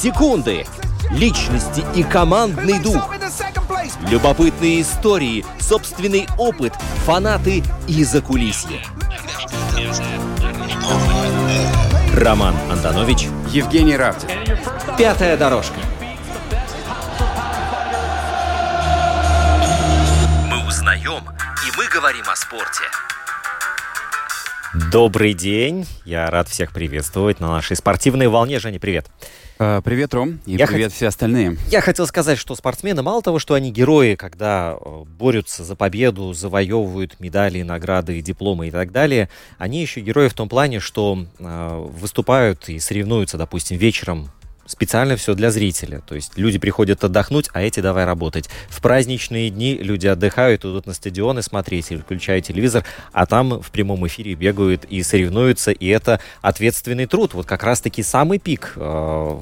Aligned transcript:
секунды, 0.00 0.66
личности 1.10 1.84
и 1.94 2.02
командный 2.02 2.78
дух. 2.78 3.14
Любопытные 4.10 4.82
истории, 4.82 5.44
собственный 5.58 6.28
опыт, 6.38 6.74
фанаты 7.04 7.62
и 7.88 8.04
закулисье. 8.04 8.80
Роман 12.14 12.54
Антонович, 12.70 13.28
Евгений 13.50 13.96
Равдин. 13.96 14.28
пятая 14.98 15.36
дорожка. 15.36 15.74
«Мы 20.48 20.66
узнаем, 20.66 21.22
и 21.22 21.76
мы 21.76 21.86
говорим 21.88 22.24
о 22.28 22.36
спорте». 22.36 22.84
Добрый 24.90 25.32
день. 25.32 25.86
Я 26.04 26.30
рад 26.30 26.48
всех 26.48 26.72
приветствовать 26.72 27.40
на 27.40 27.48
нашей 27.48 27.76
спортивной 27.76 28.28
волне. 28.28 28.58
Женя, 28.58 28.78
привет. 28.78 29.06
А, 29.08 29.45
Привет, 29.56 30.12
Ром, 30.12 30.38
и 30.44 30.56
Я 30.56 30.66
привет 30.66 30.92
все 30.92 31.06
остальные. 31.06 31.56
Я 31.70 31.80
хотел 31.80 32.06
сказать, 32.06 32.38
что 32.38 32.54
спортсмены 32.54 33.02
мало 33.02 33.22
того, 33.22 33.38
что 33.38 33.54
они 33.54 33.72
герои, 33.72 34.14
когда 34.14 34.76
э, 34.78 35.04
борются 35.18 35.64
за 35.64 35.74
победу, 35.76 36.34
завоевывают 36.34 37.18
медали, 37.20 37.62
награды, 37.62 38.20
дипломы 38.20 38.68
и 38.68 38.70
так 38.70 38.92
далее, 38.92 39.30
они 39.56 39.80
еще 39.80 40.00
герои 40.00 40.28
в 40.28 40.34
том 40.34 40.50
плане, 40.50 40.78
что 40.78 41.24
э, 41.38 41.86
выступают 41.98 42.68
и 42.68 42.78
соревнуются, 42.78 43.38
допустим, 43.38 43.78
вечером 43.78 44.30
специально 44.66 45.16
все 45.16 45.34
для 45.34 45.50
зрителя. 45.50 46.02
То 46.06 46.14
есть 46.14 46.36
люди 46.36 46.58
приходят 46.58 47.02
отдохнуть, 47.02 47.48
а 47.52 47.62
эти 47.62 47.80
давай 47.80 48.04
работать. 48.04 48.48
В 48.68 48.80
праздничные 48.80 49.50
дни 49.50 49.74
люди 49.74 50.06
отдыхают, 50.06 50.64
идут 50.64 50.86
на 50.86 50.92
стадионы 50.92 51.42
смотреть 51.42 51.90
или 51.90 51.98
включают 51.98 52.44
телевизор, 52.46 52.84
а 53.12 53.26
там 53.26 53.60
в 53.62 53.70
прямом 53.70 54.06
эфире 54.06 54.34
бегают 54.34 54.84
и 54.84 55.02
соревнуются, 55.02 55.70
и 55.70 55.86
это 55.86 56.20
ответственный 56.42 57.06
труд. 57.06 57.34
Вот 57.34 57.46
как 57.46 57.62
раз-таки 57.62 58.02
самый 58.02 58.38
пик 58.38 58.72
э, 58.76 59.40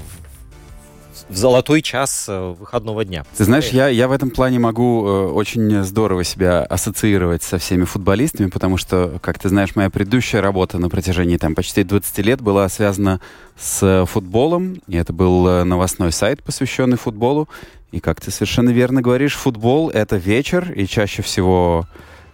в 1.29 1.37
золотой 1.37 1.83
час 1.83 2.27
э, 2.29 2.55
выходного 2.59 3.05
дня. 3.05 3.25
Ты 3.37 3.45
знаешь, 3.45 3.69
я, 3.69 3.89
я 3.89 4.09
в 4.09 4.13
этом 4.13 4.31
плане 4.31 4.59
могу 4.59 5.07
э, 5.07 5.27
очень 5.27 5.83
здорово 5.83 6.25
себя 6.25 6.63
ассоциировать 6.63 7.43
со 7.43 7.59
всеми 7.59 7.85
футболистами, 7.85 8.49
потому 8.49 8.77
что, 8.77 9.19
как 9.21 9.39
ты 9.39 9.49
знаешь, 9.49 9.75
моя 9.75 9.91
предыдущая 9.91 10.41
работа 10.41 10.79
на 10.79 10.89
протяжении 10.89 11.37
там, 11.37 11.55
почти 11.55 11.85
20 11.85 12.19
лет 12.19 12.41
была 12.41 12.69
связана 12.69 13.21
с 13.59 14.07
футболом. 14.07 14.81
И 14.87 14.97
это 14.97 15.13
был 15.13 15.47
э, 15.47 15.65
новостной 15.65 16.13
сайт, 16.13 16.43
посвященный 16.43 16.99
футболу. 16.99 17.49
И, 17.93 18.01
как 18.01 18.21
ты 18.21 18.31
совершенно 18.31 18.71
верно 18.71 19.03
говоришь, 19.03 19.35
футбол— 19.35 19.89
это 19.95 20.17
вечер, 20.17 20.73
и 20.73 20.87
чаще 20.87 21.23
всего 21.23 21.87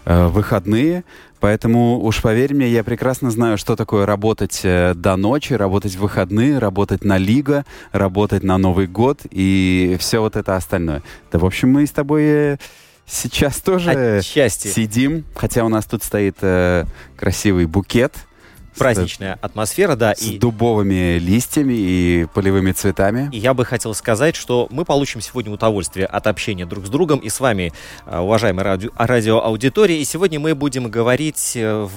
выходные. 0.04 1.04
Поэтому 1.40 1.98
уж 2.00 2.20
поверь 2.20 2.54
мне, 2.54 2.68
я 2.68 2.84
прекрасно 2.84 3.30
знаю, 3.30 3.56
что 3.56 3.74
такое 3.74 4.04
работать 4.04 4.60
э, 4.62 4.92
до 4.94 5.16
ночи, 5.16 5.54
работать 5.54 5.94
в 5.94 6.00
выходные, 6.00 6.58
работать 6.58 7.02
на 7.02 7.16
лига, 7.16 7.64
работать 7.92 8.42
на 8.42 8.58
Новый 8.58 8.86
год 8.86 9.20
и 9.30 9.96
все 9.98 10.20
вот 10.20 10.36
это 10.36 10.56
остальное. 10.56 11.02
Да, 11.32 11.38
в 11.38 11.46
общем, 11.46 11.72
мы 11.72 11.86
с 11.86 11.92
тобой 11.92 12.22
э, 12.24 12.56
сейчас 13.06 13.60
тоже 13.60 14.18
Отчасти. 14.18 14.68
сидим, 14.68 15.24
хотя 15.34 15.64
у 15.64 15.70
нас 15.70 15.86
тут 15.86 16.02
стоит 16.02 16.36
э, 16.42 16.84
красивый 17.16 17.64
букет 17.64 18.12
Праздничная 18.80 19.38
атмосфера, 19.40 19.96
да. 19.96 20.14
с, 20.14 20.22
И, 20.22 20.38
дубовыми 20.38 21.18
листьями 21.18 21.74
и 21.74 22.26
полевыми 22.34 22.72
цветами. 22.72 23.28
и 23.32 23.38
я 23.38 23.54
бы 23.54 23.64
хотел 23.64 23.94
сказать, 23.94 24.36
что 24.36 24.68
мы 24.70 24.84
получим 24.84 25.20
сегодня 25.20 25.52
удовольствие 25.52 26.06
от 26.06 26.26
общения 26.26 26.66
друг 26.66 26.86
с 26.86 26.88
другом 26.88 27.18
и 27.18 27.28
с 27.28 27.40
вами, 27.40 27.72
э, 28.06 28.18
уважаемая 28.18 28.64
радио, 28.64 28.90
радиоаудитория. 28.96 29.98
И 29.98 30.04
сегодня 30.04 30.40
мы 30.40 30.54
будем 30.54 30.90
говорить 30.90 31.52
э, 31.56 31.84
в 31.84 31.90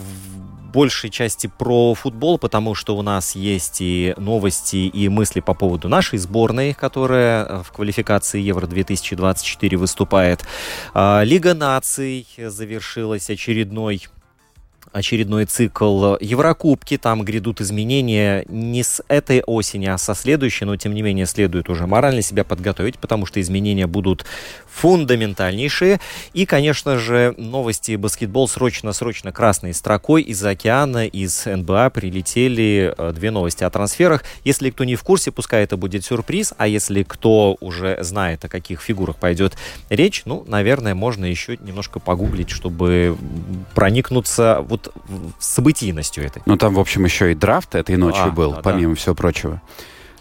большей 0.73 1.09
части 1.11 1.47
про 1.47 1.93
футбол, 1.93 2.39
потому 2.39 2.73
что 2.75 2.97
у 2.97 3.01
нас 3.03 3.35
есть 3.35 3.77
и 3.79 4.13
новости, 4.17 4.75
и 4.75 5.07
мысли 5.07 5.39
по 5.39 5.53
поводу 5.53 5.87
нашей 5.87 6.17
сборной, 6.17 6.73
которая 6.73 7.45
э, 7.45 7.63
в 7.63 7.71
квалификации 7.71 8.41
Евро-2024 8.41 9.77
выступает. 9.77 10.41
А, 10.93 11.21
Лига 11.23 11.53
наций 11.53 12.27
завершилась 12.37 13.29
очередной 13.29 14.07
очередной 14.93 15.45
цикл 15.45 16.15
Еврокубки. 16.21 16.97
Там 16.97 17.23
грядут 17.23 17.59
изменения 17.61 18.45
не 18.47 18.83
с 18.83 19.03
этой 19.07 19.41
осени, 19.41 19.87
а 19.87 19.97
со 19.97 20.15
следующей, 20.15 20.65
но 20.65 20.77
тем 20.77 20.93
не 20.93 21.01
менее 21.01 21.25
следует 21.25 21.69
уже 21.69 21.87
морально 21.87 22.21
себя 22.21 22.43
подготовить, 22.43 22.97
потому 22.99 23.25
что 23.25 23.41
изменения 23.41 23.87
будут 23.87 24.25
фундаментальнейшие. 24.73 25.99
И, 26.33 26.45
конечно 26.45 26.97
же, 26.97 27.33
новости 27.37 27.95
баскетбол 27.95 28.47
срочно-срочно 28.47 29.31
красной 29.31 29.73
строкой 29.73 30.21
из 30.21 30.43
океана, 30.43 31.05
из 31.05 31.45
НБА 31.45 31.89
прилетели 31.89 32.93
э, 32.97 33.13
две 33.13 33.31
новости 33.31 33.63
о 33.63 33.69
трансферах. 33.69 34.23
Если 34.43 34.69
кто 34.69 34.83
не 34.83 34.95
в 34.95 35.03
курсе, 35.03 35.31
пускай 35.31 35.63
это 35.63 35.77
будет 35.77 36.05
сюрприз, 36.05 36.53
а 36.57 36.67
если 36.67 37.03
кто 37.03 37.57
уже 37.59 37.97
знает, 38.01 38.45
о 38.45 38.49
каких 38.49 38.81
фигурах 38.81 39.17
пойдет 39.17 39.55
речь, 39.89 40.23
ну, 40.25 40.43
наверное, 40.47 40.95
можно 40.95 41.25
еще 41.25 41.57
немножко 41.57 41.99
погуглить, 41.99 42.49
чтобы 42.49 43.17
проникнуться 43.75 44.65
вот 44.67 44.82
событийностью 45.39 46.25
этой. 46.25 46.41
Ну, 46.45 46.57
там, 46.57 46.73
в 46.73 46.79
общем, 46.79 47.05
еще 47.05 47.31
и 47.31 47.35
драфт 47.35 47.75
этой 47.75 47.95
ночью 47.97 48.25
А, 48.25 48.29
был, 48.31 48.51
да, 48.51 48.55
да. 48.57 48.61
помимо 48.61 48.95
всего 48.95 49.15
прочего. 49.15 49.61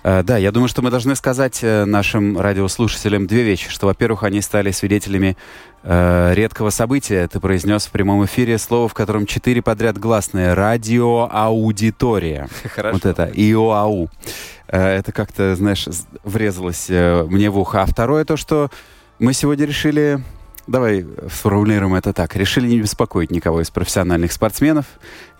Э, 0.04 0.22
да, 0.22 0.36
я 0.36 0.50
думаю, 0.50 0.68
что 0.68 0.82
мы 0.82 0.90
должны 0.90 1.14
сказать 1.14 1.60
э, 1.62 1.84
нашим 1.84 2.38
радиослушателям 2.38 3.26
две 3.26 3.42
вещи. 3.42 3.70
Что, 3.70 3.86
во-первых, 3.86 4.24
они 4.24 4.40
стали 4.40 4.70
свидетелями 4.72 5.36
э, 5.82 6.32
редкого 6.34 6.70
события. 6.70 7.28
Ты 7.28 7.40
произнес 7.40 7.86
в 7.86 7.90
прямом 7.90 8.24
эфире 8.24 8.58
слово, 8.58 8.88
в 8.88 8.94
котором 8.94 9.26
четыре 9.26 9.62
подряд 9.62 9.98
гласные. 9.98 10.54
Радиоаудитория. 10.54 12.48
Хорошо. 12.74 12.94
Вот 12.94 13.06
это, 13.06 13.30
ИОАУ. 13.32 14.10
Э, 14.68 14.98
Это 14.98 15.12
как-то, 15.12 15.54
знаешь, 15.54 15.86
врезалось 16.24 16.88
мне 16.88 17.50
в 17.50 17.58
ухо. 17.58 17.82
А 17.82 17.86
второе 17.86 18.24
то, 18.24 18.36
что 18.36 18.70
мы 19.18 19.34
сегодня 19.34 19.66
решили, 19.66 20.20
давай 20.66 21.06
сформулируем 21.30 21.94
это 21.94 22.12
так, 22.12 22.36
решили 22.36 22.68
не 22.68 22.80
беспокоить 22.80 23.30
никого 23.30 23.60
из 23.60 23.70
профессиональных 23.70 24.32
спортсменов, 24.32 24.86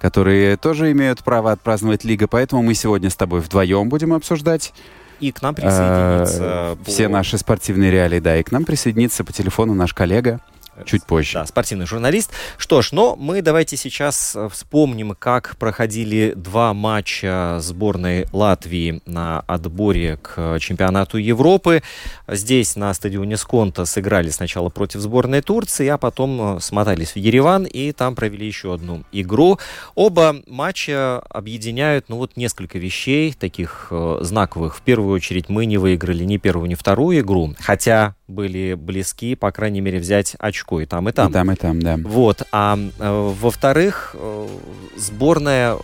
которые 0.01 0.57
тоже 0.57 0.91
имеют 0.93 1.23
право 1.23 1.53
отпраздновать 1.53 2.05
лига, 2.05 2.27
поэтому 2.27 2.63
мы 2.63 2.75
сегодня 2.75 3.11
с 3.11 3.17
тобой 3.17 3.41
вдвоем 3.41 3.89
будем 3.89 4.13
обсуждать 4.13 4.73
И 5.21 5.33
к 5.33 5.43
нам 5.43 5.55
э, 5.59 5.61
присоединится 5.61 6.79
все 6.85 7.05
по- 7.07 7.13
наши 7.13 7.39
спортивные 7.39 7.91
реалии, 7.91 8.21
да, 8.21 8.37
и 8.37 8.43
к 8.43 8.53
нам 8.53 8.65
присоединится 8.65 9.25
по 9.25 9.33
телефону 9.33 9.75
наш 9.75 9.95
коллега 9.95 10.41
чуть 10.85 11.05
позже. 11.05 11.35
Да, 11.35 11.47
спортивный 11.47 11.87
журналист. 11.87 12.33
Что 12.57 12.83
ж, 12.83 12.93
но 12.93 13.17
мы 13.17 13.43
давайте 13.43 13.77
сейчас 13.77 14.35
э, 14.35 14.49
вспомним, 14.51 15.15
как 15.19 15.57
проходили 15.59 16.33
два 16.37 16.75
матча 16.75 17.59
сборной 17.61 18.27
Латвии 18.33 19.03
на 19.07 19.41
отборе 19.41 20.19
к 20.23 20.59
чемпионату 20.59 21.19
Европы. 21.19 21.83
Здесь 22.29 22.77
на 22.77 22.93
стадионе 22.95 23.37
Сконта 23.37 23.85
сыграли 23.85 24.31
сначала 24.31 24.69
против 24.69 25.01
сборной 25.01 25.43
Турции, 25.43 25.89
а 25.89 25.99
потом 25.99 26.57
э, 26.57 26.61
смотались 26.61 27.13
в 27.13 27.17
Ереван 27.17 27.65
и 27.65 27.93
там 27.93 28.15
провели 28.15 28.47
еще 28.47 28.75
одну 28.75 29.03
игру. 29.13 29.59
Оба 29.95 30.37
матча 30.47 31.19
объединяют, 31.29 32.07
ну 32.09 32.17
вот, 32.17 32.37
несколько 32.37 32.79
вещей, 32.79 33.33
таких 33.33 33.89
э, 33.91 34.19
знаковых. 34.21 34.77
В 34.77 34.83
первую 34.83 35.15
очередь 35.15 35.49
мы 35.49 35.67
не 35.67 35.79
выиграли 35.79 36.25
ни 36.25 36.37
первую, 36.37 36.69
ни 36.69 36.75
вторую 36.75 37.21
игру, 37.21 37.55
хотя 37.61 38.15
были 38.33 38.75
близки, 38.75 39.35
по 39.35 39.53
крайней 39.53 39.81
мере, 39.81 39.99
взять 39.99 40.35
очко 40.39 40.81
и 40.81 40.87
там, 40.87 41.09
и 41.09 41.13
там. 41.13 41.31
И 41.31 41.33
там, 41.33 41.53
и 41.53 41.55
там, 41.55 41.81
да. 41.81 41.99
Вот. 42.03 42.43
А 42.51 42.77
э, 42.77 43.35
во-вторых, 43.41 44.17
э, 44.19 44.49
сборная, 44.97 45.77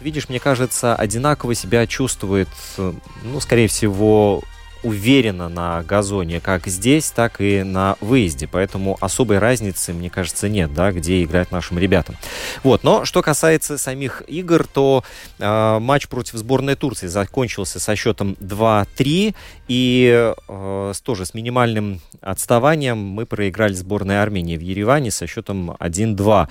видишь, 0.00 0.28
мне 0.28 0.40
кажется, 0.40 0.96
одинаково 0.96 1.54
себя 1.54 1.86
чувствует, 1.86 2.48
э, 2.78 2.92
ну, 3.24 3.40
скорее 3.40 3.68
всего, 3.68 4.42
уверенно 4.84 5.48
на 5.48 5.82
газоне, 5.82 6.40
как 6.40 6.66
здесь, 6.66 7.10
так 7.10 7.40
и 7.40 7.62
на 7.62 7.96
выезде. 8.00 8.46
Поэтому 8.46 8.96
особой 9.00 9.38
разницы, 9.38 9.92
мне 9.92 10.10
кажется, 10.10 10.48
нет, 10.48 10.72
да, 10.74 10.92
где 10.92 11.24
играть 11.24 11.50
нашим 11.50 11.78
ребятам. 11.78 12.16
Вот. 12.62 12.84
Но 12.84 13.04
что 13.04 13.22
касается 13.22 13.78
самих 13.78 14.22
игр, 14.28 14.66
то 14.66 15.02
э, 15.38 15.78
матч 15.80 16.08
против 16.08 16.34
сборной 16.34 16.76
Турции 16.76 17.06
закончился 17.06 17.80
со 17.80 17.96
счетом 17.96 18.36
2-3. 18.40 19.34
И 19.68 20.32
э, 20.48 20.92
тоже 21.02 21.26
с 21.26 21.34
минимальным 21.34 22.00
отставанием 22.20 22.98
мы 22.98 23.26
проиграли 23.26 23.72
сборной 23.72 24.22
Армении 24.22 24.56
в 24.56 24.60
Ереване 24.60 25.10
со 25.10 25.26
счетом 25.26 25.72
1-2. 25.72 26.48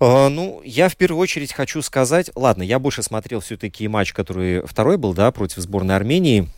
Э, 0.00 0.28
Ну, 0.28 0.60
я 0.64 0.88
в 0.88 0.96
первую 0.96 1.20
очередь 1.20 1.52
хочу 1.52 1.80
сказать, 1.82 2.30
ладно, 2.34 2.62
я 2.62 2.78
больше 2.78 3.02
смотрел 3.02 3.40
все-таки 3.40 3.88
матч, 3.88 4.12
который 4.12 4.66
второй 4.66 4.98
был, 4.98 5.14
да, 5.14 5.30
против 5.30 5.58
сборной 5.58 5.96
Армении. 5.96 6.48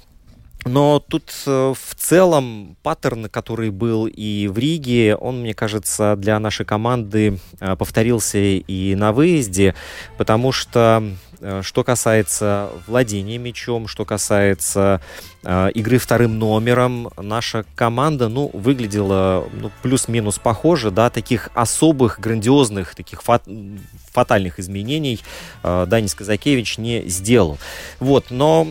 Но 0.65 0.99
тут 0.99 1.33
э, 1.47 1.75
в 1.75 1.95
целом 1.95 2.77
паттерн, 2.83 3.29
который 3.29 3.71
был 3.71 4.07
и 4.07 4.49
в 4.49 4.59
Риге, 4.59 5.17
он, 5.17 5.41
мне 5.41 5.55
кажется, 5.55 6.17
для 6.17 6.39
нашей 6.39 6.67
команды 6.67 7.39
э, 7.61 7.77
повторился 7.77 8.39
и 8.39 8.95
на 8.95 9.13
выезде, 9.13 9.75
потому 10.17 10.53
что 10.53 11.03
Э, 11.41 11.63
что 11.63 11.85
касается 11.85 12.71
владения 12.87 13.39
мячом, 13.39 13.87
что 13.87 14.05
касается 14.05 15.01
э, 15.45 15.71
игры 15.75 15.99
вторым 15.99 16.39
номером, 16.39 17.11
наша 17.17 17.65
команда, 17.75 18.29
ну, 18.29 18.51
выглядела 18.53 19.47
ну, 19.53 19.71
плюс-минус 19.83 20.39
похоже, 20.39 20.91
да, 20.91 21.11
таких 21.11 21.51
особых, 21.55 22.19
грандиозных, 22.21 22.95
таких 22.95 23.23
фат 23.23 23.45
фатальных 24.13 24.59
изменений 24.59 25.21
э, 25.63 25.87
Данис 25.89 26.15
Казакевич 26.15 26.79
не 26.79 27.09
сделал. 27.09 27.59
Вот, 28.01 28.27
но 28.31 28.67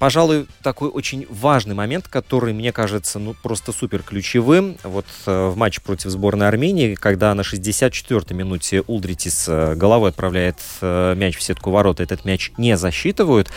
пожалуй, 0.00 0.46
такой 0.62 0.88
очень 0.88 1.26
важный 1.28 1.74
момент, 1.74 2.08
который, 2.08 2.54
мне 2.54 2.72
кажется, 2.72 3.18
ну, 3.18 3.34
просто 3.34 3.70
супер 3.70 4.02
ключевым. 4.02 4.78
Вот 4.82 5.04
э, 5.26 5.48
в 5.48 5.58
матче 5.58 5.82
против 5.82 6.10
сборной 6.10 6.48
Армении, 6.48 6.94
когда 6.94 7.34
на 7.34 7.42
64-й 7.42 8.34
минуте 8.34 8.82
Улдритис 8.86 9.44
э, 9.46 9.74
головой 9.74 10.08
отправляет 10.08 10.56
э, 10.80 11.14
мяч 11.16 11.36
в 11.36 11.42
сетку 11.42 11.70
ворот, 11.70 12.00
этот 12.00 12.24
мяч 12.24 12.50
не 12.56 12.78
засчитывают, 12.78 13.50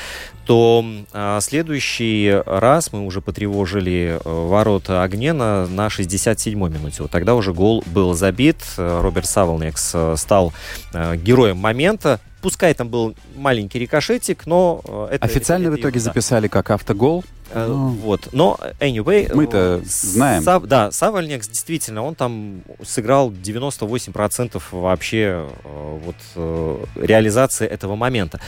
то 0.45 0.85
э, 1.13 1.39
следующий 1.41 2.41
раз 2.45 2.91
мы 2.91 3.05
уже 3.05 3.21
потревожили 3.21 4.19
э, 4.19 4.29
ворота 4.29 5.01
Огнена 5.01 5.65
на 5.67 5.87
67-й 5.87 6.55
минуте. 6.55 7.03
Вот 7.03 7.11
тогда 7.11 7.35
уже 7.35 7.53
гол 7.53 7.85
был 7.87 8.13
забит. 8.15 8.57
Роберт 8.75 9.27
Саволнекс 9.27 9.91
э, 9.93 10.15
стал 10.17 10.51
э, 10.93 11.15
героем 11.15 11.55
момента 11.55 12.19
Пускай 12.43 12.73
там 12.73 12.89
был 12.89 13.15
маленький 13.37 13.79
рикошетик, 13.79 14.45
но... 14.45 14.81
Э, 14.85 15.15
это, 15.15 15.25
Официально 15.25 15.67
это, 15.67 15.77
в 15.77 15.79
итоге 15.79 16.01
да. 16.01 16.01
записали 16.01 16.49
как 16.49 16.71
автогол. 16.71 17.23
Э, 17.53 17.67
ну, 17.67 17.89
вот. 17.89 18.29
Но, 18.31 18.59
anyway... 18.79 19.33
Мы-то 19.33 19.81
э, 19.81 19.85
знаем. 19.85 20.43
Сав, 20.43 20.63
да, 20.63 20.91
Савальникс, 20.91 21.47
действительно, 21.47 22.03
он 22.03 22.15
там 22.15 22.63
сыграл 22.83 23.31
98% 23.31 24.61
вообще 24.71 25.47
вот, 25.63 26.15
реализации 26.95 27.67
этого 27.67 27.95
момента. 27.95 28.39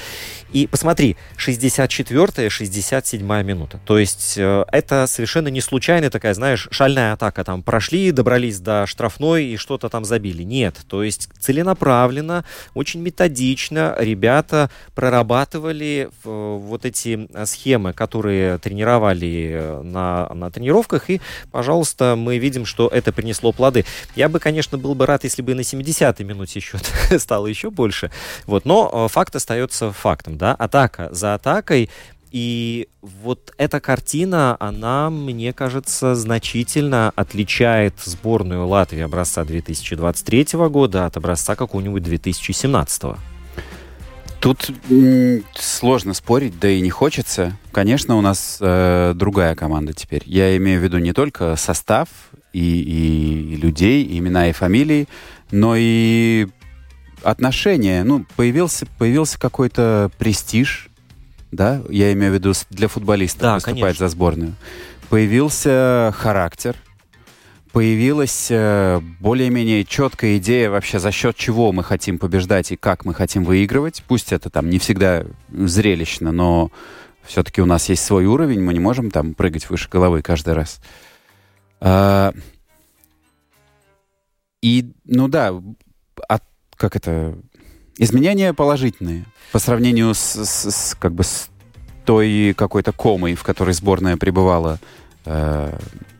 И 0.51 0.67
посмотри, 0.67 1.17
64-я, 1.37 2.47
67-я 2.47 3.43
минута. 3.43 3.79
То 3.85 3.99
есть 3.99 4.37
это 4.37 5.05
совершенно 5.07 5.49
не 5.49 5.61
случайная 5.61 6.09
такая, 6.09 6.33
знаешь, 6.33 6.67
шальная 6.71 7.13
атака. 7.13 7.43
Там 7.43 7.61
прошли, 7.61 8.11
добрались 8.11 8.59
до 8.59 8.87
штрафной 8.87 9.45
и 9.45 9.57
что-то 9.57 9.89
там 9.89 10.05
забили. 10.05 10.43
Нет. 10.43 10.77
То 10.87 11.03
есть 11.03 11.29
целенаправленно, 11.39 12.45
очень 12.73 13.01
методично 13.01 13.95
ребята 13.99 14.69
прорабатывали 14.93 16.09
вот 16.23 16.85
эти 16.85 17.27
схемы, 17.45 17.93
которые 17.93 18.57
тренировали 18.59 18.94
тренировали 18.95 19.49
э, 19.51 19.81
на, 19.81 20.29
на 20.33 20.49
тренировках, 20.51 21.09
и, 21.09 21.21
пожалуйста, 21.51 22.15
мы 22.17 22.37
видим, 22.37 22.65
что 22.65 22.87
это 22.87 23.11
принесло 23.11 23.51
плоды. 23.51 23.85
Я 24.15 24.29
бы, 24.29 24.39
конечно, 24.39 24.77
был 24.77 24.95
бы 24.95 25.05
рад, 25.05 25.23
если 25.23 25.41
бы 25.41 25.53
на 25.55 25.61
70-й 25.61 26.23
минуте 26.23 26.59
счет 26.59 26.81
стало 27.19 27.47
еще 27.47 27.69
больше. 27.69 28.11
Вот, 28.45 28.65
но 28.65 28.89
э, 28.91 29.11
факт 29.11 29.35
остается 29.35 29.91
фактом, 29.91 30.37
да, 30.37 30.53
атака 30.53 31.09
за 31.11 31.35
атакой, 31.35 31.89
и 32.31 32.89
вот 33.01 33.53
эта 33.57 33.79
картина, 33.79 34.57
она, 34.59 35.09
мне 35.09 35.53
кажется, 35.53 36.15
значительно 36.15 37.13
отличает 37.15 37.93
сборную 38.03 38.67
Латвии 38.67 39.01
образца 39.01 39.45
2023 39.45 40.47
года 40.69 41.05
от 41.05 41.15
образца 41.15 41.55
какого-нибудь 41.55 42.03
2017. 42.03 43.34
Тут 44.45 44.69
сложно 45.55 46.13
спорить, 46.13 46.59
да 46.59 46.69
и 46.69 46.79
не 46.79 46.91
хочется. 46.91 47.57
Конечно, 47.71 48.15
у 48.15 48.21
нас 48.21 48.59
э, 48.61 49.13
другая 49.15 49.55
команда 49.55 49.93
теперь. 49.93 50.21
Я 50.27 50.55
имею 50.57 50.79
в 50.79 50.83
виду 50.83 50.99
не 50.99 51.13
только 51.13 51.55
состав 51.55 52.09
и, 52.53 52.59
и, 52.59 53.53
и 53.53 53.55
людей, 53.55 54.03
и 54.03 54.19
имена 54.19 54.47
и 54.47 54.51
фамилии, 54.51 55.07
но 55.49 55.73
и 55.75 56.45
отношения. 57.23 58.03
Ну, 58.03 58.23
появился, 58.35 58.85
появился 58.99 59.39
какой-то 59.39 60.11
престиж, 60.19 60.89
да, 61.51 61.81
я 61.89 62.13
имею 62.13 62.31
в 62.31 62.35
виду 62.35 62.53
для 62.69 62.87
футболиста 62.87 63.41
да, 63.41 63.53
выступать 63.55 63.79
конечно. 63.79 64.07
за 64.07 64.11
сборную. 64.11 64.53
Появился 65.09 66.13
характер, 66.15 66.75
появилась 67.75 68.47
э, 68.51 69.01
более-менее 69.19 69.83
четкая 69.83 70.37
идея 70.37 70.69
вообще, 70.69 70.97
за 70.97 71.11
счет 71.11 71.35
чего 71.35 71.73
мы 71.73 71.83
хотим 71.83 72.17
побеждать 72.17 72.71
и 72.71 72.77
как 72.77 73.03
мы 73.03 73.13
хотим 73.13 73.43
выигрывать. 73.43 74.01
Пусть 74.07 74.31
это 74.31 74.49
там 74.49 74.69
не 74.69 74.79
всегда 74.79 75.25
зрелищно, 75.49 76.31
но 76.31 76.71
все-таки 77.25 77.61
у 77.61 77.65
нас 77.65 77.89
есть 77.89 78.05
свой 78.05 78.27
уровень, 78.27 78.61
мы 78.61 78.71
не 78.71 78.79
можем 78.79 79.11
там 79.11 79.33
прыгать 79.33 79.69
выше 79.69 79.89
головы 79.89 80.21
каждый 80.21 80.53
раз. 80.53 80.79
А, 81.81 82.31
и, 84.61 84.93
ну 85.03 85.27
да, 85.27 85.53
от, 86.29 86.43
как 86.77 86.95
это, 86.95 87.37
изменения 87.97 88.53
положительные 88.53 89.25
по 89.51 89.59
сравнению 89.59 90.13
с, 90.13 90.21
с, 90.21 90.71
с 90.71 90.95
как 90.95 91.13
бы 91.13 91.25
с 91.25 91.49
той 92.05 92.53
какой-то 92.53 92.93
комой, 92.93 93.35
в 93.35 93.43
которой 93.43 93.73
сборная 93.73 94.15
пребывала 94.15 94.79
э, 95.25 95.77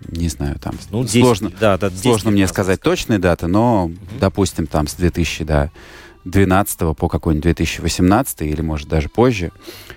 не 0.10 0.30
знаю, 0.30 0.60
там 0.60 0.76
ну, 0.92 1.04
10, 1.04 1.22
сложно, 1.22 1.52
да, 1.60 1.78
да, 1.78 1.90
10, 1.90 2.02
сложно 2.02 2.32
мне 2.32 2.48
сказать 2.48 2.82
точные 2.82 3.20
даты, 3.20 3.48
но, 3.48 3.86
угу. 3.86 3.96
допустим, 4.20 4.68
там 4.68 4.88
с 4.88 4.94
2012 4.96 6.80
по 6.96 7.08
какой-нибудь 7.10 7.44
2018 7.44 8.42
или, 8.42 8.62
может, 8.62 8.88
даже 8.88 9.10
позже. 9.10 9.52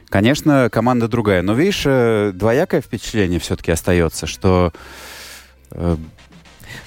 Конечно, 0.09 0.69
команда 0.71 1.09
другая. 1.09 1.43
Но, 1.43 1.55
видишь, 1.55 1.83
э, 1.85 2.33
двоякое 2.35 2.81
впечатление 2.81 3.41
все-таки 3.41 3.71
остается, 3.71 4.27
что 4.27 4.73
э, 5.71 5.97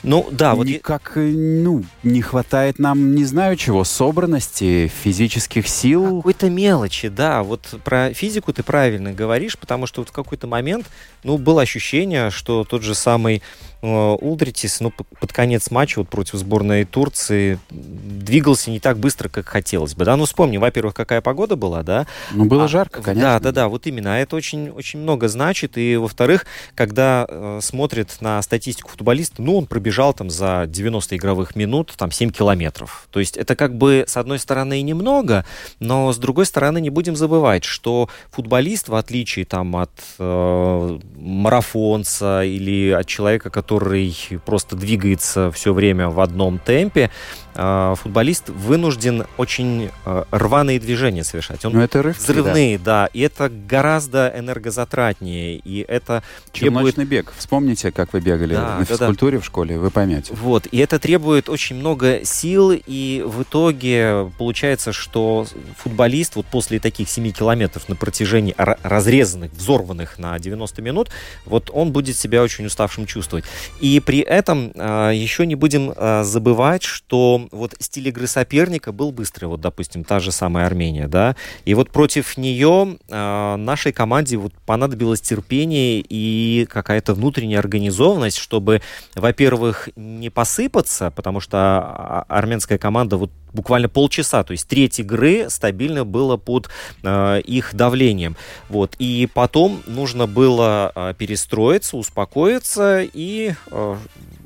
ну, 0.04 0.28
да, 0.32 0.56
вот... 0.56 0.66
Никак, 0.68 1.14
э, 1.16 1.22
ну, 1.22 1.84
не 2.04 2.22
хватает 2.22 2.80
нам, 2.80 3.16
не 3.16 3.26
знаю 3.26 3.56
чего, 3.56 3.84
собранности, 3.84 4.92
физических 5.04 5.68
сил. 5.68 6.18
Какой-то 6.18 6.50
мелочи, 6.50 7.10
да. 7.10 7.44
Вот 7.44 7.62
про 7.84 8.14
физику 8.14 8.52
ты 8.54 8.64
правильно 8.64 9.14
говоришь, 9.14 9.58
потому 9.58 9.86
что 9.86 10.02
вот 10.02 10.10
в 10.10 10.12
какой-то 10.12 10.48
момент, 10.48 10.88
ну, 11.24 11.38
было 11.38 11.62
ощущение, 11.62 12.32
что 12.32 12.64
тот 12.64 12.82
же 12.82 12.96
самый 12.96 13.42
Э, 13.82 14.16
Улдритис, 14.20 14.80
ну, 14.80 14.92
под 14.92 15.34
конец 15.34 15.72
матча 15.72 16.00
вот 16.00 16.10
против 16.10 16.36
сборной 16.36 16.86
Турции 16.86 17.60
двигался 17.72 18.70
не 18.70 18.80
так 18.80 19.00
быстро, 19.00 19.28
как 19.28 19.48
хотелось 19.48 19.96
бы, 19.96 20.06
да, 20.06 20.16
ну, 20.18 20.26
вспомни, 20.26 20.58
во-первых, 20.58 20.94
какая 20.94 21.22
погода 21.22 21.56
была, 21.56 21.82
да. 21.82 22.06
Ну, 22.32 22.46
было 22.46 22.66
а, 22.66 22.68
жарко, 22.68 23.02
конечно. 23.02 23.30
Да, 23.32 23.40
да, 23.40 23.52
да, 23.52 23.68
вот 23.68 23.88
именно, 23.88 24.16
а 24.16 24.18
это 24.20 24.36
очень, 24.36 24.70
очень 24.70 25.00
много 25.00 25.28
значит, 25.28 25.80
и, 25.80 25.96
во-вторых, 25.98 26.46
когда 26.76 27.26
э, 27.28 27.60
смотрят 27.64 28.18
на 28.22 28.40
статистику 28.44 28.90
футболиста, 28.90 29.42
ну, 29.42 29.58
он 29.58 29.66
пробежал 29.66 29.91
там 30.14 30.30
за 30.30 30.66
90 30.68 31.16
игровых 31.16 31.56
минут, 31.56 31.94
там, 31.98 32.12
7 32.12 32.32
километров, 32.32 33.08
то 33.12 33.20
есть 33.20 33.38
это 33.38 33.56
как 33.56 33.76
бы, 33.76 34.06
с 34.08 34.18
одной 34.18 34.40
стороны, 34.40 34.80
и 34.80 34.84
немного, 34.84 35.46
но, 35.80 36.12
с 36.12 36.18
другой 36.18 36.46
стороны, 36.46 36.82
не 36.82 36.90
будем 36.90 37.16
забывать, 37.16 37.64
что 37.64 38.10
футболист, 38.32 38.90
в 38.90 38.96
отличие 38.96 39.46
там 39.46 39.76
от 39.76 39.92
э, 40.20 41.00
марафонца 41.16 42.44
или 42.44 42.92
от 42.92 43.08
человека, 43.08 43.50
который 43.50 44.16
просто 44.46 44.76
двигается 44.76 45.52
все 45.52 45.74
время 45.74 46.10
в 46.10 46.20
одном 46.20 46.60
темпе, 46.60 47.12
футболист 47.54 48.50
вынужден 48.50 49.26
очень 49.38 49.90
а, 50.06 50.26
рваные 50.32 50.80
движения 50.80 51.24
совершать. 51.24 51.66
Он 51.66 51.74
ну, 51.74 51.82
это 51.82 52.02
рывки, 52.02 52.22
взрывные, 52.22 52.78
да. 52.78 53.04
да, 53.04 53.10
и 53.14 53.22
это 53.22 53.50
гораздо 53.50 54.34
энергозатратнее, 54.36 55.58
и 55.58 55.86
это 55.88 56.24
требует... 56.52 56.98
бег. 57.08 57.34
Вспомните, 57.38 57.92
как 57.92 58.14
вы 58.14 58.22
бегали 58.22 58.56
да, 58.56 58.80
на 58.80 58.86
физкультуре 58.86 59.38
да. 59.38 59.44
в 59.44 59.46
школе, 59.46 59.78
вы 59.78 59.92
поймете. 59.92 60.34
Вот, 60.34 60.68
и 60.72 60.78
это 60.78 61.00
требует 61.00 61.50
очень 61.50 61.76
много 61.76 62.22
сил, 62.24 62.72
и 62.72 63.24
в 63.26 63.44
итоге 63.44 64.32
получается, 64.38 64.94
что 64.94 65.46
футболист 65.78 66.36
вот 66.36 66.46
после 66.46 66.80
таких 66.80 67.10
7 67.10 67.32
километров 67.32 67.90
на 67.90 67.96
протяжении 67.96 68.56
разрезанных, 68.58 69.52
взорванных 69.52 70.20
на 70.20 70.38
90 70.40 70.82
минут, 70.82 71.10
вот 71.46 71.70
он 71.74 71.92
будет 71.92 72.16
себя 72.16 72.42
очень 72.42 72.66
уставшим 72.66 73.06
чувствовать. 73.06 73.46
И 73.80 74.00
при 74.00 74.20
этом 74.20 74.72
а, 74.76 75.12
еще 75.12 75.46
не 75.46 75.56
будем 75.56 75.94
забывать, 76.24 76.84
что 76.84 77.41
вот 77.52 77.76
стиль 77.80 78.10
игры 78.10 78.28
соперника 78.28 78.92
был 78.92 79.12
быстрый, 79.12 79.46
вот, 79.46 79.62
допустим, 79.62 80.04
та 80.04 80.20
же 80.20 80.32
самая 80.32 80.66
Армения, 80.66 81.08
да, 81.08 81.36
и 81.66 81.74
вот 81.74 81.90
против 81.90 82.38
нее 82.38 82.98
э, 83.10 83.56
нашей 83.56 83.92
команде 83.92 84.38
вот 84.38 84.54
понадобилось 84.66 85.22
терпение 85.22 86.04
и 86.08 86.68
какая-то 86.70 87.14
внутренняя 87.14 87.60
организованность, 87.60 88.38
чтобы, 88.38 88.82
во-первых, 89.16 89.90
не 89.96 90.30
посыпаться, 90.30 91.12
потому 91.12 91.40
что 91.40 91.58
а, 91.58 92.26
армянская 92.28 92.78
команда 92.78 93.18
вот 93.18 93.32
буквально 93.54 93.90
полчаса, 93.90 94.44
то 94.44 94.52
есть 94.52 94.68
треть 94.68 95.00
игры 95.00 95.50
стабильно 95.50 96.06
было 96.06 96.38
под 96.38 96.70
э, 97.04 97.42
их 97.42 97.76
давлением. 97.76 98.36
Вот. 98.70 98.96
И 99.00 99.28
потом 99.34 99.82
нужно 99.88 100.28
было 100.28 100.92
э, 100.94 101.14
перестроиться, 101.18 101.98
успокоиться 101.98 103.02
и 103.02 103.54
э, 103.72 103.96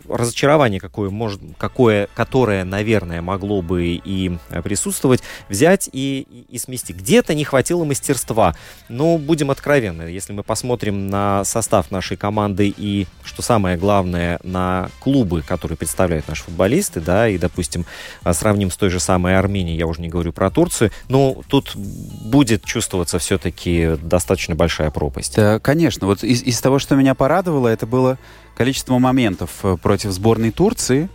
разочарование 0.10 0.80
какое, 0.80 1.10
может, 1.10 1.42
какое, 1.58 2.08
которое, 2.16 2.64
наверное, 2.64 3.22
могло 3.22 3.62
бы 3.62 4.00
и 4.04 4.38
присутствовать, 4.64 5.22
взять 5.50 5.90
и, 5.92 6.28
и, 6.30 6.56
и 6.56 6.58
смести. 6.58 6.94
Где-то 6.94 7.34
не 7.34 7.44
хватило 7.44 7.84
мастерства. 7.84 8.56
Но 8.90 9.18
будем 9.18 9.52
откровенны, 9.52 10.04
если 10.04 10.34
мы 10.34 10.44
посмотрим 10.44 11.08
на 11.08 11.44
состав 11.46 11.92
нашей 11.92 12.18
команды 12.18 12.74
и, 12.76 13.08
что 13.24 13.42
самое 13.42 13.78
главное, 13.78 14.40
на 14.44 14.90
клубы, 15.00 15.42
которые 15.42 15.78
представляют 15.78 16.28
наши 16.28 16.44
футболисты, 16.44 17.02
да, 17.02 17.28
и, 17.28 17.38
допустим, 17.38 17.86
сравним 18.32 18.72
с 18.72 18.78
той 18.78 18.90
же 18.90 19.00
самой 19.00 19.38
Арменией, 19.38 19.78
я 19.78 19.88
уже 19.88 20.02
не 20.02 20.10
говорю 20.10 20.34
про 20.34 20.50
Турцию, 20.50 20.92
но 21.10 21.42
тут 21.48 21.76
будет 21.76 22.64
чувствоваться 22.64 23.20
все-таки 23.20 23.98
достаточно 24.02 24.56
большая 24.56 24.92
пропасть. 24.92 25.36
Да, 25.36 25.60
конечно. 25.60 26.08
Вот 26.08 26.24
из, 26.24 26.44
из 26.44 26.60
того, 26.62 26.80
что 26.80 26.96
меня 26.96 27.16
порадовало, 27.16 27.68
это 27.68 27.86
было 27.86 28.18
количество 28.56 28.98
моментов 28.98 29.52
э, 29.64 29.78
против 29.82 30.12
сборной 30.12 30.52
Турции. 30.52 31.10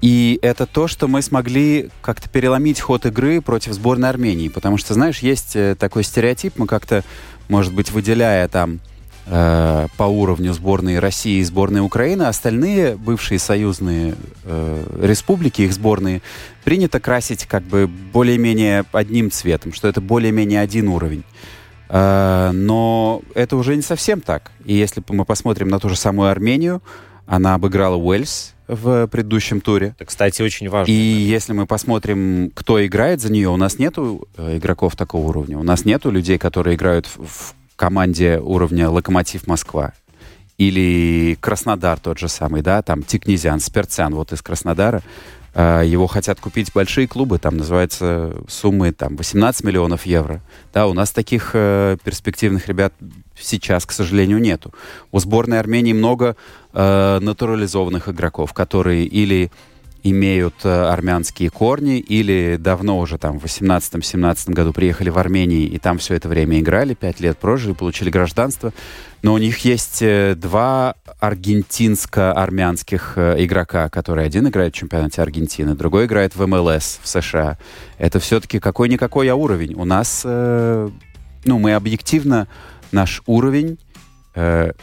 И 0.00 0.38
это 0.42 0.66
то, 0.66 0.88
что 0.88 1.08
мы 1.08 1.22
смогли 1.22 1.90
как-то 2.02 2.28
переломить 2.28 2.80
ход 2.80 3.06
игры 3.06 3.40
против 3.40 3.72
сборной 3.72 4.10
Армении. 4.10 4.48
Потому 4.48 4.76
что, 4.76 4.94
знаешь, 4.94 5.20
есть 5.20 5.56
э, 5.56 5.74
такой 5.78 6.04
стереотип, 6.04 6.54
мы 6.58 6.66
как-то, 6.66 7.04
может 7.48 7.72
быть, 7.72 7.90
выделяя 7.90 8.48
там 8.48 8.80
э, 9.26 9.86
по 9.96 10.04
уровню 10.04 10.52
сборной 10.52 10.98
России 10.98 11.40
и 11.40 11.44
сборной 11.44 11.80
Украины, 11.80 12.24
остальные 12.24 12.96
бывшие 12.96 13.38
союзные 13.38 14.14
э, 14.44 15.00
республики, 15.02 15.62
их 15.62 15.72
сборные, 15.72 16.22
принято 16.64 17.00
красить 17.00 17.46
как 17.46 17.62
бы 17.62 17.86
более-менее 17.86 18.84
одним 18.92 19.30
цветом, 19.30 19.72
что 19.72 19.88
это 19.88 20.00
более-менее 20.00 20.60
один 20.60 20.88
уровень. 20.88 21.24
Э, 21.88 22.50
но 22.52 23.22
это 23.34 23.56
уже 23.56 23.76
не 23.76 23.82
совсем 23.82 24.20
так. 24.20 24.50
И 24.64 24.74
если 24.74 25.02
мы 25.08 25.24
посмотрим 25.24 25.68
на 25.68 25.78
ту 25.78 25.88
же 25.88 25.96
самую 25.96 26.30
Армению, 26.30 26.82
она 27.26 27.54
обыграла 27.54 27.96
Уэльс 27.96 28.54
в 28.68 29.06
предыдущем 29.06 29.60
туре. 29.60 29.94
Это, 29.96 30.06
кстати, 30.06 30.42
очень 30.42 30.68
важно. 30.68 30.90
И 30.90 30.94
если 30.94 31.52
мы 31.52 31.66
посмотрим, 31.66 32.50
кто 32.54 32.84
играет 32.84 33.20
за 33.20 33.32
нее, 33.32 33.48
у 33.48 33.56
нас 33.56 33.78
нету 33.78 34.28
э, 34.36 34.58
игроков 34.58 34.96
такого 34.96 35.28
уровня. 35.28 35.58
У 35.58 35.62
нас 35.62 35.84
нету 35.84 36.10
людей, 36.10 36.38
которые 36.38 36.76
играют 36.76 37.06
в, 37.06 37.54
команде 37.76 38.38
уровня 38.38 38.90
Локомотив 38.90 39.46
Москва. 39.46 39.92
Или 40.58 41.36
Краснодар 41.38 42.00
тот 42.00 42.18
же 42.18 42.28
самый, 42.28 42.62
да, 42.62 42.80
там 42.82 43.02
Тикнезян, 43.02 43.60
Сперцян 43.60 44.14
вот 44.14 44.32
из 44.32 44.40
Краснодара. 44.40 45.02
А, 45.58 45.80
его 45.80 46.06
хотят 46.06 46.38
купить 46.38 46.70
большие 46.74 47.08
клубы, 47.08 47.38
там 47.38 47.56
называются 47.56 48.36
суммы 48.46 48.92
там 48.92 49.16
18 49.16 49.64
миллионов 49.64 50.04
евро. 50.04 50.42
Да, 50.74 50.86
у 50.86 50.92
нас 50.92 51.12
таких 51.12 51.52
э, 51.54 51.96
перспективных 52.04 52.68
ребят 52.68 52.92
сейчас, 53.34 53.86
к 53.86 53.92
сожалению, 53.92 54.38
нету. 54.38 54.74
У 55.12 55.18
сборной 55.18 55.58
Армении 55.58 55.94
много 55.94 56.36
э, 56.74 57.18
натурализованных 57.22 58.10
игроков, 58.10 58.52
которые 58.52 59.06
или 59.06 59.50
имеют 60.10 60.54
э, 60.64 60.68
армянские 60.68 61.50
корни 61.50 61.98
или 61.98 62.56
давно 62.58 62.98
уже 62.98 63.18
там 63.18 63.38
в 63.40 63.44
18-17 63.44 64.52
году 64.52 64.72
приехали 64.72 65.10
в 65.10 65.18
Армению 65.18 65.68
и 65.70 65.78
там 65.78 65.98
все 65.98 66.14
это 66.14 66.28
время 66.28 66.60
играли, 66.60 66.94
пять 66.94 67.20
лет 67.20 67.38
прожили, 67.38 67.72
получили 67.72 68.10
гражданство. 68.10 68.72
Но 69.22 69.34
у 69.34 69.38
них 69.38 69.58
есть 69.58 70.02
э, 70.02 70.34
два 70.36 70.94
аргентинско-армянских 71.20 73.14
э, 73.16 73.44
игрока, 73.44 73.88
которые 73.88 74.26
один 74.26 74.48
играет 74.48 74.74
в 74.74 74.76
чемпионате 74.76 75.22
Аргентины, 75.22 75.74
другой 75.74 76.06
играет 76.06 76.36
в 76.36 76.46
МЛС 76.46 77.00
в 77.02 77.08
США. 77.08 77.58
Это 77.98 78.20
все-таки 78.20 78.60
какой-никакой 78.60 79.28
а 79.28 79.34
уровень. 79.34 79.74
У 79.74 79.84
нас, 79.84 80.22
ну, 80.24 80.92
мы 81.44 81.74
объективно, 81.74 82.46
наш 82.92 83.22
уровень 83.26 83.78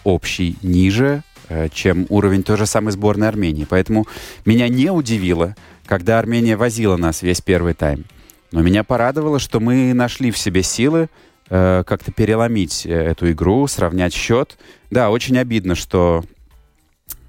общий 0.04 0.58
ниже 0.64 1.24
Э, 1.24 1.33
чем 1.72 2.06
уровень 2.10 2.44
той 2.44 2.58
же 2.58 2.66
самой 2.66 2.92
сборной 2.92 3.28
Армении. 3.28 3.66
Поэтому 3.70 4.08
меня 4.46 4.68
не 4.70 4.90
удивило, 4.90 5.56
когда 5.86 6.20
Армения 6.20 6.56
возила 6.56 6.98
нас 6.98 7.22
весь 7.22 7.42
первый 7.42 7.74
тайм. 7.74 8.06
Но 8.52 8.62
меня 8.62 8.84
порадовало, 8.84 9.40
что 9.40 9.60
мы 9.60 9.94
нашли 9.94 10.32
в 10.32 10.38
себе 10.38 10.62
силы 10.62 11.10
э, 11.50 11.84
как-то 11.86 12.12
переломить 12.12 12.86
э, 12.86 12.92
эту 12.92 13.32
игру, 13.32 13.66
сравнять 13.68 14.14
счет. 14.14 14.58
Да, 14.92 15.10
очень 15.10 15.38
обидно, 15.40 15.74
что 15.74 16.24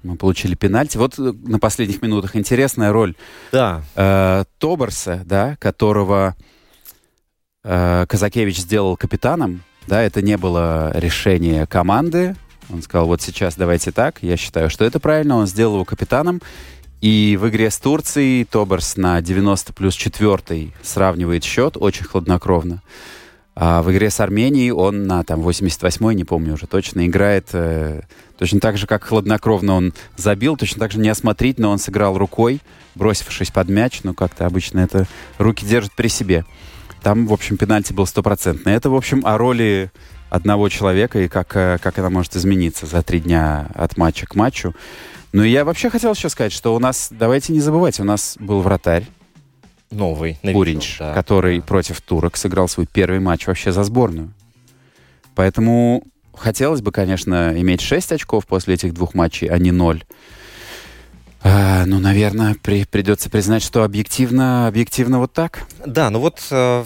мы 0.03 0.15
получили 0.17 0.53
пенальти. 0.53 0.97
Вот 0.97 1.17
э, 1.17 1.33
на 1.45 1.57
последних 1.57 2.01
минутах 2.03 2.35
интересная 2.35 2.91
роль 2.91 3.15
да. 3.51 3.81
э, 3.95 4.43
Тоборса, 4.59 5.23
да, 5.25 5.55
которого 5.59 6.35
э, 7.63 8.05
Казакевич 8.07 8.59
сделал 8.59 8.95
капитаном. 8.95 9.63
Да, 9.87 10.01
это 10.01 10.21
не 10.21 10.37
было 10.37 10.91
решение 10.95 11.67
команды, 11.67 12.35
он 12.69 12.81
сказал, 12.81 13.07
вот 13.07 13.21
сейчас 13.21 13.55
давайте 13.55 13.91
так, 13.91 14.17
я 14.21 14.37
считаю, 14.37 14.69
что 14.69 14.85
это 14.85 14.99
правильно. 14.99 15.37
Он 15.37 15.47
сделал 15.47 15.75
его 15.75 15.85
капитаном. 15.85 16.41
И 17.01 17.37
в 17.39 17.47
игре 17.49 17.69
с 17.69 17.77
Турцией 17.77 18.45
Тоберс 18.45 18.97
на 18.97 19.21
90 19.21 19.73
плюс 19.73 19.93
4 19.93 20.71
сравнивает 20.81 21.43
счет 21.43 21.77
очень 21.79 22.05
хладнокровно. 22.05 22.81
А 23.55 23.81
в 23.83 23.91
игре 23.91 24.09
с 24.09 24.19
Арменией 24.19 24.71
он 24.71 25.05
на 25.05 25.23
там 25.23 25.41
88-й, 25.41 26.15
не 26.15 26.25
помню 26.25 26.55
уже 26.55 26.67
точно, 26.67 27.05
играет 27.05 27.49
э, 27.53 28.01
точно 28.37 28.59
так 28.59 28.77
же, 28.77 28.85
как 28.85 29.05
хладнокровно 29.05 29.75
он 29.75 29.93
забил, 30.17 30.57
точно 30.57 30.79
так 30.79 30.91
же 30.91 30.99
неосмотрительно 30.99 31.69
он 31.69 31.79
сыграл 31.79 32.17
рукой, 32.17 32.59
бросившись 32.95 33.51
под 33.51 33.69
мяч, 33.69 34.01
но 34.03 34.13
как-то 34.13 34.45
обычно 34.45 34.79
это 34.79 35.07
руки 35.37 35.65
держат 35.65 35.93
при 35.95 36.09
себе. 36.09 36.43
Там, 37.01 37.27
в 37.27 37.33
общем, 37.33 37.55
пенальти 37.55 37.93
был 37.93 38.05
стопроцентный. 38.07 38.73
Это, 38.73 38.89
в 38.89 38.95
общем, 38.95 39.25
о 39.25 39.37
роли 39.37 39.91
одного 40.29 40.69
человека 40.69 41.19
и 41.19 41.27
как, 41.27 41.55
э, 41.55 41.77
как 41.81 41.97
это 41.97 42.09
может 42.09 42.35
измениться 42.35 42.85
за 42.85 43.01
три 43.03 43.19
дня 43.19 43.67
от 43.73 43.97
матча 43.97 44.25
к 44.25 44.35
матчу. 44.35 44.75
Ну 45.33 45.43
и 45.43 45.49
я 45.49 45.65
вообще 45.65 45.89
хотел 45.89 46.13
еще 46.13 46.29
сказать, 46.29 46.53
что 46.53 46.75
у 46.75 46.79
нас, 46.79 47.09
давайте 47.11 47.53
не 47.53 47.59
забывать, 47.59 47.99
у 47.99 48.03
нас 48.03 48.37
был 48.39 48.61
вратарь, 48.61 49.05
Новый, 49.91 50.39
Буринч, 50.43 50.97
да. 50.99 51.13
который 51.13 51.59
да. 51.59 51.65
против 51.65 52.01
турок 52.01 52.37
сыграл 52.37 52.67
свой 52.67 52.87
первый 52.91 53.19
матч 53.19 53.47
вообще 53.47 53.71
за 53.71 53.83
сборную. 53.83 54.33
Поэтому 55.35 56.03
хотелось 56.33 56.81
бы, 56.81 56.91
конечно, 56.91 57.53
иметь 57.59 57.81
6 57.81 58.13
очков 58.13 58.45
после 58.45 58.75
этих 58.75 58.93
двух 58.93 59.13
матчей, 59.13 59.47
а 59.47 59.57
не 59.57 59.71
0. 59.71 60.03
А, 61.43 61.85
ну, 61.85 61.99
наверное, 61.99 62.55
при, 62.61 62.85
придется 62.85 63.29
признать, 63.29 63.61
что 63.61 63.83
объективно, 63.83 64.67
объективно 64.67 65.19
вот 65.19 65.31
так. 65.33 65.67
Да, 65.85 66.09
ну 66.09 66.19
вот 66.19 66.39
э, 66.49 66.83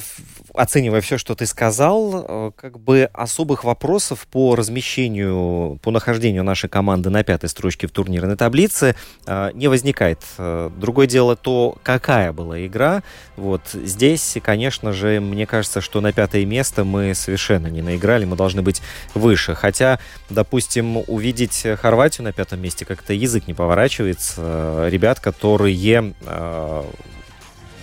оценивая 0.53 1.01
все, 1.01 1.18
что 1.18 1.36
ты 1.36 1.46
сказал, 1.46 2.25
э, 2.27 2.51
как 2.56 2.79
бы 2.79 3.10
особых 3.13 3.63
вопросов 3.63 4.27
по 4.27 4.56
размещению, 4.56 5.79
по 5.82 5.91
нахождению 5.91 6.44
нашей 6.44 6.70
команды 6.70 7.10
на 7.10 7.24
пятой 7.24 7.50
строчке 7.50 7.88
в 7.88 7.91
турнирной 7.91 8.36
таблице 8.36 8.96
э, 9.25 9.51
не 9.53 9.68
возникает. 9.68 10.20
Э, 10.38 10.70
другое 10.75 11.08
дело 11.08 11.36
то, 11.36 11.77
какая 11.84 12.34
была 12.34 12.65
игра. 12.65 13.03
Вот 13.36 13.62
здесь, 13.74 14.38
конечно 14.44 14.94
же, 14.94 15.20
мне 15.20 15.46
кажется, 15.46 15.82
что 15.82 16.01
на 16.01 16.13
пятое 16.13 16.46
место 16.46 16.84
мы 16.84 17.13
совершенно 17.15 17.68
не 17.68 17.82
наиграли, 17.82 18.25
мы 18.25 18.36
должны 18.36 18.62
быть 18.62 18.82
выше. 19.13 19.56
Хотя, 19.56 20.00
допустим, 20.29 20.98
увидеть 21.08 21.65
Хорватию 21.82 22.25
на 22.25 22.34
пятом 22.34 22.62
месте 22.62 22.86
как-то 22.86 23.13
язык 23.13 23.48
не 23.48 23.53
поворачивается. 23.53 24.88
Ребят, 24.89 25.20
которые 25.20 25.75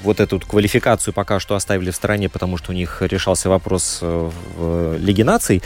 вот 0.03 0.21
эту 0.21 0.41
квалификацию 0.41 1.13
пока 1.15 1.41
что 1.41 1.55
оставили 1.55 1.91
в 1.91 1.97
стороне, 1.97 2.29
потому 2.29 2.57
что 2.57 2.73
у 2.73 2.75
них 2.75 3.03
решался 3.03 3.49
вопрос 3.49 3.99
э, 4.03 4.31
в 4.57 4.97
Лиге 4.99 5.25
наций, 5.25 5.63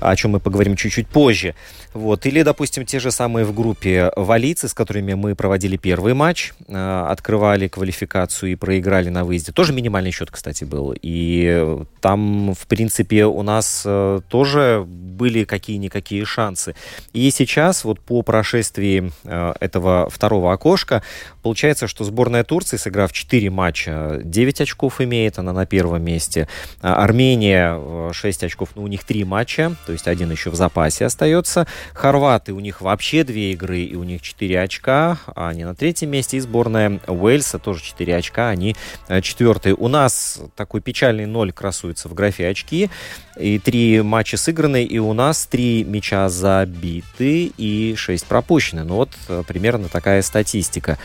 о 0.00 0.14
чем 0.16 0.32
мы 0.32 0.40
поговорим 0.40 0.76
чуть-чуть 0.76 1.08
позже. 1.08 1.54
Вот. 1.94 2.26
Или, 2.26 2.42
допустим, 2.42 2.84
те 2.84 3.00
же 3.00 3.10
самые 3.10 3.46
в 3.46 3.54
группе 3.54 4.10
валийцы, 4.16 4.68
с 4.68 4.74
которыми 4.74 5.14
мы 5.14 5.34
проводили 5.34 5.76
первый 5.76 6.14
матч, 6.14 6.52
э, 6.68 7.06
открывали 7.08 7.68
квалификацию 7.68 8.52
и 8.52 8.54
проиграли 8.54 9.08
на 9.08 9.24
выезде. 9.24 9.52
Тоже 9.52 9.72
минимальный 9.72 10.10
счет, 10.10 10.30
кстати, 10.30 10.64
был. 10.64 10.94
И 11.00 11.84
там, 12.00 12.54
в 12.54 12.66
принципе, 12.66 13.24
у 13.24 13.42
нас 13.42 13.82
э, 13.86 14.20
тоже 14.28 14.84
были 14.86 15.44
какие-никакие 15.44 16.24
шансы. 16.24 16.74
И 17.12 17.30
сейчас, 17.30 17.84
вот 17.84 18.00
по 18.00 18.22
прошествии 18.22 19.12
этого 19.24 20.10
второго 20.10 20.52
окошка, 20.52 21.02
получается, 21.42 21.86
что 21.86 22.04
сборная 22.04 22.44
Турции, 22.44 22.76
сыграв 22.76 23.12
4 23.12 23.48
матча, 23.50 23.65
матча 23.66 24.20
9 24.22 24.60
очков 24.60 25.00
имеет, 25.00 25.40
она 25.40 25.52
на 25.52 25.66
первом 25.66 26.00
месте. 26.02 26.46
А, 26.82 27.02
Армения 27.02 28.12
6 28.12 28.42
э, 28.42 28.46
очков, 28.46 28.70
но 28.76 28.82
у 28.82 28.86
них 28.86 29.02
3 29.02 29.24
матча, 29.24 29.74
то 29.86 29.92
есть 29.92 30.06
один 30.06 30.30
еще 30.30 30.50
в 30.50 30.54
запасе 30.54 31.04
остается. 31.04 31.66
Хорваты, 31.92 32.52
у 32.52 32.60
них 32.60 32.80
вообще 32.80 33.24
2 33.24 33.34
игры, 33.34 33.80
и 33.80 33.96
у 33.96 34.04
них 34.04 34.22
4 34.22 34.60
очка, 34.60 35.18
а 35.34 35.48
они 35.48 35.64
на 35.64 35.74
третьем 35.74 36.10
месте. 36.10 36.36
И 36.36 36.40
сборная 36.40 37.00
Уэльса 37.08 37.58
тоже 37.58 37.82
4 37.82 38.16
очка, 38.16 38.50
они 38.50 38.76
э, 39.08 39.20
четвертые. 39.20 39.74
У 39.74 39.88
нас 39.88 40.40
такой 40.54 40.80
печальный 40.80 41.26
ноль 41.26 41.52
красуется 41.52 42.08
в 42.08 42.14
графе 42.14 42.46
очки, 42.46 42.88
и 43.36 43.58
3 43.58 44.02
матча 44.02 44.36
сыграны, 44.36 44.84
и 44.84 44.98
у 44.98 45.12
нас 45.12 45.44
3 45.46 45.82
мяча 45.82 46.28
забиты 46.28 47.52
и 47.58 47.94
6 47.96 48.26
пропущены. 48.26 48.84
Ну 48.84 48.94
вот 48.94 49.10
э, 49.28 49.42
примерно 49.44 49.88
такая 49.88 50.22
статистика. 50.22 50.98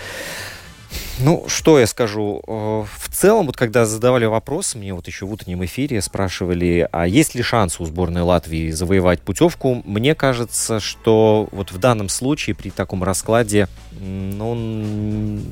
Ну, 1.20 1.46
что 1.48 1.80
я 1.80 1.88
скажу? 1.88 2.42
Э, 2.48 2.84
в 2.84 3.10
целом, 3.12 3.48
вот 3.48 3.58
когда 3.58 3.86
задавали 3.86 4.26
вопрос, 4.26 4.76
мне 4.76 4.94
вот 4.94 5.08
еще 5.08 5.26
в 5.26 5.32
утреннем 5.32 5.64
эфире 5.66 6.02
спрашивали, 6.02 6.88
а 6.92 7.08
есть 7.08 7.36
ли 7.36 7.44
шанс 7.44 7.80
у 7.80 7.86
сборной 7.86 8.22
Латвии 8.22 8.72
завоевать 8.72 9.22
путевку? 9.22 9.82
Мне 9.86 10.16
кажется, 10.16 10.80
что 10.80 11.48
вот 11.52 11.72
в 11.72 11.78
данном 11.78 12.10
случае 12.10 12.56
при 12.56 12.70
таком 12.70 13.04
раскладе, 13.04 13.68
ну, 14.00 14.52
он 14.52 15.44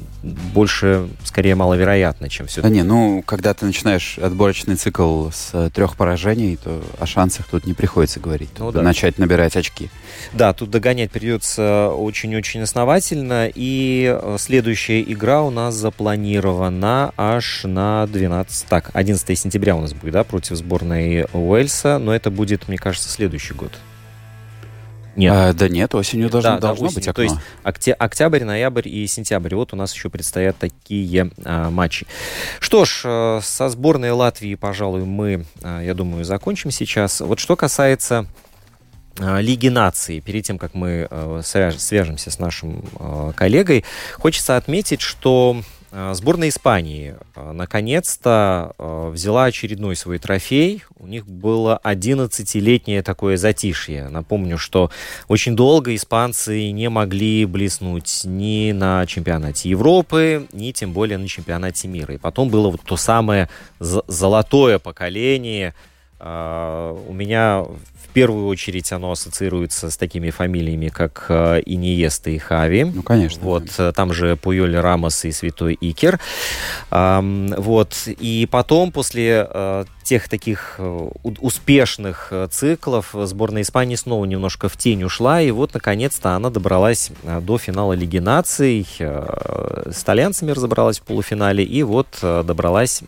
больше, 0.53 1.09
скорее, 1.23 1.55
маловероятно, 1.55 2.29
чем 2.29 2.47
все. 2.47 2.61
Да 2.61 2.69
не, 2.69 2.83
ну, 2.83 3.23
когда 3.25 3.53
ты 3.53 3.65
начинаешь 3.65 4.17
отборочный 4.17 4.75
цикл 4.75 5.29
с 5.29 5.69
трех 5.71 5.95
поражений, 5.95 6.57
то 6.57 6.81
о 6.99 7.05
шансах 7.05 7.47
тут 7.47 7.65
не 7.65 7.73
приходится 7.73 8.19
говорить. 8.19 8.49
Ну, 8.57 8.71
да. 8.71 8.81
Начать 8.81 9.19
набирать 9.19 9.55
очки. 9.55 9.89
Да, 10.33 10.53
тут 10.53 10.69
догонять 10.69 11.11
придется 11.11 11.89
очень-очень 11.89 12.61
основательно. 12.61 13.49
И 13.53 14.17
э, 14.19 14.37
следующая 14.39 15.01
игра 15.01 15.43
у 15.43 15.48
нас 15.49 15.75
запланирована 15.75 17.13
аж 17.17 17.63
на 17.63 18.07
12... 18.07 18.67
Так, 18.67 18.91
11 18.93 19.39
сентября 19.39 19.75
у 19.75 19.81
нас 19.81 19.93
будет, 19.93 20.13
да, 20.13 20.23
против 20.23 20.55
сборной 20.55 21.25
Уэльса. 21.33 21.97
Но 21.97 22.13
это 22.13 22.31
будет, 22.31 22.67
мне 22.67 22.77
кажется, 22.77 23.09
следующий 23.09 23.53
год. 23.53 23.71
Нет. 25.15 25.33
А, 25.35 25.53
да 25.53 25.67
нет, 25.67 25.93
осенью 25.95 26.29
должно, 26.29 26.51
да, 26.51 26.59
должно 26.59 26.87
да, 26.87 26.93
быть 26.95 27.07
окно. 27.07 27.13
То 27.13 27.21
есть 27.23 27.35
окте, 27.63 27.91
октябрь, 27.91 28.43
ноябрь 28.43 28.87
и 28.87 29.05
сентябрь. 29.05 29.53
Вот 29.53 29.73
у 29.73 29.75
нас 29.75 29.93
еще 29.93 30.09
предстоят 30.09 30.57
такие 30.57 31.31
а, 31.43 31.69
матчи. 31.69 32.07
Что 32.59 32.85
ж, 32.85 33.01
а, 33.03 33.39
со 33.41 33.67
сборной 33.67 34.11
Латвии, 34.11 34.55
пожалуй, 34.55 35.03
мы, 35.03 35.45
а, 35.61 35.81
я 35.81 35.93
думаю, 35.93 36.23
закончим 36.23 36.71
сейчас. 36.71 37.19
Вот 37.19 37.39
что 37.39 37.57
касается 37.57 38.27
Лиги 39.19 39.67
наций. 39.67 40.21
Перед 40.21 40.45
тем, 40.45 40.57
как 40.57 40.73
мы 40.73 41.07
а, 41.09 41.41
свяжемся 41.43 42.31
с 42.31 42.39
нашим 42.39 42.83
а, 42.97 43.33
коллегой, 43.33 43.83
хочется 44.13 44.55
отметить, 44.55 45.01
что 45.01 45.61
Сборная 46.11 46.49
Испании 46.49 47.15
наконец-то 47.35 48.75
взяла 49.11 49.45
очередной 49.45 49.95
свой 49.95 50.19
трофей. 50.19 50.83
У 50.99 51.07
них 51.07 51.25
было 51.25 51.81
11-летнее 51.83 53.01
такое 53.01 53.37
затишье. 53.37 54.07
Напомню, 54.07 54.59
что 54.59 54.91
очень 55.27 55.55
долго 55.55 55.95
испанцы 55.95 56.69
не 56.69 56.89
могли 56.89 57.45
блеснуть 57.45 58.21
ни 58.23 58.71
на 58.71 59.07
чемпионате 59.07 59.69
Европы, 59.69 60.45
ни 60.53 60.71
тем 60.73 60.93
более 60.93 61.17
на 61.17 61.27
чемпионате 61.27 61.87
мира. 61.87 62.13
И 62.13 62.19
потом 62.19 62.49
было 62.49 62.69
вот 62.69 62.81
то 62.81 62.95
самое 62.95 63.49
золотое 63.79 64.77
поколение. 64.77 65.73
У 66.19 67.13
меня 67.13 67.65
в 68.09 68.11
первую 68.11 68.47
очередь 68.47 68.91
оно 68.91 69.11
ассоциируется 69.11 69.91
с 69.91 69.97
такими 69.97 70.31
фамилиями, 70.31 70.87
как 70.87 71.25
э, 71.29 71.61
Иниеста 71.65 72.31
и 72.31 72.39
Хави. 72.39 72.85
Ну, 72.85 73.03
конечно. 73.03 73.43
Вот, 73.43 73.65
э, 73.77 73.91
там 73.95 74.13
же 74.13 74.35
Пуйоль 74.35 74.75
Рамос 74.75 75.25
и 75.25 75.31
Святой 75.31 75.77
Икер. 75.79 76.19
Вот, 76.89 78.07
и 78.07 78.47
потом, 78.49 78.91
после 78.91 79.47
э, 79.47 79.85
тех 80.03 80.27
таких 80.27 80.79
успешных 81.23 82.33
циклов, 82.49 83.13
сборная 83.13 83.61
Испании 83.61 83.95
снова 83.95 84.25
немножко 84.25 84.69
в 84.69 84.75
тень 84.75 85.03
ушла, 85.03 85.39
и 85.39 85.51
вот, 85.51 85.75
наконец-то, 85.75 86.31
она 86.31 86.49
добралась 86.49 87.11
до 87.41 87.59
финала 87.59 87.93
Лиги 87.93 88.17
наций, 88.17 88.87
с 88.97 90.03
итальянцами 90.03 90.49
разобралась 90.49 90.97
в 90.97 91.03
полуфинале, 91.03 91.63
и 91.63 91.83
вот 91.83 92.07
добралась 92.21 93.01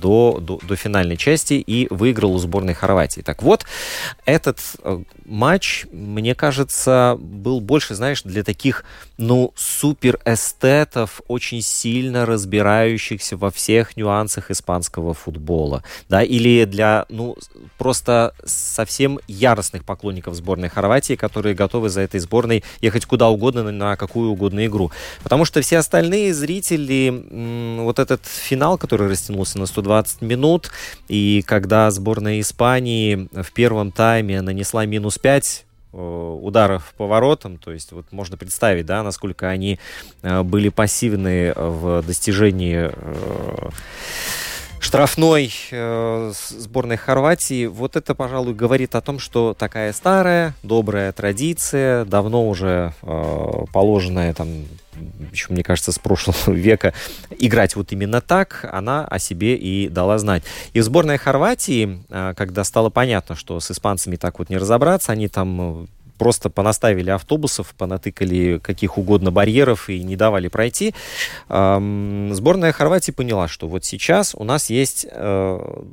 до, 0.00 0.38
до, 0.40 0.58
до 0.62 0.76
финальной 0.76 1.18
части 1.18 1.54
и 1.54 1.88
выиграла 1.90 2.32
у 2.32 2.38
сборной 2.38 2.72
Хорватии. 2.72 3.20
Так 3.20 3.42
вот, 3.42 3.66
этот 4.24 4.58
э, 4.82 5.00
матч, 5.26 5.86
мне 5.92 6.34
кажется, 6.34 7.16
был 7.20 7.60
больше, 7.60 7.94
знаешь, 7.94 8.22
для 8.22 8.42
таких, 8.42 8.84
ну, 9.18 9.52
супер 9.54 10.18
эстетов, 10.24 11.20
очень 11.28 11.60
сильно 11.60 12.24
разбирающихся 12.24 13.36
во 13.36 13.50
всех 13.50 13.96
нюансах 13.96 14.50
испанского 14.50 15.12
футбола, 15.12 15.82
да, 16.08 16.22
или 16.22 16.64
для, 16.64 17.04
ну, 17.10 17.36
просто 17.76 18.34
совсем 18.44 19.20
яростных 19.28 19.84
поклонников 19.84 20.34
сборной 20.34 20.70
Хорватии, 20.70 21.14
которые 21.14 21.54
готовы 21.54 21.90
за 21.90 22.00
этой 22.00 22.20
сборной 22.20 22.64
ехать 22.80 23.04
куда 23.04 23.28
угодно 23.28 23.70
на 23.70 23.96
какую 23.96 24.30
угодно 24.30 24.64
игру. 24.66 24.90
Потому 25.22 25.44
что 25.44 25.60
все 25.60 25.78
остальные 25.78 26.32
зрители, 26.32 27.80
вот 27.82 27.98
этот 27.98 28.24
финал, 28.24 28.78
который 28.78 29.08
растянулся 29.08 29.58
на 29.58 29.66
120 29.66 30.22
минут, 30.22 30.70
и 31.08 31.42
когда 31.46 31.90
сборная 31.90 32.40
Испании 32.40 33.28
в 33.32 33.52
первом 33.52 33.92
тайме 33.92 34.13
нанесла 34.22 34.86
минус 34.86 35.18
5 35.18 35.64
э, 35.92 36.38
ударов 36.42 36.94
по 36.96 37.06
воротам, 37.06 37.58
то 37.58 37.72
есть 37.72 37.92
вот 37.92 38.10
можно 38.12 38.36
представить, 38.36 38.86
да, 38.86 39.02
насколько 39.02 39.48
они 39.48 39.78
э, 40.22 40.42
были 40.42 40.68
пассивны 40.68 41.52
в 41.54 42.02
достижении 42.02 42.90
э, 44.84 44.86
штрафной 44.86 45.52
сборной 46.58 46.96
Хорватии. 46.96 47.66
Вот 47.66 47.96
это, 47.96 48.14
пожалуй, 48.14 48.54
говорит 48.54 48.94
о 48.94 49.00
том, 49.00 49.18
что 49.18 49.54
такая 49.54 49.92
старая, 49.92 50.54
добрая 50.62 51.12
традиция, 51.12 52.04
давно 52.04 52.48
уже 52.48 52.92
положенная 53.72 54.34
там 54.34 54.66
еще, 55.32 55.52
мне 55.52 55.62
кажется, 55.62 55.92
с 55.92 55.98
прошлого 55.98 56.36
века 56.52 56.92
играть 57.38 57.76
вот 57.76 57.92
именно 57.92 58.20
так, 58.20 58.68
она 58.72 59.04
о 59.04 59.18
себе 59.18 59.56
и 59.56 59.88
дала 59.88 60.18
знать. 60.18 60.44
И 60.72 60.80
в 60.80 60.84
сборной 60.84 61.18
Хорватии, 61.18 62.02
а, 62.10 62.34
когда 62.34 62.64
стало 62.64 62.90
понятно, 62.90 63.36
что 63.36 63.58
с 63.60 63.70
испанцами 63.70 64.16
так 64.16 64.38
вот 64.38 64.50
не 64.50 64.56
разобраться, 64.56 65.12
они 65.12 65.28
там 65.28 65.84
э, 65.84 65.86
просто 66.18 66.50
понаставили 66.50 67.10
автобусов, 67.10 67.74
понатыкали 67.76 68.58
каких 68.58 68.98
угодно 68.98 69.30
барьеров 69.30 69.88
и 69.88 70.02
не 70.02 70.16
давали 70.16 70.48
пройти. 70.48 70.94
Сборная 71.48 72.72
Хорватии 72.72 73.12
поняла, 73.12 73.48
что 73.48 73.68
вот 73.68 73.84
сейчас 73.84 74.34
у 74.34 74.44
нас 74.44 74.70
есть 74.70 75.06
э, 75.10 75.84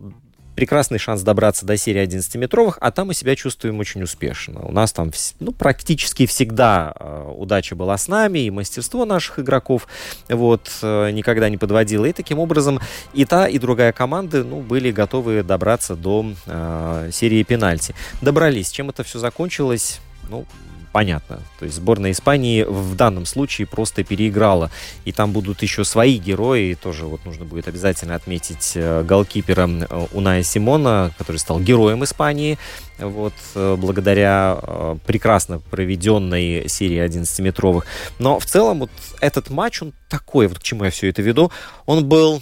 прекрасный 0.56 1.00
шанс 1.00 1.22
добраться 1.22 1.66
до 1.66 1.78
серии 1.78 2.04
11-метровых, 2.04 2.78
а 2.82 2.92
там 2.92 3.08
мы 3.08 3.14
себя 3.14 3.36
чувствуем 3.36 3.80
очень 3.80 4.04
успешно. 4.04 4.62
У 4.62 4.72
нас 4.72 4.92
там 4.94 5.12
ну, 5.40 5.52
практически 5.54 6.26
всегда 6.26 6.94
э, 7.00 7.34
удача 7.36 7.76
была 7.76 7.98
с 7.98 8.08
нами, 8.08 8.40
и 8.40 8.52
мастерство 8.52 9.06
наших 9.06 9.40
игроков 9.40 9.88
вот, 10.30 10.70
э, 10.82 11.12
никогда 11.12 11.50
не 11.50 11.58
подводило. 11.58 12.06
И 12.06 12.14
таким 12.14 12.40
образом 12.40 12.80
и 13.14 13.26
та, 13.26 13.48
и 13.48 13.58
другая 13.58 13.92
команды 13.92 14.44
ну, 14.44 14.62
были 14.62 14.92
готовы 14.92 15.44
добраться 15.44 15.96
до 15.96 16.32
э, 16.46 17.10
серии 17.12 17.44
пенальти. 17.44 17.96
Добрались. 18.22 18.72
Чем 18.72 18.90
это 18.90 19.04
все 19.04 19.20
закончилось? 19.20 20.00
Ну, 20.32 20.46
понятно. 20.94 21.42
То 21.60 21.66
есть 21.66 21.78
сборная 21.78 22.12
Испании 22.12 22.64
в 22.64 22.96
данном 22.96 23.26
случае 23.26 23.68
просто 23.68 24.06
переиграла. 24.06 24.72
И 25.04 25.12
там 25.12 25.34
будут 25.34 25.62
еще 25.62 25.84
свои 25.84 26.18
герои. 26.18 26.78
Тоже 26.82 27.06
вот 27.06 27.26
нужно 27.26 27.44
будет 27.44 27.68
обязательно 27.68 28.16
отметить 28.16 28.72
э, 28.76 29.04
голкипера 29.04 29.70
э, 29.70 30.08
Уная 30.14 30.42
Симона, 30.44 31.12
который 31.18 31.38
стал 31.38 31.60
героем 31.60 32.06
Испании. 32.06 32.58
Вот, 32.98 33.34
э, 33.56 33.76
благодаря 33.78 34.98
прекрасно 35.06 35.60
проведенной 35.60 36.70
серии 36.70 37.06
11-метровых. 37.06 37.84
Но 38.20 38.40
в 38.40 38.46
целом 38.46 38.80
вот 38.80 38.92
этот 39.20 39.50
матч, 39.50 39.82
он 39.82 39.94
такой, 40.10 40.48
вот 40.48 40.60
к 40.60 40.64
чему 40.64 40.86
я 40.86 40.92
все 40.92 41.10
это 41.10 41.22
веду, 41.22 41.52
он 41.86 42.08
был 42.08 42.42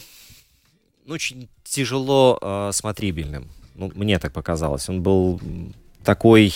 ну, 1.08 1.16
очень 1.16 1.50
тяжело 1.64 2.38
э, 2.40 2.70
смотрибельным. 2.72 3.50
Ну, 3.74 3.92
мне 3.96 4.20
так 4.20 4.32
показалось. 4.32 4.88
Он 4.90 5.02
был 5.02 5.42
такой 6.10 6.56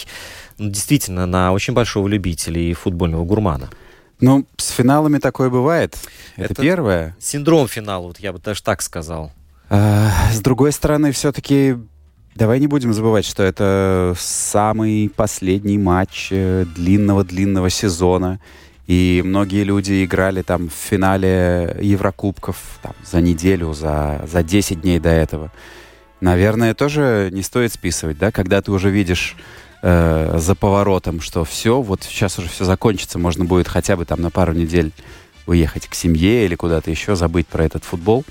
ну, 0.57 0.69
действительно 0.71 1.27
на 1.27 1.51
очень 1.51 1.75
большого 1.75 2.07
любителя 2.07 2.59
и 2.59 2.73
футбольного 2.73 3.23
гурмана. 3.23 3.69
Ну, 4.19 4.47
с 4.57 4.69
финалами 4.69 5.19
такое 5.19 5.51
бывает. 5.51 5.95
Это, 6.37 6.53
Это 6.53 6.61
первое. 6.63 7.15
Синдром 7.19 7.67
финала, 7.67 8.07
вот 8.07 8.19
я 8.19 8.33
бы 8.33 8.39
даже 8.39 8.63
так 8.63 8.81
сказал. 8.81 9.31
А, 9.69 10.09
с 10.33 10.39
другой 10.39 10.71
стороны, 10.71 11.11
все-таки 11.11 11.77
давай 12.33 12.59
не 12.59 12.65
будем 12.65 12.93
забывать, 12.93 13.25
что 13.25 13.43
это 13.43 14.15
самый 14.17 15.11
последний 15.15 15.77
матч 15.77 16.29
э, 16.31 16.65
длинного-длинного 16.75 17.69
сезона. 17.69 18.39
И 18.87 19.21
многие 19.23 19.63
люди 19.63 20.03
играли 20.03 20.41
там 20.41 20.67
в 20.69 20.73
финале 20.73 21.77
Еврокубков 21.79 22.57
там, 22.81 22.93
за 23.05 23.21
неделю, 23.21 23.73
за, 23.73 24.25
за 24.31 24.41
10 24.41 24.81
дней 24.81 24.99
до 24.99 25.09
этого. 25.09 25.51
Наверное, 26.23 26.73
тоже 26.73 27.27
не 27.33 27.41
стоит 27.41 27.73
списывать, 27.73 28.17
да, 28.17 28.31
когда 28.31 28.61
ты 28.61 28.71
уже 28.71 28.89
видишь 28.89 29.35
э, 29.81 30.37
за 30.39 30.55
поворотом, 30.55 31.19
что 31.19 31.43
все, 31.43 31.81
вот 31.81 32.03
сейчас 32.03 32.39
уже 32.39 32.47
все 32.47 32.63
закончится, 32.63 33.19
можно 33.19 33.43
будет 33.43 33.67
хотя 33.67 33.97
бы 33.97 34.05
там 34.05 34.21
на 34.21 34.29
пару 34.29 34.53
недель 34.53 34.93
уехать 35.47 35.87
к 35.87 35.93
семье 35.93 36.45
или 36.45 36.55
куда-то 36.55 36.89
еще, 36.89 37.17
забыть 37.17 37.47
про 37.47 37.65
этот 37.65 37.83
футбол. 37.83 38.23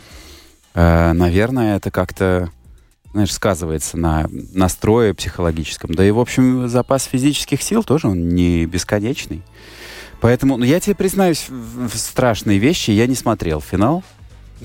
Э, 0.72 1.12
наверное, 1.12 1.76
это 1.76 1.90
как-то, 1.90 2.50
знаешь, 3.12 3.30
сказывается 3.34 3.98
на 3.98 4.26
настрое 4.54 5.12
психологическом. 5.12 5.92
Да 5.92 6.02
и, 6.02 6.12
в 6.12 6.18
общем, 6.18 6.70
запас 6.70 7.04
физических 7.04 7.60
сил 7.60 7.84
тоже 7.84 8.08
он 8.08 8.30
не 8.30 8.64
бесконечный. 8.64 9.42
Поэтому, 10.22 10.56
ну, 10.56 10.64
я 10.64 10.80
тебе 10.80 10.94
признаюсь 10.94 11.44
в 11.50 11.94
страшные 11.94 12.56
вещи. 12.56 12.90
Я 12.90 13.06
не 13.06 13.16
смотрел 13.16 13.60
финал. 13.60 14.02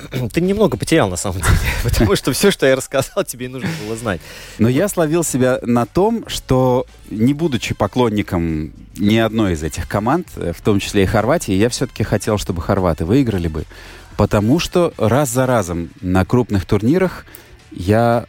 Ты 0.33 0.41
немного 0.41 0.77
потерял, 0.77 1.09
на 1.09 1.15
самом 1.15 1.41
деле, 1.41 1.55
потому 1.83 2.15
что 2.15 2.31
все, 2.31 2.51
что 2.51 2.65
я 2.65 2.75
рассказал, 2.75 3.23
тебе 3.23 3.49
нужно 3.49 3.69
было 3.85 3.95
знать. 3.95 4.21
Но 4.59 4.69
я 4.69 4.87
словил 4.87 5.23
себя 5.23 5.59
на 5.61 5.85
том, 5.85 6.25
что, 6.27 6.85
не 7.09 7.33
будучи 7.33 7.73
поклонником 7.73 8.73
ни 8.97 9.17
одной 9.17 9.53
из 9.53 9.63
этих 9.63 9.87
команд, 9.87 10.27
э, 10.35 10.53
в 10.57 10.61
том 10.61 10.79
числе 10.79 11.03
и 11.03 11.05
Хорватии. 11.05 11.53
Я 11.53 11.69
все-таки 11.69 12.03
хотел, 12.03 12.37
чтобы 12.37 12.61
хорваты 12.61 13.05
выиграли 13.05 13.47
бы, 13.47 13.65
потому 14.17 14.59
что 14.59 14.93
раз 14.97 15.29
за 15.29 15.45
разом 15.45 15.89
на 16.01 16.25
крупных 16.25 16.65
турнирах 16.65 17.25
я 17.71 18.25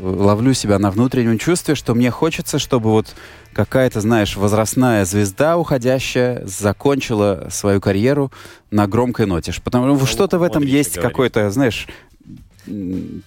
ловлю 0.00 0.54
себя 0.54 0.78
на 0.78 0.90
внутреннем 0.90 1.38
чувстве, 1.38 1.74
что 1.74 1.94
мне 1.94 2.10
хочется, 2.10 2.58
чтобы 2.58 2.90
вот 2.90 3.14
какая-то, 3.52 4.00
знаешь, 4.00 4.36
возрастная 4.36 5.04
звезда 5.04 5.56
уходящая 5.56 6.46
закончила 6.46 7.48
свою 7.50 7.80
карьеру 7.80 8.32
на 8.70 8.86
громкой 8.86 9.26
ноте. 9.26 9.52
Потому 9.62 9.94
что 9.94 10.00
ну, 10.00 10.06
что-то 10.06 10.38
в 10.38 10.42
этом 10.42 10.62
есть 10.62 10.94
какой-то, 10.94 11.50
знаешь, 11.50 11.86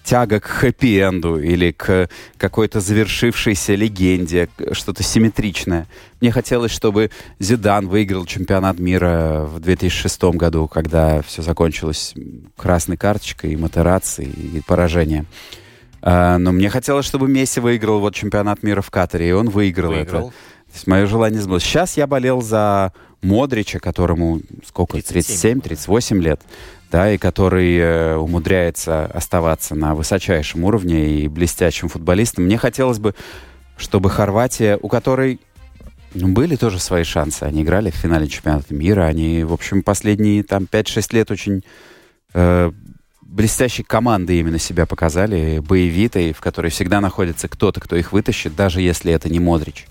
тяга 0.04 0.40
к 0.40 0.44
хэппи-энду 0.44 1.38
или 1.38 1.72
к 1.72 2.08
какой-то 2.38 2.80
завершившейся 2.80 3.74
легенде, 3.74 4.48
что-то 4.72 5.02
симметричное. 5.02 5.86
Мне 6.20 6.30
хотелось, 6.30 6.72
чтобы 6.72 7.10
Зидан 7.38 7.88
выиграл 7.88 8.24
чемпионат 8.26 8.78
мира 8.78 9.44
в 9.46 9.60
2006 9.60 10.22
году, 10.34 10.68
когда 10.68 11.22
все 11.22 11.42
закончилось 11.42 12.14
красной 12.56 12.96
карточкой 12.96 13.52
и 13.52 13.56
матерацией 13.56 14.30
и 14.30 14.62
поражением. 14.66 15.26
А, 16.06 16.36
но 16.36 16.52
мне 16.52 16.68
хотелось, 16.68 17.06
чтобы 17.06 17.28
Месси 17.28 17.60
выиграл 17.60 17.98
вот 17.98 18.14
чемпионат 18.14 18.62
мира 18.62 18.82
в 18.82 18.90
Катаре, 18.90 19.30
и 19.30 19.32
он 19.32 19.48
выиграл, 19.48 19.92
выиграл. 19.92 20.28
это. 20.28 20.28
То 20.28 20.74
есть 20.74 20.86
мое 20.86 21.06
желание 21.06 21.40
сбылось. 21.40 21.62
Сейчас 21.62 21.96
я 21.96 22.06
болел 22.06 22.42
за 22.42 22.92
Модрича, 23.22 23.78
которому 23.78 24.40
сколько? 24.66 24.98
37-38 24.98 26.18
лет 26.18 26.42
да, 26.92 27.10
и 27.10 27.18
который 27.18 27.76
э, 27.78 28.16
умудряется 28.16 29.06
оставаться 29.06 29.74
на 29.74 29.96
высочайшем 29.96 30.62
уровне 30.62 31.22
и 31.22 31.28
блестящим 31.28 31.88
футболистом. 31.88 32.44
Мне 32.44 32.56
хотелось 32.56 33.00
бы, 33.00 33.16
чтобы 33.76 34.10
Хорватия, 34.10 34.78
у 34.80 34.88
которой 34.88 35.40
ну, 36.14 36.28
были 36.28 36.54
тоже 36.54 36.78
свои 36.78 37.02
шансы, 37.02 37.42
они 37.42 37.62
играли 37.62 37.90
в 37.90 37.96
финале 37.96 38.28
чемпионата 38.28 38.72
мира, 38.74 39.06
они, 39.06 39.42
в 39.42 39.52
общем, 39.52 39.82
последние 39.82 40.44
там 40.44 40.68
5-6 40.70 41.16
лет 41.16 41.30
очень 41.32 41.64
э, 42.34 42.70
блестящей 43.34 43.82
команды 43.82 44.38
именно 44.38 44.58
себя 44.58 44.86
показали, 44.86 45.58
боевитой, 45.58 46.32
в 46.32 46.40
которой 46.40 46.70
всегда 46.70 47.00
находится 47.00 47.48
кто-то, 47.48 47.80
кто 47.80 47.96
их 47.96 48.12
вытащит, 48.12 48.54
даже 48.54 48.80
если 48.80 49.12
это 49.12 49.28
не 49.28 49.40
Модрич. 49.40 49.86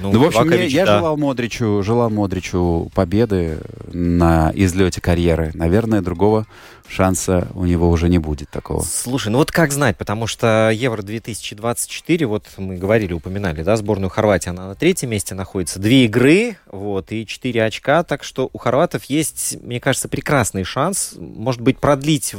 Ну, 0.00 0.12
ну 0.12 0.20
в 0.20 0.26
общем, 0.26 0.44
Вакович, 0.44 0.72
я, 0.72 0.86
да. 0.86 0.98
желал 0.98 1.16
Модричу, 1.16 1.82
желал 1.82 2.10
Модричу 2.10 2.90
победы 2.94 3.58
на 3.92 4.52
излете 4.54 5.00
карьеры. 5.00 5.50
Наверное, 5.54 6.02
другого 6.02 6.46
шанса 6.88 7.48
у 7.54 7.64
него 7.64 7.90
уже 7.90 8.08
не 8.08 8.18
будет 8.18 8.50
такого. 8.50 8.82
Слушай, 8.82 9.28
ну 9.28 9.38
вот 9.38 9.50
как 9.50 9.72
знать, 9.72 9.96
потому 9.96 10.26
что 10.26 10.70
Евро 10.72 11.02
2024, 11.02 12.26
вот 12.26 12.46
мы 12.56 12.76
говорили, 12.76 13.12
упоминали, 13.12 13.62
да, 13.62 13.76
сборную 13.76 14.10
Хорватии, 14.10 14.50
она 14.50 14.68
на 14.68 14.74
третьем 14.74 15.10
месте 15.10 15.34
находится. 15.34 15.78
Две 15.78 16.04
игры, 16.04 16.56
вот, 16.70 17.12
и 17.12 17.26
четыре 17.26 17.64
очка, 17.64 18.02
так 18.04 18.22
что 18.24 18.48
у 18.52 18.58
хорватов 18.58 19.04
есть, 19.04 19.58
мне 19.62 19.80
кажется, 19.80 20.08
прекрасный 20.08 20.64
шанс, 20.64 21.14
может 21.16 21.60
быть, 21.60 21.78
продлить 21.78 22.34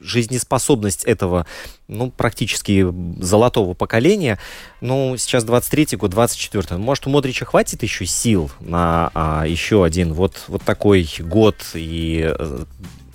жизнеспособность 0.00 1.04
этого, 1.04 1.46
ну, 1.88 2.10
практически 2.10 2.86
золотого 3.20 3.74
поколения. 3.74 4.38
Ну, 4.80 5.16
сейчас 5.16 5.44
23-й 5.44 5.96
год, 5.96 6.12
24-й. 6.12 6.78
Может, 6.78 7.06
у 7.06 7.10
Модрича 7.10 7.44
хватит 7.44 7.82
еще 7.82 8.06
сил 8.06 8.50
на 8.60 9.10
а, 9.14 9.44
еще 9.46 9.84
один 9.84 10.14
вот, 10.14 10.44
вот 10.48 10.62
такой 10.62 11.08
год 11.20 11.56
и 11.74 12.34
э, 12.36 12.64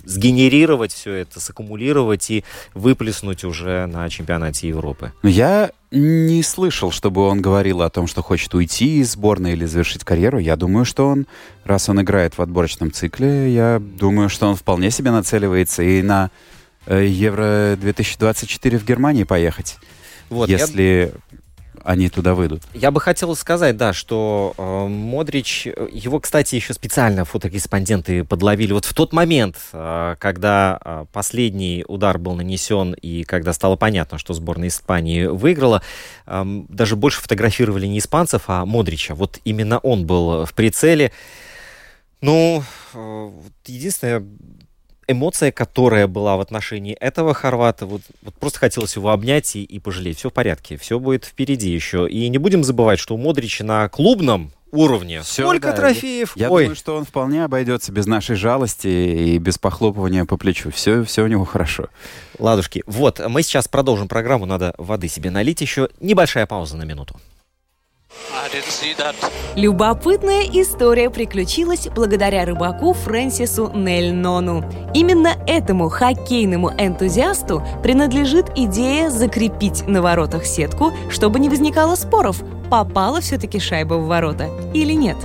сгенерировать 0.06 0.92
все 0.92 1.12
это, 1.12 1.40
саккумулировать 1.40 2.30
и 2.30 2.44
выплеснуть 2.72 3.44
уже 3.44 3.86
на 3.86 4.08
чемпионате 4.08 4.68
Европы? 4.68 5.12
Я 5.22 5.72
не 5.90 6.42
слышал, 6.42 6.90
чтобы 6.90 7.22
он 7.22 7.42
говорил 7.42 7.82
о 7.82 7.90
том, 7.90 8.06
что 8.06 8.22
хочет 8.22 8.54
уйти 8.54 9.00
из 9.00 9.12
сборной 9.12 9.52
или 9.52 9.66
завершить 9.66 10.04
карьеру. 10.04 10.38
Я 10.38 10.56
думаю, 10.56 10.84
что 10.84 11.08
он, 11.08 11.26
раз 11.64 11.88
он 11.88 12.00
играет 12.00 12.38
в 12.38 12.42
отборочном 12.42 12.92
цикле, 12.92 13.52
я 13.52 13.80
думаю, 13.80 14.28
что 14.28 14.46
он 14.46 14.56
вполне 14.56 14.90
себе 14.90 15.10
нацеливается 15.10 15.82
и 15.82 16.02
на 16.02 16.30
Э, 16.86 17.04
Евро 17.04 17.76
2024 17.80 18.78
в 18.78 18.84
Германии 18.84 19.24
поехать, 19.24 19.76
вот, 20.30 20.48
если 20.48 21.12
я... 21.32 21.38
они 21.82 22.08
туда 22.08 22.34
выйдут. 22.34 22.62
Я 22.74 22.92
бы 22.92 23.00
хотел 23.00 23.34
сказать, 23.34 23.76
да, 23.76 23.92
что 23.92 24.54
э, 24.56 24.86
Модрич, 24.86 25.66
его, 25.66 26.20
кстати, 26.20 26.54
еще 26.54 26.74
специально 26.74 27.24
фотокорреспонденты 27.24 28.22
подловили 28.22 28.72
вот 28.72 28.84
в 28.84 28.94
тот 28.94 29.12
момент, 29.12 29.56
э, 29.72 30.14
когда 30.20 30.78
э, 30.84 31.06
последний 31.12 31.84
удар 31.88 32.18
был 32.18 32.36
нанесен 32.36 32.92
и 32.92 33.24
когда 33.24 33.52
стало 33.52 33.74
понятно, 33.74 34.18
что 34.18 34.32
сборная 34.32 34.68
Испании 34.68 35.26
выиграла, 35.26 35.82
э, 36.26 36.44
даже 36.68 36.94
больше 36.94 37.20
фотографировали 37.20 37.86
не 37.86 37.98
испанцев, 37.98 38.44
а 38.46 38.64
Модрича. 38.64 39.16
Вот 39.16 39.40
именно 39.44 39.78
он 39.78 40.06
был 40.06 40.44
в 40.44 40.54
прицеле. 40.54 41.10
Ну, 42.20 42.62
э, 42.94 43.30
единственное, 43.66 44.24
эмоция, 45.08 45.52
которая 45.52 46.06
была 46.06 46.36
в 46.36 46.40
отношении 46.40 46.94
этого 46.94 47.34
хорвата, 47.34 47.86
вот, 47.86 48.02
вот 48.22 48.34
просто 48.34 48.58
хотелось 48.58 48.96
его 48.96 49.10
обнять 49.10 49.56
и, 49.56 49.62
и 49.62 49.78
пожалеть. 49.78 50.18
Все 50.18 50.30
в 50.30 50.32
порядке, 50.32 50.76
все 50.76 50.98
будет 50.98 51.24
впереди 51.24 51.70
еще. 51.70 52.08
И 52.08 52.28
не 52.28 52.38
будем 52.38 52.64
забывать, 52.64 52.98
что 52.98 53.14
у 53.14 53.18
Модрича 53.18 53.64
на 53.64 53.88
клубном 53.88 54.52
уровне. 54.72 55.22
Все, 55.22 55.42
Сколько 55.42 55.68
да, 55.68 55.76
трофеев? 55.76 56.36
Я, 56.36 56.46
я 56.46 56.50
Ой. 56.50 56.64
думаю, 56.64 56.76
что 56.76 56.96
он 56.96 57.04
вполне 57.04 57.44
обойдется 57.44 57.92
без 57.92 58.06
нашей 58.06 58.36
жалости 58.36 58.88
и 58.88 59.38
без 59.38 59.58
похлопывания 59.58 60.24
по 60.24 60.36
плечу. 60.36 60.70
Все, 60.70 61.04
все 61.04 61.22
у 61.22 61.26
него 61.26 61.44
хорошо. 61.44 61.88
Ладушки, 62.38 62.82
вот, 62.86 63.20
мы 63.26 63.42
сейчас 63.42 63.68
продолжим 63.68 64.08
программу. 64.08 64.46
Надо 64.46 64.74
воды 64.78 65.08
себе 65.08 65.30
налить 65.30 65.60
еще. 65.60 65.88
Небольшая 66.00 66.46
пауза 66.46 66.76
на 66.76 66.84
минуту. 66.84 67.16
Любопытная 69.56 70.42
история 70.42 71.10
приключилась 71.10 71.88
благодаря 71.88 72.44
рыбаку 72.44 72.92
Фрэнсису 72.92 73.70
Нельнону. 73.74 74.64
Именно 74.94 75.36
этому 75.46 75.88
хоккейному 75.88 76.72
энтузиасту 76.78 77.62
принадлежит 77.82 78.50
идея 78.56 79.10
закрепить 79.10 79.86
на 79.88 80.02
воротах 80.02 80.44
сетку, 80.44 80.92
чтобы 81.10 81.40
не 81.40 81.48
возникало 81.48 81.94
споров, 81.94 82.42
попала 82.70 83.20
все-таки 83.20 83.58
шайба 83.58 83.94
в 83.94 84.06
ворота 84.06 84.50
или 84.74 84.92
нет. 84.92 85.16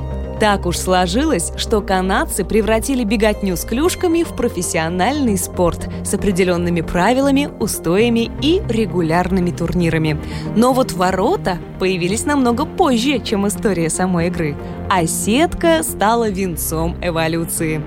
Так 0.42 0.66
уж 0.66 0.80
сложилось, 0.80 1.54
что 1.56 1.82
канадцы 1.82 2.44
превратили 2.44 3.04
беготню 3.04 3.56
с 3.56 3.64
клюшками 3.64 4.24
в 4.24 4.30
профессиональный 4.30 5.38
спорт 5.38 5.88
с 6.04 6.16
определенными 6.16 6.82
правилами, 6.82 7.48
устоями 7.60 8.32
и 8.42 8.60
регулярными 8.68 9.52
турнирами. 9.52 10.20
Но 10.56 10.74
вот 10.74 10.94
ворота 10.94 11.60
появились 11.78 12.26
намного 12.26 12.66
позже, 12.66 13.20
чем 13.20 13.48
история 13.48 13.92
самой 13.92 14.30
игры, 14.30 14.56
а 14.90 15.06
сетка 15.06 15.84
стала 15.84 16.28
венцом 16.28 16.98
эволюции. 17.04 17.80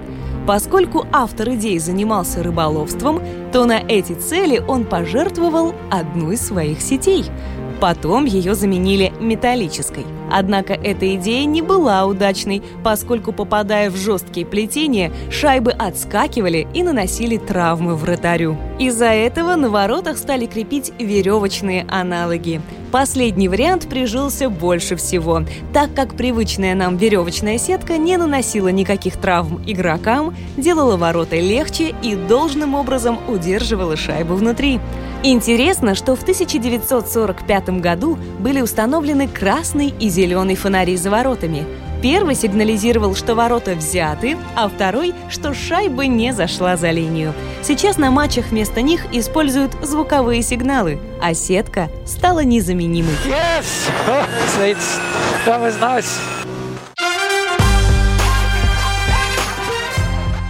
Поскольку 0.47 1.07
автор 1.11 1.55
идей 1.55 1.81
занимался 1.81 2.40
рыболовством, 2.45 3.21
то 3.53 3.64
на 3.64 3.81
эти 3.81 4.12
цели 4.12 4.62
он 4.69 4.85
пожертвовал 4.85 5.75
одну 5.90 6.31
из 6.31 6.47
своих 6.47 6.81
сетей– 6.81 7.25
Потом 7.81 8.25
ее 8.25 8.55
заменили 8.55 9.12
металлической. 9.21 10.07
Однако 10.37 10.73
эта 10.73 11.14
идея 11.14 11.44
не 11.44 11.62
была 11.62 12.05
удачной, 12.07 12.61
поскольку, 12.83 13.31
попадая 13.33 13.88
в 13.88 13.97
жесткие 13.97 14.44
плетения, 14.44 15.12
шайбы 15.31 15.70
отскакивали 15.70 16.66
и 16.75 16.83
наносили 16.83 17.37
травмы 17.37 17.94
вратарю. 17.94 18.57
Из-за 18.81 19.11
этого 19.11 19.55
на 19.55 19.70
воротах 19.70 20.18
стали 20.18 20.47
крепить 20.47 20.92
веревочные 20.99 21.87
аналоги. 21.88 22.61
Последний 22.90 23.49
вариант 23.49 23.88
прижился 23.88 24.49
больше 24.49 24.97
всего, 24.97 25.42
так 25.73 25.94
как 25.94 26.16
привычная 26.16 26.75
нам 26.75 26.97
веревочная 26.97 27.59
сетка 27.59 27.97
не 27.97 28.16
наносила 28.16 28.68
никаких 28.68 29.16
травм 29.16 29.62
игрокам, 29.66 30.37
делала 30.57 30.97
ворота 30.97 31.37
легче 31.37 31.94
и 32.03 32.16
должным 32.16 32.75
образом 32.75 33.18
удерживала 33.29 33.97
шайбу 33.97 34.35
внутри. 34.35 34.81
Интересно, 35.27 35.94
что 35.94 36.16
в 36.16 36.23
1945 36.23 37.81
году 37.81 38.18
были 38.40 38.61
установлены 38.61 39.27
красный 39.27 39.94
и 39.99 40.09
зеленый 40.09 40.24
фонари 40.55 40.97
за 40.97 41.11
воротами. 41.11 41.67
Первый 42.01 42.35
сигнализировал, 42.35 43.15
что 43.15 43.35
ворота 43.35 43.75
взяты, 43.75 44.37
а 44.55 44.69
второй, 44.69 45.15
что 45.31 45.55
шайба 45.55 46.07
не 46.07 46.33
зашла 46.33 46.77
за 46.77 46.91
линию. 46.91 47.33
Сейчас 47.63 47.97
на 47.97 48.11
матчах 48.11 48.47
вместо 48.51 48.83
них 48.83 49.07
используют 49.13 49.73
звуковые 49.83 50.43
сигналы, 50.43 50.99
а 51.23 51.33
сетка 51.35 51.89
стала 52.07 52.45
незаменимой. 52.45 53.15
Yes! 53.27 53.65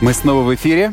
Мы 0.00 0.12
снова 0.12 0.44
в 0.44 0.54
эфире. 0.54 0.92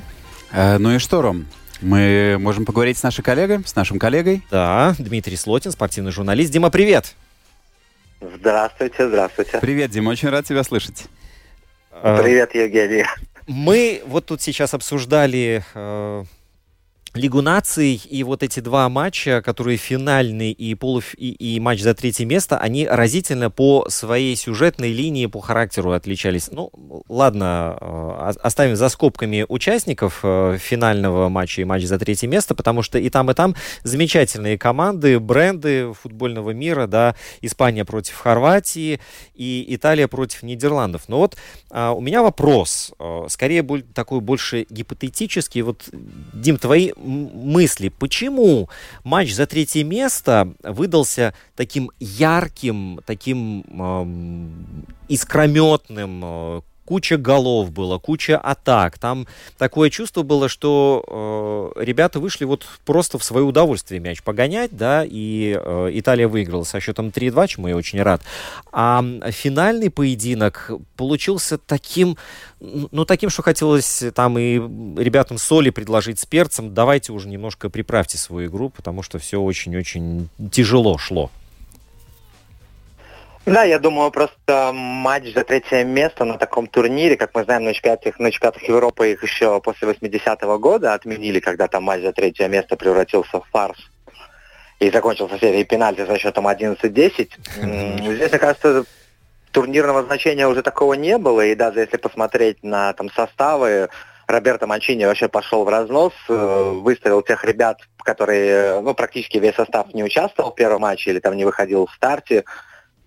Э, 0.52 0.78
ну 0.78 0.96
и 0.96 1.00
что, 1.00 1.22
Ром? 1.22 1.48
Мы 1.82 2.38
можем 2.40 2.66
поговорить 2.66 2.98
с 2.98 3.04
нашей 3.04 3.24
коллегой, 3.24 3.62
с 3.66 3.76
нашим 3.76 3.98
коллегой. 3.98 4.44
Да, 4.52 4.94
Дмитрий 5.00 5.36
Слотин, 5.36 5.72
спортивный 5.72 6.12
журналист. 6.12 6.52
Дима, 6.52 6.70
привет! 6.70 7.16
Здравствуйте, 8.22 9.08
здравствуйте. 9.08 9.58
Привет, 9.60 9.90
Дима, 9.90 10.12
очень 10.12 10.30
рад 10.30 10.46
тебя 10.46 10.64
слышать. 10.64 11.06
А, 11.92 12.22
Привет, 12.22 12.54
Евгений. 12.54 13.06
Мы 13.48 14.04
вот 14.06 14.28
тут 14.28 14.42
сейчас 14.42 14.76
обсуждали 14.76 15.64
э, 15.74 16.24
Лигу 17.14 17.42
наций 17.42 17.96
и 17.96 18.24
вот 18.24 18.42
эти 18.42 18.62
два 18.62 18.88
матча, 18.88 19.42
которые 19.42 19.76
финальный 19.76 20.52
и, 20.52 20.76
полуф... 20.76 21.14
и, 21.18 21.32
и 21.32 21.60
матч 21.60 21.82
за 21.82 21.94
третье 21.94 22.26
место, 22.26 22.58
они 22.58 22.88
разительно 22.88 23.50
по 23.50 23.86
своей 23.90 24.34
сюжетной 24.38 24.94
линии, 24.94 25.26
по 25.26 25.42
характеру 25.42 25.92
отличались. 25.92 26.50
Ну, 26.52 26.72
ладно, 27.10 27.78
э, 27.82 28.32
оставим 28.42 28.78
за 28.78 28.88
скобками 28.88 29.46
участников 29.50 30.22
э, 30.24 30.58
финального 30.58 31.28
матча 31.28 31.62
и 31.62 31.66
матча 31.66 31.88
за 31.88 32.00
третье 32.00 32.28
место, 32.28 32.56
потому 32.56 32.82
что 32.82 32.98
и 32.98 33.10
там, 33.10 33.30
и 33.30 33.34
там 33.34 33.56
замечательные 33.84 34.58
команды, 34.58 35.20
бренды 35.20 35.92
футбольного 35.92 36.52
мира, 36.52 36.88
да, 36.88 37.16
Испания 37.42 37.84
против 37.84 38.16
Хорватии 38.16 39.02
и 39.36 39.66
Италия 39.68 40.08
против 40.08 40.44
Нидерландов. 40.44 41.04
Но 41.10 41.18
вот 41.18 41.36
а, 41.72 41.92
у 41.92 42.00
меня 42.00 42.22
вопрос, 42.22 42.94
э, 42.98 43.26
скорее 43.28 43.64
такой 43.94 44.22
больше 44.22 44.66
гипотетический. 44.70 45.62
Вот, 45.62 45.90
Дим, 45.92 46.58
твои 46.58 46.92
мысли, 47.04 47.90
почему 47.90 48.70
матч 49.04 49.34
за 49.34 49.46
третье 49.46 49.84
место 49.84 50.54
выдался 50.64 51.34
таким 51.56 51.92
ярким, 52.00 53.00
таким 53.06 53.66
э, 53.68 54.86
искрометным, 55.08 56.64
куча 56.92 57.16
голов 57.16 57.72
было, 57.72 58.00
куча 58.00 58.38
атак. 58.38 59.00
Там 59.00 59.26
такое 59.58 59.90
чувство 59.90 60.24
было, 60.24 60.50
что 60.50 61.72
э, 61.78 61.84
ребята 61.86 62.20
вышли 62.20 62.44
вот 62.44 62.68
просто 62.84 63.18
в 63.18 63.24
свое 63.24 63.46
удовольствие 63.46 64.02
мяч 64.02 64.22
погонять, 64.22 64.76
да, 64.76 65.06
и 65.08 65.58
э, 65.58 65.90
Италия 65.94 66.28
выиграла 66.28 66.66
со 66.66 66.82
счетом 66.82 67.08
3-2, 67.08 67.48
чему 67.48 67.70
я 67.70 67.78
очень 67.78 68.02
рад. 68.02 68.22
А 68.74 69.06
финальный 69.30 69.90
поединок 69.90 70.70
получился 70.98 71.58
таким, 71.58 72.18
ну, 72.60 73.06
таким, 73.06 73.30
что 73.30 73.42
хотелось 73.42 74.04
там 74.14 74.38
и 74.38 74.56
ребятам 75.02 75.38
соли 75.38 75.70
предложить 75.70 76.20
с 76.20 76.26
перцем. 76.26 76.74
Давайте 76.74 77.14
уже 77.14 77.30
немножко 77.30 77.70
приправьте 77.70 78.18
свою 78.18 78.50
игру, 78.50 78.70
потому 78.70 79.02
что 79.02 79.18
все 79.18 79.40
очень-очень 79.40 80.28
тяжело 80.52 80.98
шло. 80.98 81.32
Да, 83.46 83.64
я 83.64 83.80
думаю, 83.80 84.12
просто 84.12 84.72
матч 84.74 85.34
за 85.34 85.44
третье 85.44 85.84
место 85.84 86.26
на 86.26 86.38
таком 86.38 86.68
турнире, 86.68 87.18
как 87.18 87.34
мы 87.34 87.44
знаем, 87.44 87.64
на 87.64 87.74
чемпионатах, 87.74 88.20
на 88.20 88.32
чемпионатах 88.32 88.64
Европы 88.64 89.12
их 89.12 89.24
еще 89.24 89.60
после 89.62 89.90
80-го 89.90 90.60
года 90.60 90.94
отменили, 90.94 91.40
когда 91.40 91.68
там 91.68 91.84
матч 91.84 92.04
за 92.04 92.14
третье 92.14 92.48
место 92.48 92.76
превратился 92.76 93.40
в 93.40 93.48
фарс 93.52 93.80
и 94.80 94.92
закончился 94.92 95.40
серией 95.40 95.64
пенальти 95.64 96.06
за 96.06 96.20
счетом 96.20 96.48
11-10. 96.48 96.84
Здесь, 96.94 98.32
мне 98.32 98.40
кажется, 98.40 98.86
турнирного 99.52 100.04
значения 100.04 100.48
уже 100.48 100.62
такого 100.62 100.94
не 100.94 101.18
было, 101.18 101.42
и 101.42 101.56
даже 101.56 101.80
если 101.80 101.98
посмотреть 101.98 102.62
на 102.64 102.94
там 102.94 103.10
составы, 103.10 103.90
Роберто 104.28 104.68
Манчини 104.68 105.06
вообще 105.06 105.28
пошел 105.28 105.66
в 105.66 105.70
разнос, 105.70 106.14
э, 106.30 106.72
выставил 106.82 107.22
тех 107.22 107.44
ребят, 107.44 107.80
которые, 108.04 108.82
ну, 108.82 108.94
практически 108.94 109.38
весь 109.38 109.56
состав 109.56 109.94
не 109.94 110.04
участвовал 110.04 110.52
в 110.52 110.56
первом 110.56 110.82
матче 110.82 111.10
или 111.10 111.20
там 111.20 111.36
не 111.36 111.44
выходил 111.44 111.88
в 111.88 111.94
старте, 111.94 112.46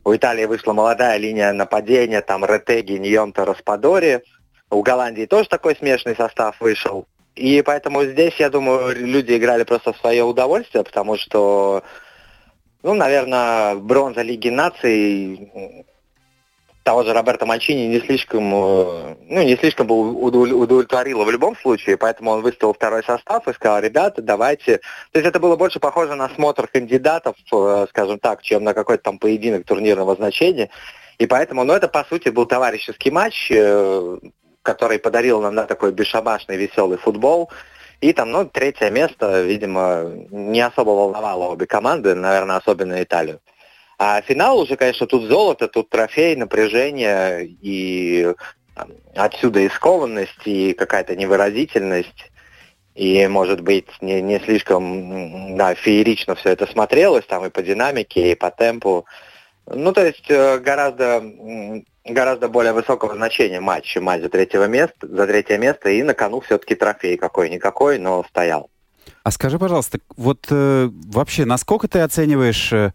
у 0.04 0.14
Италии 0.14 0.44
вышла 0.44 0.72
молодая 0.72 1.16
линия 1.16 1.52
нападения, 1.52 2.20
там 2.20 2.44
Ретеги, 2.44 2.92
Ньонта, 2.92 3.44
Распадори. 3.44 4.22
У 4.70 4.82
Голландии 4.82 5.26
тоже 5.26 5.48
такой 5.48 5.76
смешанный 5.76 6.16
состав 6.16 6.60
вышел. 6.60 7.06
И 7.34 7.62
поэтому 7.62 8.04
здесь, 8.04 8.34
я 8.38 8.50
думаю, 8.50 8.94
люди 8.94 9.36
играли 9.36 9.64
просто 9.64 9.92
в 9.92 9.98
свое 9.98 10.22
удовольствие, 10.22 10.84
потому 10.84 11.16
что, 11.16 11.82
ну, 12.82 12.94
наверное, 12.94 13.74
бронза 13.74 14.22
Лиги 14.22 14.50
наций 14.50 15.84
того 16.84 17.02
же 17.02 17.14
Роберта 17.14 17.46
Манчини 17.46 17.86
не 17.86 18.00
слишком, 18.00 18.54
э, 18.54 19.16
ну, 19.28 19.42
не 19.42 19.56
слишком 19.56 19.86
бы 19.86 20.12
удовлетворило 20.12 21.24
в 21.24 21.30
любом 21.30 21.56
случае, 21.56 21.96
поэтому 21.96 22.30
он 22.30 22.42
выставил 22.42 22.74
второй 22.74 23.02
состав 23.02 23.48
и 23.48 23.54
сказал, 23.54 23.80
ребята, 23.80 24.20
давайте... 24.20 24.78
То 25.10 25.18
есть 25.18 25.26
это 25.26 25.40
было 25.40 25.56
больше 25.56 25.80
похоже 25.80 26.14
на 26.14 26.28
смотр 26.28 26.68
кандидатов, 26.68 27.36
э, 27.52 27.86
скажем 27.88 28.18
так, 28.18 28.42
чем 28.42 28.64
на 28.64 28.74
какой-то 28.74 29.02
там 29.02 29.18
поединок 29.18 29.64
турнирного 29.64 30.14
значения. 30.14 30.68
И 31.18 31.26
поэтому, 31.26 31.64
ну, 31.64 31.72
это, 31.72 31.88
по 31.88 32.04
сути, 32.04 32.28
был 32.28 32.44
товарищеский 32.44 33.10
матч, 33.10 33.50
э, 33.50 34.18
который 34.60 34.98
подарил 34.98 35.40
нам 35.40 35.54
да, 35.54 35.64
такой 35.64 35.90
бесшабашный, 35.90 36.58
веселый 36.58 36.98
футбол. 36.98 37.50
И 38.02 38.12
там, 38.12 38.30
ну, 38.30 38.44
третье 38.44 38.90
место, 38.90 39.40
видимо, 39.40 40.12
не 40.30 40.60
особо 40.60 40.90
волновало 40.90 41.44
обе 41.44 41.64
команды, 41.64 42.14
наверное, 42.14 42.56
особенно 42.56 43.02
Италию. 43.02 43.40
А 43.98 44.20
финал 44.22 44.58
уже, 44.58 44.76
конечно, 44.76 45.06
тут 45.06 45.24
золото, 45.24 45.68
тут 45.68 45.88
трофей, 45.90 46.36
напряжение 46.36 47.46
и 47.46 48.32
отсюда 49.14 49.60
и 49.60 49.68
скованность, 49.68 50.46
и 50.46 50.72
какая-то 50.72 51.14
невыразительность. 51.14 52.30
И, 52.94 53.26
может 53.26 53.60
быть, 53.60 53.88
не, 54.00 54.22
не 54.22 54.38
слишком 54.38 55.56
да, 55.56 55.74
феерично 55.74 56.34
все 56.34 56.50
это 56.50 56.66
смотрелось, 56.66 57.26
там 57.26 57.44
и 57.44 57.50
по 57.50 57.62
динамике, 57.62 58.32
и 58.32 58.34
по 58.34 58.50
темпу. 58.50 59.04
Ну, 59.66 59.92
то 59.92 60.06
есть 60.06 60.26
э, 60.28 60.58
гораздо, 60.58 61.24
гораздо 62.04 62.48
более 62.48 62.72
высокого 62.72 63.14
значения 63.14 63.60
матч, 63.60 63.86
чем 63.86 64.04
матч 64.04 64.22
за, 64.22 64.28
третьего 64.28 64.66
места, 64.66 64.94
за 65.08 65.26
третье 65.26 65.58
место, 65.58 65.88
и 65.88 66.02
на 66.02 66.14
кону 66.14 66.40
все-таки 66.40 66.74
трофей 66.74 67.16
какой-никакой, 67.16 67.98
но 67.98 68.24
стоял. 68.28 68.70
А 69.22 69.30
скажи, 69.30 69.58
пожалуйста, 69.58 69.98
вот 70.16 70.46
э, 70.50 70.88
вообще, 71.06 71.46
насколько 71.46 71.88
ты 71.88 72.00
оцениваешь 72.00 72.72
э, 72.72 72.92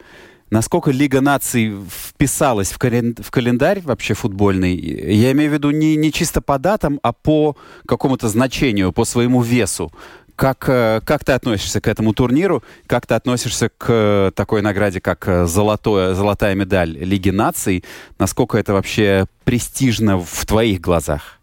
Насколько 0.50 0.92
Лига 0.92 1.22
наций 1.22 1.74
вписалась 1.90 2.72
в, 2.72 2.78
кален... 2.80 3.16
в 3.20 3.30
календарь 3.30 3.82
вообще 3.82 4.14
футбольный? 4.14 4.76
Я 4.76 5.32
имею 5.32 5.52
в 5.52 5.54
виду 5.54 5.72
не, 5.72 5.96
не 5.96 6.12
чисто 6.12 6.42
по 6.42 6.58
датам, 6.58 7.00
а 7.04 7.14
по 7.14 7.56
какому-то 7.86 8.30
значению, 8.30 8.92
по 8.92 9.06
своему 9.06 9.42
весу. 9.42 9.92
Как, 10.36 10.70
э, 10.70 11.02
как 11.04 11.26
ты 11.26 11.34
относишься 11.34 11.82
к 11.82 11.88
этому 11.88 12.14
турниру? 12.14 12.64
Как 12.88 13.06
ты 13.06 13.14
относишься 13.14 13.70
к 13.70 13.88
э, 13.90 14.32
такой 14.34 14.62
награде, 14.62 15.02
как 15.02 15.28
э, 15.28 15.46
золотое, 15.46 16.14
золотая 16.14 16.56
медаль 16.56 16.98
Лиги 16.98 17.30
наций? 17.30 17.84
Насколько 18.18 18.58
это 18.58 18.74
вообще 18.74 19.26
престижно 19.44 20.18
в 20.18 20.46
твоих 20.46 20.80
глазах? 20.80 21.39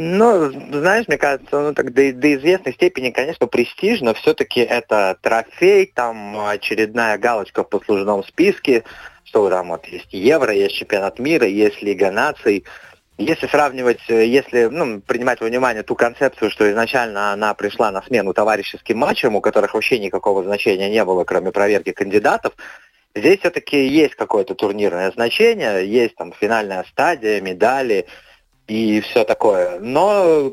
Ну, 0.00 0.52
знаешь, 0.70 1.08
мне 1.08 1.18
кажется, 1.18 1.60
ну 1.60 1.74
так 1.74 1.92
до, 1.92 2.12
до 2.12 2.36
известной 2.36 2.72
степени, 2.72 3.10
конечно, 3.10 3.48
престижно. 3.48 4.14
Все-таки 4.14 4.60
это 4.60 5.18
трофей, 5.20 5.86
там 5.92 6.38
очередная 6.46 7.18
галочка 7.18 7.64
в 7.64 7.68
послужном 7.68 8.22
списке, 8.22 8.84
что 9.24 9.50
там 9.50 9.70
вот 9.70 9.86
есть 9.86 10.12
Евро, 10.12 10.52
есть 10.52 10.76
чемпионат 10.76 11.18
мира, 11.18 11.48
есть 11.48 11.82
Лига 11.82 12.12
наций. 12.12 12.64
Если 13.16 13.48
сравнивать, 13.48 13.98
если 14.08 14.66
ну, 14.66 15.00
принимать 15.00 15.40
во 15.40 15.48
внимание 15.48 15.82
ту 15.82 15.96
концепцию, 15.96 16.52
что 16.52 16.70
изначально 16.70 17.32
она 17.32 17.52
пришла 17.54 17.90
на 17.90 18.00
смену 18.02 18.32
товарищеским 18.32 18.98
матчам, 18.98 19.34
у 19.34 19.40
которых 19.40 19.74
вообще 19.74 19.98
никакого 19.98 20.44
значения 20.44 20.88
не 20.90 21.04
было, 21.04 21.24
кроме 21.24 21.50
проверки 21.50 21.90
кандидатов, 21.90 22.52
здесь 23.16 23.40
все-таки 23.40 23.88
есть 23.88 24.14
какое-то 24.14 24.54
турнирное 24.54 25.10
значение, 25.10 25.90
есть 25.90 26.14
там 26.14 26.32
финальная 26.38 26.84
стадия, 26.84 27.40
медали, 27.40 28.06
и 28.68 29.00
все 29.00 29.24
такое. 29.24 29.80
Но 29.80 30.52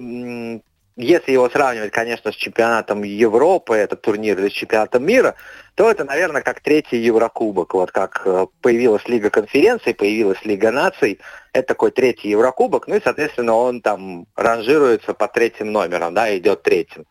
если 0.97 1.33
его 1.33 1.49
сравнивать, 1.49 1.91
конечно, 1.91 2.31
с 2.31 2.35
чемпионатом 2.35 3.03
Европы, 3.03 3.75
этот 3.75 4.01
турнир, 4.01 4.39
или 4.39 4.49
с 4.49 4.53
чемпионатом 4.53 5.05
мира, 5.05 5.35
то 5.75 5.91
это, 5.91 6.05
наверное, 6.05 6.41
как 6.41 6.61
третий 6.61 6.97
Еврокубок. 6.97 7.73
Вот 7.73 7.91
как 7.91 8.21
э, 8.25 8.47
появилась 8.61 9.05
Лига 9.07 9.29
конференций, 9.29 9.93
появилась 9.93 10.43
Лига 10.45 10.71
наций, 10.71 11.19
это 11.51 11.67
такой 11.67 11.91
третий 11.91 12.29
Еврокубок, 12.29 12.87
ну 12.87 12.95
и, 12.95 13.01
соответственно, 13.03 13.55
он 13.55 13.81
там 13.81 14.25
ранжируется 14.37 15.13
по 15.13 15.27
третьим 15.27 15.73
номерам, 15.73 16.13
да, 16.13 16.35
идет 16.37 16.63
третьим. 16.63 17.05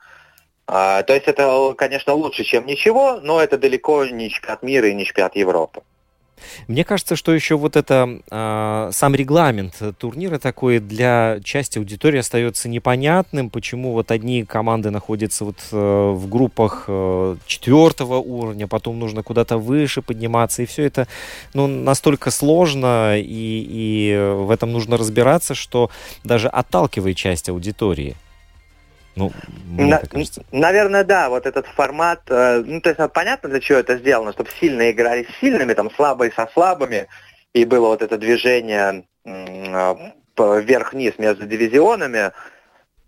А, 0.67 1.03
то 1.03 1.13
есть 1.13 1.27
это, 1.27 1.75
конечно, 1.77 2.15
лучше, 2.15 2.43
чем 2.45 2.65
ничего, 2.65 3.21
но 3.23 3.43
это 3.43 3.59
далеко 3.59 4.07
не 4.07 4.31
чемпионат 4.31 4.63
мира 4.63 4.89
и 4.89 4.95
не 4.95 5.05
чемпионат 5.05 5.37
Европы. 5.37 5.83
Мне 6.69 6.85
кажется, 6.85 7.17
что 7.17 7.35
еще 7.35 7.57
вот 7.57 7.77
это 7.77 8.21
э, 8.31 8.91
сам 8.93 9.15
регламент 9.15 9.81
турнира 9.99 10.39
такой 10.39 10.79
для 10.79 11.39
части 11.43 11.79
аудитории 11.79 12.19
остается 12.19 12.69
непонятным, 12.69 13.51
почему 13.51 13.93
вот 13.93 14.11
одни 14.11 14.45
команды 14.45 14.91
находятся 14.91 15.45
вот 15.45 15.57
э, 15.73 16.13
в 16.13 16.29
группах 16.29 16.85
э, 16.89 17.37
четвертого 17.47 18.17
уровня, 18.17 18.67
потом 18.67 18.99
нужно 18.99 19.23
куда-то 19.23 19.59
выше 19.59 20.03
подниматься, 20.03 20.63
и 20.63 20.67
все 20.67 20.85
это 20.85 21.09
ну, 21.55 21.67
настолько 21.67 22.31
сложно, 22.31 23.19
и, 23.19 23.25
и 23.25 24.35
в 24.37 24.51
этом 24.51 24.73
нужно 24.73 24.97
разбираться, 24.97 25.55
что 25.55 25.91
даже 26.25 26.49
отталкивает 26.49 27.17
часть 27.17 27.49
аудитории. 27.49 28.17
Ну, 29.17 29.33
На, 29.69 30.03
наверное, 30.51 31.05
да, 31.05 31.29
вот 31.29 31.47
этот 31.47 31.67
формат, 31.67 32.23
э, 32.29 32.63
ну, 32.65 32.81
то 32.81 32.89
есть 32.89 32.99
ну, 32.99 33.09
понятно, 33.09 33.49
для 33.49 33.61
чего 33.61 33.79
это 33.79 33.97
сделано, 33.97 34.33
чтобы 34.33 34.51
сильные 34.61 34.91
играли 34.91 35.25
с 35.25 35.41
сильными, 35.41 35.73
там, 35.75 35.91
слабые 35.93 36.33
со 36.33 36.49
слабыми, 36.53 37.07
и 37.53 37.65
было 37.65 37.89
вот 37.89 38.03
это 38.03 38.19
движение 38.19 39.05
э, 39.25 39.95
вверх-вниз 40.37 41.15
между 41.19 41.47
дивизионами, 41.47 42.33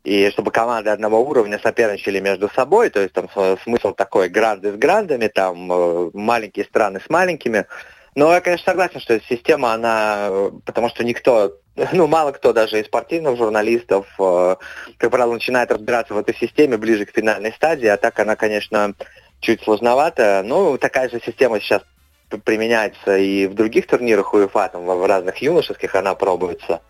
и 0.05 0.31
чтобы 0.31 0.53
команды 0.53 0.91
одного 0.91 1.21
уровня 1.21 1.59
соперничали 1.61 2.21
между 2.21 2.49
собой, 2.51 2.91
то 2.91 3.01
есть 3.01 3.13
там 3.13 3.29
смысл 3.65 3.93
такой, 3.93 4.29
гранды 4.29 4.73
с 4.73 4.77
грандами, 4.77 5.27
там, 5.27 5.73
э, 5.73 6.11
маленькие 6.15 6.67
страны 6.67 7.01
с 7.05 7.11
маленькими, 7.11 7.67
но 8.15 8.33
я, 8.33 8.41
конечно, 8.41 8.65
согласен, 8.65 9.01
что 9.01 9.15
эта 9.15 9.27
система, 9.27 9.73
она, 9.73 10.31
потому 10.65 10.89
что 10.89 11.05
никто 11.05 11.59
ну, 11.93 12.07
мало 12.07 12.33
кто 12.33 12.53
даже 12.53 12.81
из 12.81 12.87
спортивных 12.87 13.37
журналистов, 13.37 14.07
э, 14.19 14.57
как 14.99 15.11
правило, 15.11 15.35
начинает 15.35 15.71
разбираться 15.71 16.15
в 16.15 16.19
этой 16.19 16.35
системе 16.35 16.77
ближе 16.77 17.05
к 17.05 17.15
финальной 17.15 17.53
стадии, 17.53 17.87
а 17.87 17.97
так 17.97 18.19
она, 18.19 18.37
конечно, 18.37 18.95
чуть 19.41 19.63
сложновато. 19.63 20.43
Ну, 20.45 20.79
такая 20.79 21.09
же 21.09 21.21
система 21.25 21.61
сейчас 21.61 21.83
применяется 22.45 23.17
и 23.17 23.47
в 23.47 23.55
других 23.55 23.87
турнирах 23.87 24.35
УЕФА, 24.35 24.71
там, 24.73 24.85
в 24.85 25.07
разных 25.07 25.37
юношеских 25.39 25.95
она 25.95 26.15
пробуется 26.15 26.81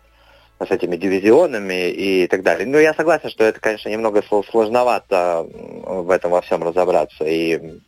с 0.59 0.71
этими 0.71 0.95
дивизионами 0.95 1.91
и 1.91 2.27
так 2.27 2.41
далее. 2.41 2.65
Но 2.65 2.79
я 2.79 2.93
согласен, 2.95 3.29
что 3.29 3.43
это, 3.43 3.59
конечно, 3.59 3.89
немного 3.89 4.23
сложновато 4.49 5.45
в 5.53 6.09
этом 6.09 6.31
во 6.31 6.41
всем 6.41 6.63
разобраться. 6.63 7.25
И 7.25 7.79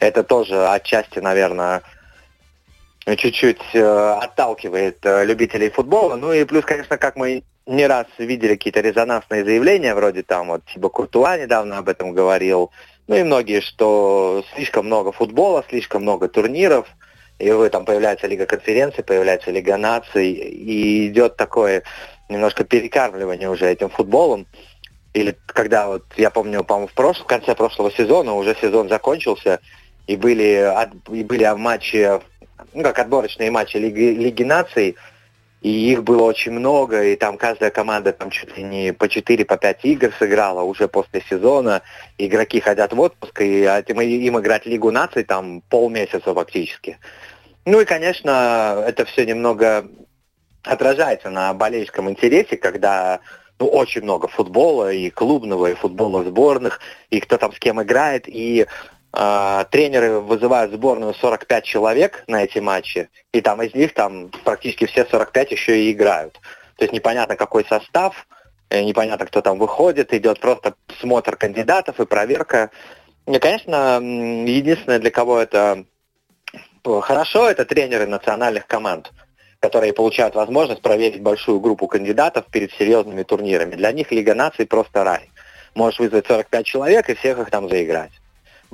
это 0.00 0.24
тоже 0.24 0.66
отчасти, 0.68 1.18
наверное, 1.18 1.82
чуть-чуть 3.06 3.60
э, 3.74 4.18
отталкивает 4.20 4.98
э, 5.04 5.24
любителей 5.24 5.70
футбола. 5.70 6.16
Ну 6.16 6.32
и 6.32 6.44
плюс, 6.44 6.64
конечно, 6.64 6.96
как 6.96 7.16
мы 7.16 7.42
не 7.66 7.86
раз 7.86 8.06
видели 8.18 8.54
какие-то 8.54 8.80
резонансные 8.80 9.44
заявления, 9.44 9.94
вроде 9.94 10.22
там 10.22 10.48
вот 10.48 10.64
Тиба 10.66 10.88
Куртуа 10.88 11.38
недавно 11.38 11.78
об 11.78 11.88
этом 11.88 12.12
говорил, 12.12 12.70
ну 13.06 13.16
и 13.16 13.22
многие, 13.22 13.60
что 13.60 14.44
слишком 14.54 14.86
много 14.86 15.12
футбола, 15.12 15.64
слишком 15.68 16.02
много 16.02 16.28
турниров, 16.28 16.86
и 17.38 17.50
вы 17.50 17.68
там 17.68 17.84
появляется 17.84 18.26
Лига 18.26 18.46
конференций, 18.46 19.04
появляется 19.04 19.50
Лига 19.50 19.76
наций, 19.76 20.30
и 20.30 21.08
идет 21.08 21.36
такое 21.36 21.82
немножко 22.28 22.64
перекармливание 22.64 23.50
уже 23.50 23.66
этим 23.66 23.90
футболом. 23.90 24.46
Или 25.12 25.36
когда 25.46 25.88
вот, 25.88 26.04
я 26.16 26.30
помню, 26.30 26.64
по-моему, 26.64 26.88
в, 26.88 26.94
прошлом, 26.94 27.24
в 27.24 27.28
конце 27.28 27.54
прошлого 27.54 27.90
сезона, 27.92 28.34
уже 28.34 28.56
сезон 28.60 28.88
закончился, 28.88 29.60
и 30.06 30.16
были, 30.16 30.68
и 31.10 31.24
были 31.24 31.50
матчи, 31.56 32.20
ну 32.72 32.82
как 32.82 32.98
отборочные 32.98 33.50
матчи 33.50 33.76
Лиги, 33.76 34.16
Лиги 34.18 34.42
наций, 34.42 34.96
и 35.60 35.92
их 35.92 36.04
было 36.04 36.24
очень 36.24 36.52
много, 36.52 37.02
и 37.02 37.16
там 37.16 37.38
каждая 37.38 37.70
команда 37.70 38.12
там 38.12 38.30
чуть 38.30 38.54
ли 38.56 38.62
не 38.62 38.92
по 38.92 39.08
4, 39.08 39.44
по 39.46 39.56
5 39.56 39.84
игр 39.84 40.12
сыграла 40.18 40.62
уже 40.62 40.88
после 40.88 41.22
сезона. 41.28 41.80
Игроки 42.18 42.60
ходят 42.60 42.92
в 42.92 43.00
отпуск, 43.00 43.40
и 43.40 43.62
им, 43.62 44.00
им 44.00 44.38
играть 44.38 44.66
Лигу 44.66 44.90
наций 44.90 45.24
там 45.24 45.62
полмесяца 45.62 46.34
фактически. 46.34 46.98
Ну 47.64 47.80
и, 47.80 47.86
конечно, 47.86 48.84
это 48.86 49.06
все 49.06 49.24
немного 49.24 49.88
отражается 50.62 51.30
на 51.30 51.54
болельском 51.54 52.10
интересе, 52.10 52.58
когда 52.58 53.20
ну, 53.58 53.66
очень 53.66 54.02
много 54.02 54.28
футбола, 54.28 54.92
и 54.92 55.08
клубного, 55.08 55.70
и 55.70 55.74
футбола 55.74 56.24
сборных, 56.24 56.80
и 57.08 57.20
кто 57.20 57.38
там 57.38 57.54
с 57.54 57.58
кем 57.58 57.82
играет, 57.82 58.24
и 58.26 58.66
тренеры 59.70 60.18
вызывают 60.18 60.72
сборную 60.72 61.14
45 61.14 61.64
человек 61.64 62.24
на 62.26 62.42
эти 62.42 62.58
матчи, 62.58 63.08
и 63.32 63.40
там 63.40 63.62
из 63.62 63.72
них 63.74 63.94
там 63.94 64.30
практически 64.44 64.86
все 64.86 65.04
45 65.04 65.52
еще 65.52 65.84
и 65.84 65.92
играют. 65.92 66.40
То 66.76 66.84
есть 66.84 66.92
непонятно, 66.92 67.36
какой 67.36 67.64
состав, 67.64 68.26
э, 68.70 68.82
непонятно, 68.82 69.26
кто 69.26 69.40
там 69.40 69.58
выходит, 69.58 70.12
идет 70.12 70.40
просто 70.40 70.74
смотр 71.00 71.36
кандидатов 71.36 72.00
и 72.00 72.06
проверка. 72.06 72.70
И, 73.26 73.38
конечно, 73.38 74.00
единственное, 74.00 74.98
для 74.98 75.12
кого 75.12 75.38
это 75.38 75.84
хорошо, 76.84 77.48
это 77.48 77.64
тренеры 77.64 78.06
национальных 78.06 78.66
команд 78.66 79.12
которые 79.60 79.94
получают 79.94 80.34
возможность 80.34 80.82
проверить 80.82 81.22
большую 81.22 81.58
группу 81.58 81.86
кандидатов 81.86 82.44
перед 82.50 82.70
серьезными 82.72 83.22
турнирами. 83.22 83.76
Для 83.76 83.92
них 83.92 84.12
Лига 84.12 84.34
наций 84.34 84.66
просто 84.66 85.04
рай. 85.04 85.30
Можешь 85.74 86.00
вызвать 86.00 86.26
45 86.26 86.66
человек 86.66 87.08
и 87.08 87.14
всех 87.14 87.38
их 87.38 87.48
там 87.48 87.70
заиграть. 87.70 88.12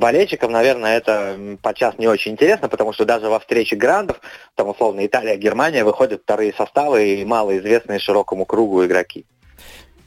Болельщикам, 0.01 0.51
наверное, 0.51 0.97
это 0.97 1.39
подчас 1.63 1.99
не 1.99 2.09
очень 2.09 2.33
интересно, 2.33 2.71
потому 2.71 2.95
что 2.95 3.05
даже 3.05 3.29
во 3.29 3.39
встрече 3.39 3.77
грандов, 3.77 4.19
там 4.55 4.69
условно 4.69 5.05
Италия, 5.05 5.37
Германия, 5.37 5.85
выходят 5.85 6.23
вторые 6.23 6.55
составы 6.55 7.17
и 7.17 7.25
малоизвестные 7.27 7.99
широкому 7.99 8.47
кругу 8.47 8.83
игроки. 8.87 9.27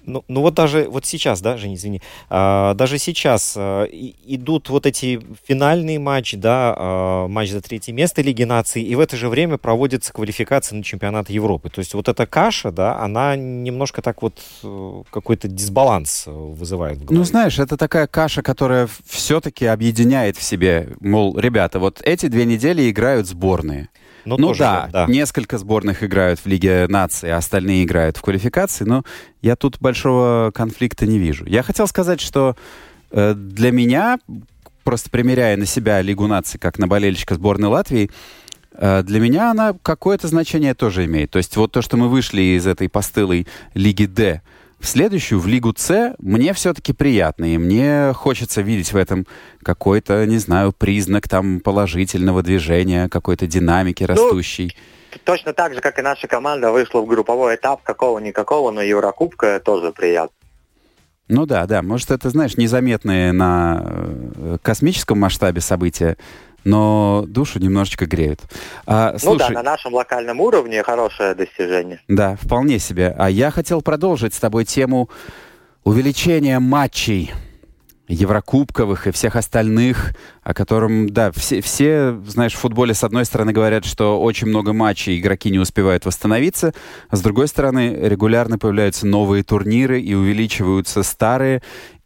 Ну, 0.06 0.24
ну 0.28 0.42
вот 0.42 0.54
даже 0.54 0.88
вот 0.90 1.06
сейчас, 1.06 1.42
да, 1.42 1.58
Жень, 1.58 1.76
извини, 1.76 2.02
а, 2.30 2.74
даже 2.74 2.98
сейчас 2.98 3.56
а, 3.58 3.86
идут 3.86 4.70
вот 4.70 4.86
эти 4.86 5.22
финальные 5.48 6.00
матчи, 6.00 6.38
да, 6.38 6.76
а, 6.78 7.28
матч 7.28 7.52
за 7.52 7.62
третье 7.62 7.94
место 7.94 8.22
Лиги 8.22 8.44
наций, 8.44 8.82
и 8.82 8.96
в 8.96 9.00
это 9.00 9.16
же 9.16 9.30
время 9.30 9.58
проводится 9.58 10.12
квалификация 10.14 10.78
на 10.78 10.84
чемпионат 10.84 11.30
Европы. 11.30 11.70
То 11.70 11.80
есть 11.80 11.94
вот 11.94 12.08
эта 12.08 12.26
каша, 12.26 12.72
да, 12.72 13.00
она 13.00 13.36
немножко 13.36 14.02
так 14.02 14.22
вот 14.22 14.34
э, 14.64 15.04
какой-то 15.10 15.48
дисбаланс 15.48 16.24
вызывает. 16.28 17.10
Ну, 17.10 17.24
знаешь, 17.24 17.60
это 17.60 17.78
такая 17.78 18.08
каша, 18.08 18.42
которая 18.42 18.88
все-таки 19.06 19.66
объединяет 19.66 20.38
в 20.38 20.44
себе, 20.44 20.90
мол, 21.00 21.38
ребята, 21.38 21.80
вот 21.80 22.02
эти 22.04 22.28
две 22.28 22.46
недели 22.46 22.90
играют 22.90 23.28
сборные. 23.28 23.90
Но 24.26 24.38
ну, 24.38 24.50
ну 24.50 24.56
да, 24.56 24.90
да, 24.92 25.06
несколько 25.08 25.58
сборных 25.58 26.04
играют 26.04 26.40
в 26.40 26.46
Лиге 26.46 26.88
наций, 26.88 27.32
а 27.34 27.38
остальные 27.38 27.84
играют 27.84 28.18
в 28.18 28.22
квалификации, 28.22 28.86
но 28.86 29.04
я 29.42 29.56
тут 29.56 29.80
большого 29.80 30.52
конфликта 30.54 31.06
не 31.06 31.20
вижу. 31.20 31.46
Я 31.46 31.64
хотел 31.64 31.88
сказать, 31.88 32.22
что 32.22 32.56
э, 33.12 33.34
для 33.34 33.72
меня, 33.72 34.20
просто 34.84 35.10
примеряя 35.10 35.58
на 35.58 35.66
себя 35.66 36.02
Лигу 36.02 36.28
наций, 36.28 36.60
как 36.60 36.80
на 36.80 36.88
болельщика 36.88 37.36
сборной 37.36 37.70
Латвии, 37.70 38.10
э, 38.74 39.04
для 39.04 39.20
меня 39.20 39.52
она 39.52 39.76
какое-то 39.82 40.28
значение 40.28 40.74
тоже 40.74 41.06
имеет. 41.06 41.32
То 41.32 41.38
есть 41.38 41.56
вот 41.58 41.72
то, 41.72 41.82
что 41.82 41.98
мы 41.98 42.08
вышли 42.08 42.58
из 42.58 42.66
этой 42.66 42.90
постылой 42.90 43.48
Лиги 43.74 44.06
Д, 44.06 44.42
в 44.84 44.88
следующую, 44.88 45.40
в 45.40 45.48
Лигу 45.48 45.74
С, 45.78 46.14
мне 46.20 46.54
все-таки 46.54 46.92
приятно, 46.92 47.46
и 47.46 47.58
мне 47.58 48.12
хочется 48.14 48.62
видеть 48.62 48.92
в 48.92 48.98
этом 48.98 49.26
какой-то, 49.64 50.26
не 50.26 50.40
знаю, 50.40 50.74
признак 50.74 51.30
там 51.30 51.62
положительного 51.62 52.44
движения, 52.44 53.08
какой-то 53.08 53.48
динамики 53.48 54.04
ну, 54.04 54.08
растущей. 54.08 54.76
Ну, 55.14 55.20
точно 55.24 55.54
так 55.54 55.74
же, 55.74 55.80
как 55.80 56.00
и 56.00 56.02
наша 56.02 56.28
команда 56.28 56.74
вышла 56.74 57.00
в 57.00 57.08
групповой 57.08 57.56
этап, 57.56 57.82
какого-никакого, 57.82 58.72
но 58.72 58.82
Еврокубка 58.82 59.62
тоже 59.64 59.94
приятно. 59.94 60.36
Ну 61.30 61.46
да, 61.46 61.66
да, 61.66 61.82
может 61.82 62.12
это, 62.12 62.30
знаешь, 62.30 62.58
незаметные 62.58 63.32
на 63.32 63.86
э, 63.86 64.58
космическом 64.62 65.18
масштабе 65.18 65.62
события, 65.62 66.18
но 66.64 67.26
душу 67.28 67.60
немножечко 67.60 68.06
греют. 68.06 68.42
А, 68.86 69.18
слушай, 69.18 69.50
ну 69.50 69.56
да, 69.56 69.62
на 69.62 69.64
нашем 69.64 69.94
локальном 69.94 70.40
уровне 70.40 70.84
хорошее 70.84 71.36
достижение. 71.36 72.02
Да, 72.08 72.38
вполне 72.42 72.80
себе. 72.80 73.14
А 73.18 73.30
я 73.30 73.52
хотел 73.52 73.82
продолжить 73.82 74.34
с 74.34 74.40
тобой 74.40 74.66
тему 74.66 75.10
увеличения 75.84 76.60
матчей 76.60 77.32
Еврокубковых 78.10 79.08
и 79.08 79.12
всех 79.12 79.38
остальных, 79.38 80.14
о 80.44 80.54
котором, 80.54 81.10
да, 81.10 81.32
все, 81.32 81.62
все, 81.62 82.20
знаешь, 82.28 82.54
в 82.54 82.58
футболе 82.58 82.94
с 82.94 83.04
одной 83.04 83.24
стороны 83.24 83.54
говорят, 83.54 83.86
что 83.86 84.22
очень 84.22 84.48
много 84.48 84.74
матчей, 84.74 85.18
игроки 85.18 85.50
не 85.50 85.60
успевают 85.60 86.06
восстановиться, 86.06 86.74
а 87.10 87.16
с 87.16 87.22
другой 87.22 87.48
стороны 87.48 87.96
регулярно 88.02 88.60
появляются 88.60 89.08
новые 89.08 89.44
турниры 89.44 90.02
и 90.02 90.14
увеличиваются 90.14 91.02
старые, 91.02 91.64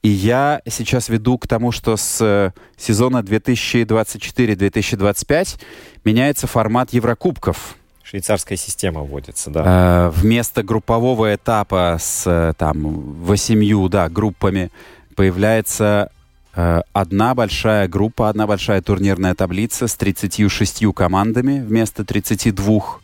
и 0.07 0.09
я 0.09 0.61
сейчас 0.69 1.09
веду 1.09 1.37
к 1.37 1.49
тому, 1.49 1.73
что 1.73 1.97
с 1.97 2.21
э, 2.21 2.51
сезона 2.77 3.17
2024-2025 3.17 5.59
меняется 6.05 6.47
формат 6.47 6.93
Еврокубков. 6.93 7.75
Швейцарская 8.03 8.57
система 8.57 9.01
вводится, 9.01 9.49
да. 9.49 9.63
Э, 9.65 10.09
вместо 10.15 10.63
группового 10.63 11.35
этапа 11.35 11.97
с 11.99 12.23
э, 12.25 12.53
там 12.57 13.21
восемью, 13.21 13.89
да, 13.89 14.07
группами 14.07 14.71
появляется 15.17 16.09
э, 16.55 16.83
одна 16.93 17.35
большая 17.35 17.89
группа, 17.89 18.29
одна 18.29 18.47
большая 18.47 18.81
турнирная 18.81 19.35
таблица 19.35 19.87
с 19.87 19.95
36 19.95 20.85
командами 20.95 21.59
вместо 21.59 22.05
32. 22.05 22.99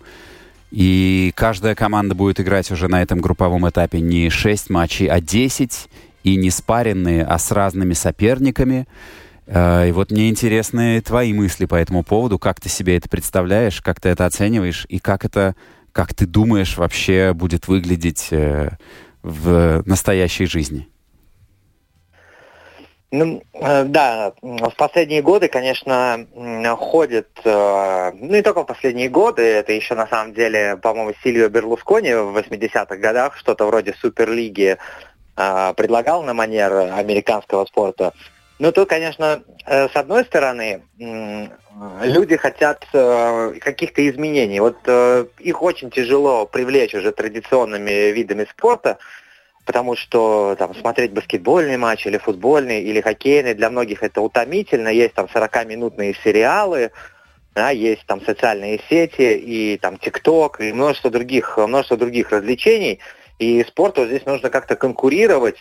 И 0.71 1.33
каждая 1.35 1.75
команда 1.75 2.15
будет 2.15 2.39
играть 2.39 2.71
уже 2.71 2.87
на 2.87 3.01
этом 3.01 3.19
групповом 3.19 3.67
этапе 3.67 3.99
не 3.99 4.29
6 4.29 4.69
матчей, 4.69 5.07
а 5.07 5.19
10 5.19 5.89
и 6.23 6.35
не 6.37 6.49
спаренные, 6.49 7.23
а 7.23 7.37
с 7.37 7.51
разными 7.51 7.93
соперниками. 7.93 8.87
Э, 9.45 9.87
и 9.87 9.91
вот 9.91 10.11
мне 10.11 10.29
интересны 10.29 11.01
твои 11.01 11.33
мысли 11.33 11.65
по 11.65 11.75
этому 11.75 12.03
поводу, 12.03 12.39
как 12.39 12.59
ты 12.59 12.69
себе 12.69 12.97
это 12.97 13.09
представляешь, 13.09 13.81
как 13.81 13.99
ты 13.99 14.09
это 14.09 14.25
оцениваешь, 14.25 14.85
и 14.89 14.99
как 14.99 15.25
это, 15.25 15.55
как 15.91 16.13
ты 16.13 16.25
думаешь, 16.25 16.77
вообще 16.77 17.33
будет 17.33 17.67
выглядеть 17.67 18.29
э, 18.31 18.69
в 19.21 19.83
настоящей 19.85 20.45
жизни. 20.45 20.87
Ну, 23.11 23.43
э, 23.53 23.83
да, 23.83 24.33
в 24.41 24.71
последние 24.75 25.21
годы, 25.21 25.47
конечно, 25.47 26.25
ходит, 26.77 27.27
ну 27.45 28.11
не 28.13 28.41
только 28.41 28.63
в 28.63 28.65
последние 28.65 29.07
годы, 29.07 29.43
это 29.43 29.71
еще 29.71 29.93
на 29.93 30.07
самом 30.07 30.33
деле, 30.33 30.77
по-моему, 30.77 31.13
Сильвио 31.21 31.49
Берлускони 31.49 32.11
в 32.13 32.35
80-х 32.35 32.95
годах, 32.95 33.37
что-то 33.37 33.67
вроде 33.67 33.93
Суперлиги 33.93 34.79
предлагал 35.35 36.23
на 36.23 36.33
манер 36.33 36.93
американского 36.93 37.65
спорта. 37.65 38.13
Ну, 38.59 38.71
тут, 38.71 38.87
конечно, 38.87 39.43
э, 39.65 39.89
с 39.89 39.95
одной 39.95 40.23
стороны, 40.25 40.83
люди 40.97 42.37
хотят 42.37 42.85
э, 42.93 43.53
каких-то 43.59 44.07
изменений. 44.07 44.59
Вот 44.59 44.77
э, 44.85 45.25
их 45.39 45.61
очень 45.61 45.89
тяжело 45.89 46.45
привлечь 46.45 46.93
уже 46.93 47.11
традиционными 47.11 48.11
видами 48.11 48.45
спорта, 48.49 48.99
потому 49.65 49.95
что 49.95 50.55
там 50.57 50.75
смотреть 50.75 51.13
баскетбольный 51.13 51.77
матч 51.77 52.05
или 52.05 52.17
футбольный 52.17 52.83
или 52.83 53.01
хоккейный 53.01 53.55
для 53.55 53.69
многих 53.69 54.03
это 54.03 54.21
утомительно. 54.21 54.89
Есть 54.89 55.15
там 55.15 55.25
40-минутные 55.25 56.15
сериалы, 56.23 56.91
да, 57.55 57.71
есть 57.71 58.05
там 58.05 58.21
социальные 58.21 58.81
сети 58.87 59.35
и 59.35 59.77
там 59.77 59.97
ТикТок 59.97 60.61
и 60.61 60.71
множество 60.71 61.09
других, 61.09 61.57
множество 61.57 61.97
других 61.97 62.31
развлечений, 62.31 62.99
и 63.39 63.63
спорту 63.63 64.05
здесь 64.05 64.25
нужно 64.25 64.49
как-то 64.49 64.75
конкурировать, 64.75 65.57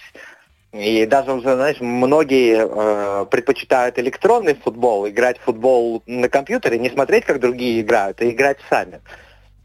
и 0.73 1.05
даже, 1.05 1.39
знаешь, 1.41 1.81
многие 1.81 2.67
э, 2.67 3.27
предпочитают 3.27 3.99
электронный 3.99 4.55
футбол, 4.55 5.07
играть 5.07 5.39
в 5.39 5.43
футбол 5.43 6.03
на 6.07 6.31
компьютере, 6.31 6.79
не 6.79 6.89
смотреть, 6.89 7.27
как 7.27 7.41
другие 7.41 7.83
играют, 7.83 8.23
а 8.23 8.29
играть 8.29 8.57
сами. 8.71 9.03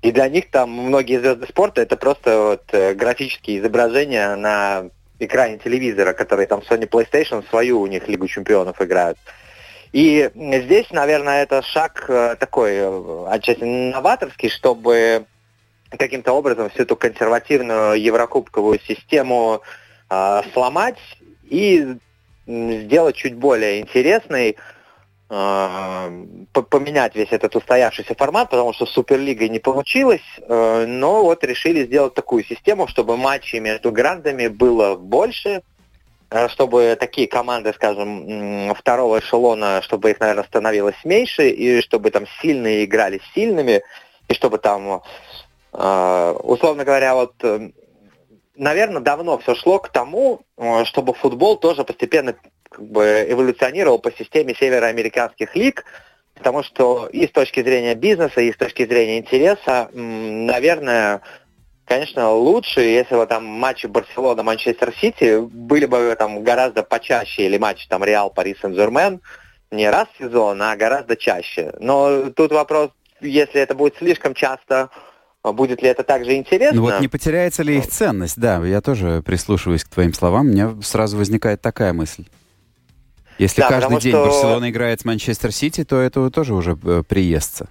И 0.01 0.11
для 0.11 0.27
них 0.27 0.51
там 0.51 0.69
многие 0.69 1.19
звезды 1.19 1.47
спорта 1.47 1.81
это 1.81 1.95
просто 1.95 2.41
вот, 2.41 2.63
э, 2.73 2.93
графические 2.93 3.59
изображения 3.59 4.35
на 4.35 4.89
экране 5.19 5.57
телевизора, 5.59 6.13
которые 6.13 6.45
там 6.45 6.59
Sony 6.59 6.89
PlayStation 6.89 7.47
свою 7.49 7.79
у 7.79 7.87
них 7.87 8.07
Лигу 8.07 8.27
чемпионов 8.27 8.81
играют. 8.81 9.17
И 9.93 10.29
здесь, 10.35 10.91
наверное, 10.91 11.43
это 11.43 11.61
шаг 11.61 12.05
э, 12.09 12.35
такой 12.37 12.73
э, 12.73 13.25
отчасти 13.29 13.63
новаторский, 13.63 14.49
чтобы 14.49 15.25
каким-то 15.89 16.33
образом 16.33 16.69
всю 16.69 16.83
эту 16.83 16.95
консервативную 16.95 18.01
еврокубковую 18.01 18.79
систему 18.79 19.61
э, 20.09 20.41
сломать 20.53 20.97
и 21.43 21.95
сделать 22.45 23.15
чуть 23.15 23.35
более 23.35 23.81
интересной, 23.81 24.57
э, 25.29 26.25
поменять 26.51 27.15
весь 27.15 27.31
этот 27.31 27.55
устоявшийся 27.55 28.15
формат, 28.15 28.49
потому 28.49 28.73
что 28.73 28.85
с 28.85 28.91
Суперлигой 28.91 29.49
не 29.49 29.59
получилось, 29.59 30.21
э, 30.39 30.85
но 30.87 31.23
вот 31.23 31.43
решили 31.43 31.85
сделать 31.85 32.13
такую 32.13 32.43
систему, 32.43 32.87
чтобы 32.87 33.17
матчей 33.17 33.59
между 33.59 33.91
грандами 33.91 34.47
было 34.47 34.95
больше, 34.95 35.61
Э, 36.29 36.49
чтобы 36.49 36.97
такие 36.99 37.27
команды, 37.27 37.71
скажем, 37.73 38.73
второго 38.75 39.19
эшелона, 39.19 39.81
чтобы 39.81 40.11
их, 40.11 40.19
наверное, 40.19 40.43
становилось 40.43 40.97
меньше, 41.05 41.49
и 41.49 41.81
чтобы 41.81 42.11
там 42.11 42.25
сильные 42.41 42.83
играли 42.83 43.21
сильными, 43.33 43.81
и 44.27 44.33
чтобы 44.33 44.57
там, 44.57 45.03
условно 45.77 46.83
говоря, 46.85 47.13
вот, 47.13 47.35
э, 47.43 47.69
наверное, 48.55 49.01
давно 49.01 49.37
все 49.37 49.53
шло 49.53 49.77
к 49.77 49.89
тому, 49.89 50.41
чтобы 50.85 51.13
футбол 51.13 51.57
тоже 51.57 51.83
постепенно 51.83 52.35
как 52.69 52.83
бы 52.83 53.25
эволюционировал 53.29 53.99
по 53.99 54.11
системе 54.11 54.55
североамериканских 54.55 55.55
лиг, 55.55 55.85
потому 56.33 56.63
что 56.63 57.07
и 57.07 57.27
с 57.27 57.31
точки 57.31 57.61
зрения 57.61 57.93
бизнеса, 57.93 58.41
и 58.41 58.51
с 58.51 58.57
точки 58.57 58.85
зрения 58.85 59.19
интереса, 59.19 59.89
наверное, 59.93 61.21
конечно, 61.85 62.31
лучше, 62.31 62.81
если 62.81 63.15
бы 63.15 63.25
там 63.27 63.45
матчи 63.45 63.85
Барселона-Манчестер 63.85 64.93
Сити 64.99 65.39
были 65.39 65.85
бы 65.85 66.15
там 66.17 66.43
гораздо 66.43 66.83
почаще, 66.83 67.45
или 67.45 67.57
матчи 67.57 67.87
там 67.87 68.03
Реал 68.03 68.31
Пари 68.31 68.55
Сен-Жермен, 68.59 69.21
не 69.69 69.89
раз 69.89 70.07
в 70.13 70.23
сезон, 70.23 70.61
а 70.61 70.75
гораздо 70.75 71.15
чаще. 71.15 71.73
Но 71.79 72.31
тут 72.31 72.51
вопрос, 72.51 72.89
если 73.21 73.61
это 73.61 73.75
будет 73.75 73.97
слишком 73.97 74.33
часто, 74.33 74.89
будет 75.53 75.81
ли 75.81 75.89
это 75.89 76.03
также 76.03 76.35
интересно? 76.35 76.75
Ну 76.75 76.81
вот 76.83 77.01
не 77.01 77.07
потеряется 77.07 77.63
ли 77.63 77.77
их 77.77 77.87
ценность? 77.87 78.39
Да, 78.39 78.65
я 78.65 78.81
тоже 78.81 79.21
прислушиваюсь 79.25 79.83
к 79.83 79.89
твоим 79.89 80.13
словам, 80.13 80.47
у 80.47 80.49
меня 80.49 80.75
сразу 80.81 81.17
возникает 81.17 81.61
такая 81.61 81.93
мысль. 81.93 82.25
Если 83.37 83.61
да, 83.61 83.69
каждый 83.69 83.99
день 83.99 84.13
что... 84.13 84.25
Барселона 84.25 84.69
играет 84.69 85.01
с 85.01 85.05
Манчестер 85.05 85.51
Сити, 85.51 85.83
то 85.83 85.99
это 85.99 86.29
тоже 86.31 86.53
уже 86.53 86.77
э, 86.83 87.03
приестся. 87.07 87.69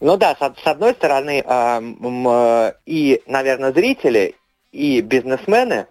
Ну 0.00 0.16
да, 0.16 0.34
с, 0.34 0.62
с 0.62 0.66
одной 0.66 0.92
стороны, 0.94 1.44
э, 1.44 2.72
и, 2.86 3.22
наверное, 3.26 3.72
зрители, 3.72 4.36
и 4.72 5.00
бизнесмены 5.00 5.86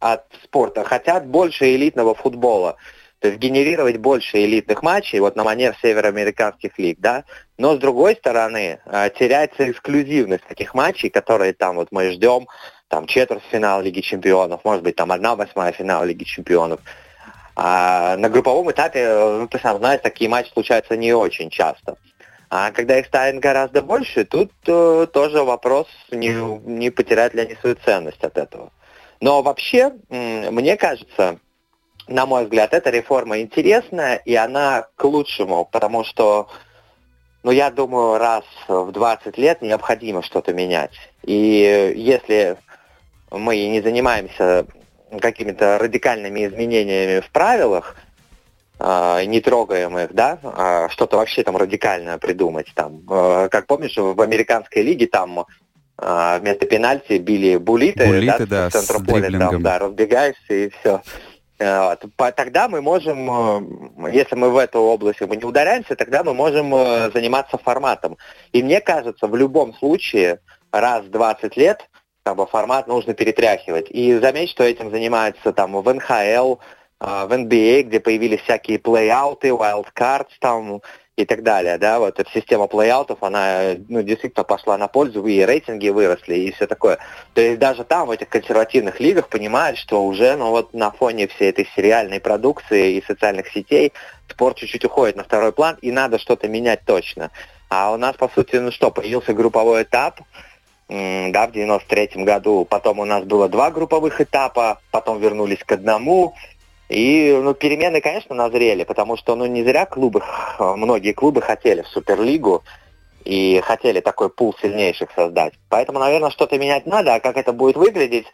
от 0.00 0.24
спорта 0.42 0.84
хотят 0.84 1.26
больше 1.26 1.74
элитного 1.74 2.14
футбола. 2.14 2.76
То 3.20 3.28
есть 3.28 3.40
генерировать 3.40 3.96
больше 3.96 4.44
элитных 4.44 4.82
матчей, 4.82 5.20
вот 5.20 5.36
на 5.36 5.44
манер 5.44 5.74
североамериканских 5.80 6.78
лиг, 6.78 6.98
да. 7.00 7.24
Но 7.56 7.76
с 7.76 7.78
другой 7.78 8.14
стороны, 8.16 8.78
э, 8.84 9.10
теряется 9.18 9.70
эксклюзивность 9.70 10.44
таких 10.44 10.74
матчей, 10.74 11.08
которые 11.08 11.54
там 11.54 11.76
вот 11.76 11.88
мы 11.90 12.10
ждем, 12.10 12.46
там 12.88 13.06
четвертьфинал 13.06 13.82
Лиги 13.82 14.00
Чемпионов, 14.00 14.64
может 14.64 14.82
быть, 14.82 14.96
там 14.96 15.10
одна 15.12 15.34
восьмая 15.34 15.72
финал 15.72 16.04
Лиги 16.04 16.24
Чемпионов. 16.24 16.80
А 17.56 18.16
на 18.18 18.28
групповом 18.28 18.70
этапе, 18.70 19.08
ну, 19.08 19.48
ты 19.48 19.58
сам 19.58 19.78
знаешь, 19.78 20.02
такие 20.02 20.28
матчи 20.28 20.52
случаются 20.52 20.94
не 20.96 21.14
очень 21.14 21.48
часто. 21.48 21.96
А 22.50 22.70
когда 22.70 22.98
их 22.98 23.06
станет 23.06 23.40
гораздо 23.40 23.80
больше, 23.80 24.24
тут 24.24 24.52
э, 24.66 25.06
тоже 25.10 25.42
вопрос, 25.42 25.88
не, 26.10 26.32
не 26.68 26.90
потерять 26.90 27.34
ли 27.34 27.40
они 27.40 27.56
свою 27.56 27.76
ценность 27.76 28.22
от 28.22 28.36
этого. 28.36 28.70
Но 29.20 29.42
вообще, 29.42 29.92
мне 30.10 30.76
кажется, 30.76 31.40
на 32.08 32.26
мой 32.26 32.44
взгляд, 32.44 32.72
эта 32.72 32.90
реформа 32.90 33.40
интересная, 33.40 34.16
и 34.16 34.34
она 34.34 34.86
к 34.96 35.04
лучшему, 35.04 35.68
потому 35.70 36.04
что, 36.04 36.48
ну, 37.42 37.50
я 37.50 37.70
думаю, 37.70 38.18
раз 38.18 38.44
в 38.68 38.92
20 38.92 39.36
лет 39.38 39.62
необходимо 39.62 40.22
что-то 40.22 40.52
менять. 40.52 40.92
И 41.24 41.94
если 41.96 42.56
мы 43.30 43.56
не 43.66 43.80
занимаемся 43.80 44.66
какими-то 45.20 45.78
радикальными 45.78 46.46
изменениями 46.46 47.20
в 47.20 47.30
правилах, 47.30 47.96
э, 48.78 49.24
не 49.24 49.40
трогаем 49.40 49.98
их, 49.98 50.12
да, 50.12 50.38
а 50.42 50.88
что-то 50.90 51.16
вообще 51.16 51.42
там 51.42 51.56
радикальное 51.56 52.18
придумать. 52.18 52.72
Там, 52.74 53.02
э, 53.10 53.48
как 53.50 53.66
помнишь, 53.66 53.96
в 53.96 54.20
американской 54.20 54.82
лиге 54.82 55.06
там 55.06 55.46
э, 55.98 56.38
вместо 56.40 56.66
пенальти 56.66 57.18
били 57.18 57.56
булиты, 57.56 58.06
булиты 58.06 58.46
да, 58.46 58.68
да, 58.68 58.68
в 58.68 58.72
центр 58.72 59.04
поля, 59.04 59.38
там, 59.38 59.62
да, 59.62 59.78
разбегаешься 59.78 60.54
и 60.54 60.70
все. 60.70 61.02
Тогда 61.58 62.68
мы 62.68 62.82
можем, 62.82 64.06
если 64.12 64.34
мы 64.34 64.50
в 64.50 64.56
эту 64.56 64.80
область 64.80 65.20
мы 65.22 65.36
не 65.36 65.44
ударяемся, 65.44 65.96
тогда 65.96 66.22
мы 66.22 66.34
можем 66.34 66.70
заниматься 67.12 67.56
форматом. 67.56 68.18
И 68.52 68.62
мне 68.62 68.80
кажется, 68.80 69.26
в 69.26 69.34
любом 69.34 69.74
случае, 69.74 70.40
раз 70.70 71.04
в 71.04 71.10
20 71.10 71.56
лет 71.56 71.88
как 72.26 72.34
бы, 72.34 72.46
формат 72.48 72.88
нужно 72.88 73.14
перетряхивать. 73.14 73.86
И 73.88 74.18
заметь, 74.18 74.50
что 74.50 74.64
этим 74.64 74.90
занимается 74.90 75.52
там 75.52 75.80
в 75.80 75.94
НХЛ, 75.94 76.56
а, 76.98 77.26
в 77.26 77.32
NBA, 77.32 77.82
где 77.82 78.00
появились 78.00 78.40
всякие 78.40 78.78
плей-ауты, 78.78 79.50
wildcards 79.50 80.32
там 80.40 80.82
и 81.16 81.24
так 81.24 81.42
далее, 81.42 81.78
да, 81.78 81.98
вот 81.98 82.20
эта 82.20 82.30
система 82.30 82.66
плей-аутов, 82.66 83.16
она, 83.22 83.74
ну, 83.88 84.02
действительно 84.02 84.44
пошла 84.44 84.76
на 84.76 84.86
пользу, 84.86 85.26
и 85.26 85.44
рейтинги 85.44 85.88
выросли, 85.88 86.34
и 86.34 86.52
все 86.52 86.66
такое. 86.66 86.98
То 87.32 87.40
есть 87.40 87.58
даже 87.58 87.84
там, 87.84 88.08
в 88.08 88.10
этих 88.10 88.28
консервативных 88.28 89.00
лигах, 89.00 89.28
понимают, 89.28 89.78
что 89.78 90.04
уже, 90.04 90.36
ну, 90.36 90.50
вот 90.50 90.74
на 90.74 90.90
фоне 90.90 91.26
всей 91.28 91.48
этой 91.48 91.66
сериальной 91.74 92.20
продукции 92.20 92.96
и 92.96 93.04
социальных 93.06 93.48
сетей 93.48 93.94
спорт 94.28 94.58
чуть-чуть 94.58 94.84
уходит 94.84 95.16
на 95.16 95.24
второй 95.24 95.52
план, 95.52 95.78
и 95.80 95.90
надо 95.90 96.18
что-то 96.18 96.48
менять 96.48 96.80
точно. 96.84 97.30
А 97.70 97.92
у 97.92 97.96
нас, 97.96 98.14
по 98.16 98.28
сути, 98.28 98.56
ну 98.56 98.70
что, 98.70 98.90
появился 98.90 99.32
групповой 99.32 99.84
этап, 99.84 100.20
да, 100.88 101.46
в 101.46 101.52
93 101.52 102.24
году, 102.24 102.66
потом 102.68 102.98
у 102.98 103.04
нас 103.06 103.24
было 103.24 103.48
два 103.48 103.70
групповых 103.70 104.20
этапа, 104.20 104.80
потом 104.90 105.18
вернулись 105.18 105.64
к 105.64 105.72
одному, 105.72 106.34
и 106.88 107.32
ну, 107.42 107.54
перемены, 107.54 108.00
конечно, 108.00 108.34
назрели, 108.34 108.84
потому 108.84 109.16
что 109.16 109.34
ну, 109.34 109.46
не 109.46 109.64
зря 109.64 109.86
клубы, 109.86 110.22
многие 110.58 111.12
клубы 111.12 111.42
хотели 111.42 111.82
в 111.82 111.88
Суперлигу 111.88 112.62
и 113.24 113.60
хотели 113.64 114.00
такой 114.00 114.30
пул 114.30 114.54
сильнейших 114.60 115.10
создать. 115.12 115.54
Поэтому, 115.68 115.98
наверное, 115.98 116.30
что-то 116.30 116.58
менять 116.58 116.86
надо, 116.86 117.14
а 117.14 117.20
как 117.20 117.36
это 117.36 117.52
будет 117.52 117.76
выглядеть, 117.76 118.26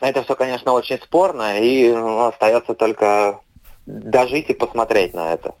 это 0.00 0.24
все, 0.24 0.34
конечно, 0.34 0.72
очень 0.72 0.98
спорно, 0.98 1.60
и 1.60 1.92
ну, 1.92 2.26
остается 2.26 2.74
только 2.74 3.40
дожить 3.86 4.50
и 4.50 4.54
посмотреть 4.54 5.14
на 5.14 5.32
это. 5.32 5.54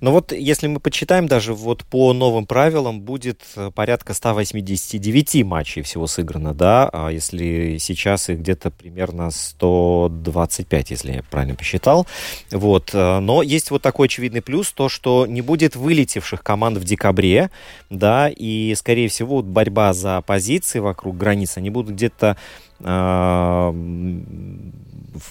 Но 0.00 0.12
вот 0.12 0.32
если 0.32 0.66
мы 0.66 0.80
почитаем, 0.80 1.26
даже 1.26 1.54
вот 1.54 1.84
по 1.84 2.12
новым 2.12 2.46
правилам 2.46 3.00
будет 3.00 3.40
э, 3.56 3.70
порядка 3.74 4.14
189 4.14 5.44
матчей 5.44 5.82
всего 5.82 6.06
сыграно, 6.06 6.54
да, 6.54 6.88
а 6.92 7.08
если 7.10 7.78
сейчас 7.78 8.28
их 8.28 8.40
где-то 8.40 8.70
примерно 8.70 9.30
125, 9.30 10.90
если 10.90 11.12
я 11.12 11.22
правильно 11.22 11.54
посчитал. 11.54 12.06
Вот. 12.50 12.90
Э, 12.92 13.20
но 13.20 13.42
есть 13.42 13.70
вот 13.70 13.82
такой 13.82 14.06
очевидный 14.06 14.42
плюс, 14.42 14.72
то, 14.72 14.88
что 14.88 15.26
не 15.26 15.40
будет 15.40 15.76
вылетевших 15.76 16.42
команд 16.42 16.78
в 16.78 16.84
декабре, 16.84 17.50
да, 17.90 18.28
и, 18.28 18.74
скорее 18.76 19.08
всего, 19.08 19.42
борьба 19.42 19.92
за 19.92 20.20
позиции 20.22 20.78
вокруг 20.78 21.16
границ, 21.16 21.56
они 21.56 21.70
будут 21.70 21.94
где-то 21.94 22.36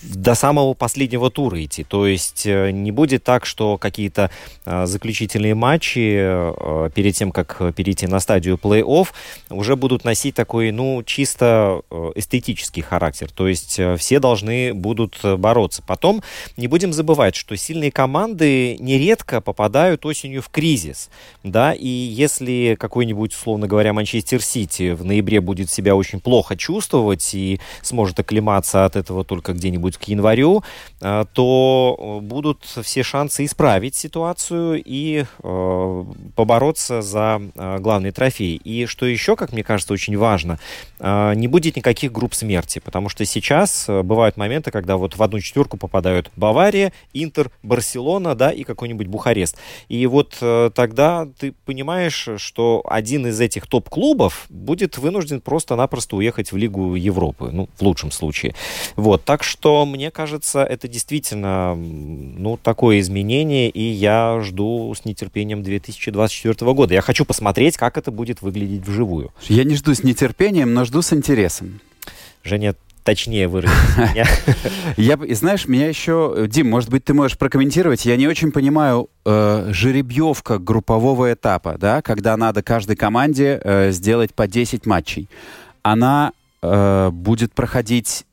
до 0.04 0.36
самого 0.36 0.74
последнего 0.74 1.30
тура 1.30 1.64
идти. 1.64 1.84
То 1.84 2.08
есть 2.08 2.46
э, 2.46 2.72
не 2.72 2.92
будет 2.92 3.24
так, 3.24 3.46
что 3.46 3.78
какие-то 3.78 4.30
э, 4.66 4.86
заключительные 4.86 5.56
матчи 5.56 6.18
э, 6.20 6.90
перед 6.94 7.16
тем, 7.16 7.32
как 7.32 7.74
перейти 7.76 8.08
на 8.08 8.20
стадию 8.20 8.58
плей-офф, 8.62 9.08
уже 9.50 9.76
будут 9.76 10.04
носить 10.04 10.36
такой, 10.36 10.72
ну, 10.72 11.04
чисто 11.04 11.82
эстетический 12.16 12.82
характер. 12.82 13.30
То 13.32 13.48
есть 13.48 13.80
все 13.98 14.20
должны 14.20 14.74
будут 14.74 15.20
бороться. 15.24 15.84
Потом 15.86 16.22
не 16.58 16.68
будем 16.68 16.94
забывать, 16.94 17.36
что 17.36 17.56
сильные 17.56 17.92
команды 17.92 18.78
нередко 18.80 19.42
попадают 19.42 20.06
осенью 20.06 20.42
в 20.42 20.50
кризис. 20.50 21.10
Да, 21.44 21.74
и 21.74 21.88
если 21.88 22.76
какой-нибудь, 22.80 23.34
условно 23.34 23.68
говоря, 23.68 23.94
Манчестер 23.94 24.42
Сити 24.42 24.92
в 24.92 25.04
ноябре 25.04 25.42
будет 25.42 25.70
себя 25.70 25.96
очень 25.96 26.20
плохо 26.20 26.56
чувствовать 26.56 27.34
и 27.34 27.41
сможет 27.82 28.20
оклематься 28.20 28.86
от 28.86 28.96
этого 28.96 29.24
только 29.24 29.54
где 29.54 29.72
где-нибудь 29.72 29.98
к 29.98 30.04
январю, 30.04 30.64
э, 31.00 31.26
то 31.34 31.98
э, 31.98 32.26
будут 32.26 32.64
все 32.84 33.04
шансы 33.04 33.46
исправить 33.46 33.96
ситуацию 33.96 34.82
и 34.84 35.24
э, 35.44 36.06
побороться 36.36 37.02
за 37.02 37.42
главный 37.56 38.12
трофей. 38.12 38.56
И 38.56 38.86
что 38.86 39.06
еще, 39.06 39.36
как 39.36 39.54
мне 39.54 39.64
кажется, 39.64 39.94
очень 39.94 40.18
важно, 40.18 40.60
не 41.00 41.48
будет 41.48 41.76
никаких 41.76 42.12
групп 42.12 42.34
смерти, 42.34 42.80
потому 42.80 43.10
что 43.10 43.26
сейчас 43.26 43.86
бывают 43.88 44.38
моменты, 44.38 44.72
когда 44.72 44.98
вот 44.98 45.16
в 45.16 45.24
одну 45.24 45.40
четверку 45.40 45.78
попадают 45.78 46.32
Бавария, 46.36 46.92
Интер, 47.14 47.52
Барселона, 47.64 48.36
да, 48.36 48.52
и 48.52 48.64
какой-нибудь 48.64 49.08
Бухарест. 49.08 49.58
И 49.88 50.06
вот 50.08 50.38
тогда 50.40 51.28
ты 51.40 51.54
понимаешь, 51.66 52.30
что 52.38 52.84
один 52.86 53.28
из 53.28 53.40
этих 53.40 53.68
топ-клубов 53.68 54.46
будет 54.50 54.98
вынужден 54.98 55.42
просто-напросто 55.42 56.16
уехать 56.16 56.52
в 56.52 56.58
Лигу 56.58 56.96
Европы, 56.96 57.21
ну, 57.40 57.70
в 57.78 57.82
лучшем 57.82 58.12
случае. 58.12 58.56
Вот, 58.96 59.24
так 59.24 59.44
что, 59.44 59.86
мне 59.86 60.12
кажется, 60.12 60.64
это 60.64 60.88
действительно, 60.88 61.76
ну, 61.76 62.58
такое 62.58 63.00
изменение, 63.00 63.70
и 63.70 63.84
я 63.84 64.40
жду 64.42 64.94
с 64.94 65.06
нетерпением 65.06 65.64
2024 65.64 66.74
года. 66.74 66.94
Я 66.94 67.02
хочу 67.02 67.26
посмотреть, 67.26 67.78
как 67.78 67.98
это 67.98 68.12
будет 68.12 68.42
выглядеть 68.42 68.86
вживую. 68.86 69.32
Я 69.48 69.64
не 69.64 69.76
жду 69.76 69.94
с 69.94 70.04
нетерпением, 70.04 70.74
но 70.74 70.86
жду 70.86 71.02
с 71.02 71.14
интересом. 71.14 71.80
Женя, 72.44 72.76
точнее 73.04 73.48
выразить 73.48 73.76
меня. 73.98 74.26
Я, 74.98 75.18
знаешь, 75.36 75.68
меня 75.68 75.88
еще... 75.88 76.46
Дим, 76.48 76.70
может 76.70 76.90
быть, 76.90 77.04
ты 77.04 77.14
можешь 77.14 77.38
прокомментировать? 77.38 78.06
Я 78.06 78.16
не 78.18 78.28
очень 78.28 78.52
понимаю 78.52 79.10
э, 79.26 79.70
жеребьевка 79.72 80.60
группового 80.60 81.34
этапа, 81.34 81.78
да, 81.80 82.02
когда 82.02 82.38
надо 82.38 82.62
каждой 82.62 82.96
команде 82.96 83.60
э, 83.64 83.92
сделать 83.92 84.34
по 84.34 84.48
10 84.48 84.86
матчей. 84.86 85.30
Она 85.84 86.34
э, 86.62 87.10
будет 87.12 87.54
проходить 87.54 88.26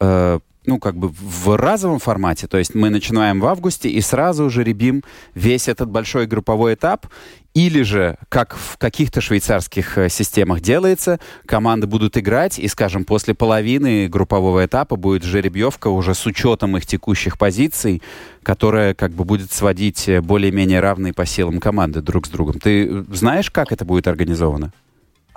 э, 0.00 0.38
ну, 0.68 0.78
как 0.78 0.96
бы 0.96 1.08
в 1.08 1.56
разовом 1.56 1.98
формате, 1.98 2.46
то 2.46 2.58
есть 2.58 2.74
мы 2.74 2.90
начинаем 2.90 3.40
в 3.40 3.46
августе 3.46 3.88
и 3.88 4.02
сразу 4.02 4.50
же 4.50 4.62
ребим 4.62 5.02
весь 5.34 5.66
этот 5.66 5.88
большой 5.88 6.26
групповой 6.26 6.74
этап, 6.74 7.06
или 7.54 7.80
же, 7.82 8.18
как 8.28 8.54
в 8.54 8.76
каких-то 8.76 9.22
швейцарских 9.22 9.96
э, 9.96 10.08
системах 10.10 10.60
делается, 10.60 11.18
команды 11.46 11.86
будут 11.86 12.18
играть, 12.18 12.58
и, 12.58 12.68
скажем, 12.68 13.04
после 13.04 13.34
половины 13.34 14.08
группового 14.08 14.66
этапа 14.66 14.96
будет 14.96 15.22
жеребьевка 15.22 15.88
уже 15.88 16.14
с 16.14 16.26
учетом 16.26 16.76
их 16.76 16.86
текущих 16.86 17.38
позиций, 17.38 18.02
которая 18.42 18.92
как 18.92 19.12
бы 19.12 19.24
будет 19.24 19.50
сводить 19.50 20.06
э, 20.06 20.20
более-менее 20.20 20.80
равные 20.80 21.14
по 21.14 21.24
силам 21.24 21.60
команды 21.60 22.02
друг 22.02 22.26
с 22.26 22.30
другом. 22.30 22.60
Ты 22.60 23.04
знаешь, 23.10 23.50
как 23.50 23.72
это 23.72 23.86
будет 23.86 24.06
организовано? 24.06 24.72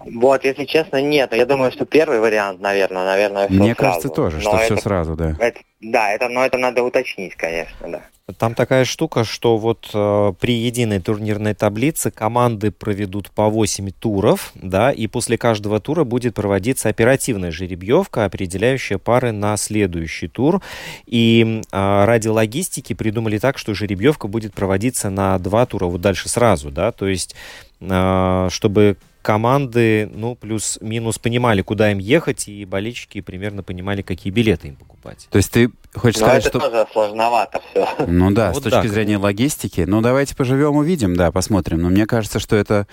Вот, 0.05 0.43
если 0.43 0.65
честно, 0.65 1.01
нет. 1.01 1.33
Я 1.33 1.45
думаю, 1.45 1.71
что 1.71 1.85
первый 1.85 2.19
вариант, 2.19 2.59
наверное, 2.61 3.05
наверное, 3.05 3.47
все 3.47 3.55
Мне 3.57 3.75
сразу. 3.75 3.75
кажется 3.75 4.09
тоже, 4.09 4.35
Но 4.37 4.41
что 4.41 4.57
все 4.57 4.73
это- 4.73 4.81
сразу, 4.83 5.15
да. 5.15 5.35
это- 5.39 5.59
да, 5.81 6.11
это, 6.11 6.29
но 6.29 6.45
это 6.45 6.57
надо 6.57 6.83
уточнить, 6.83 7.35
конечно, 7.35 7.87
да. 7.89 8.01
Там 8.37 8.53
такая 8.55 8.85
штука, 8.85 9.25
что 9.25 9.57
вот 9.57 9.89
э, 9.93 10.33
при 10.39 10.53
единой 10.53 11.01
турнирной 11.01 11.53
таблице 11.53 12.11
команды 12.11 12.71
проведут 12.71 13.29
по 13.31 13.49
8 13.49 13.89
туров, 13.91 14.51
да, 14.55 14.91
и 14.91 15.07
после 15.07 15.37
каждого 15.37 15.81
тура 15.81 16.05
будет 16.05 16.35
проводиться 16.35 16.87
оперативная 16.87 17.51
жеребьевка, 17.51 18.23
определяющая 18.23 18.99
пары 18.99 19.33
на 19.33 19.57
следующий 19.57 20.27
тур. 20.29 20.61
И 21.07 21.61
э, 21.71 22.05
ради 22.05 22.29
логистики 22.29 22.93
придумали 22.93 23.37
так, 23.37 23.57
что 23.57 23.73
жеребьевка 23.73 24.27
будет 24.29 24.53
проводиться 24.53 25.09
на 25.09 25.37
два 25.39 25.65
тура 25.65 25.85
вот 25.87 25.99
дальше 25.99 26.29
сразу, 26.29 26.71
да, 26.71 26.93
то 26.93 27.07
есть 27.07 27.35
э, 27.81 28.47
чтобы 28.49 28.95
команды, 29.21 30.09
ну, 30.13 30.35
плюс-минус 30.35 31.19
понимали, 31.19 31.61
куда 31.61 31.91
им 31.91 31.99
ехать, 31.99 32.47
и 32.47 32.65
болельщики 32.65 33.21
примерно 33.21 33.63
понимали, 33.63 34.01
какие 34.01 34.31
билеты 34.31 34.69
им 34.69 34.75
покупать. 34.75 35.27
То 35.29 35.37
есть 35.37 35.51
ты 35.51 35.69
хочешь 35.95 36.19
Но 36.21 36.27
сказать, 36.27 36.45
это 36.47 36.59
что... 36.59 36.69
тоже 36.69 36.87
сложновато 36.91 37.61
все. 37.71 37.87
Ну 38.07 38.31
да, 38.31 38.51
Вот 38.51 38.61
с 38.61 38.63
точки 38.63 38.81
так. 38.83 38.89
зрения 38.91 39.17
логистики. 39.17 39.81
Ну 39.87 40.01
давайте 40.01 40.35
поживем, 40.35 40.75
увидим, 40.75 41.15
да, 41.15 41.31
посмотрим. 41.31 41.81
Но 41.81 41.89
мне 41.89 42.05
кажется, 42.05 42.39
что 42.39 42.55
это 42.55 42.87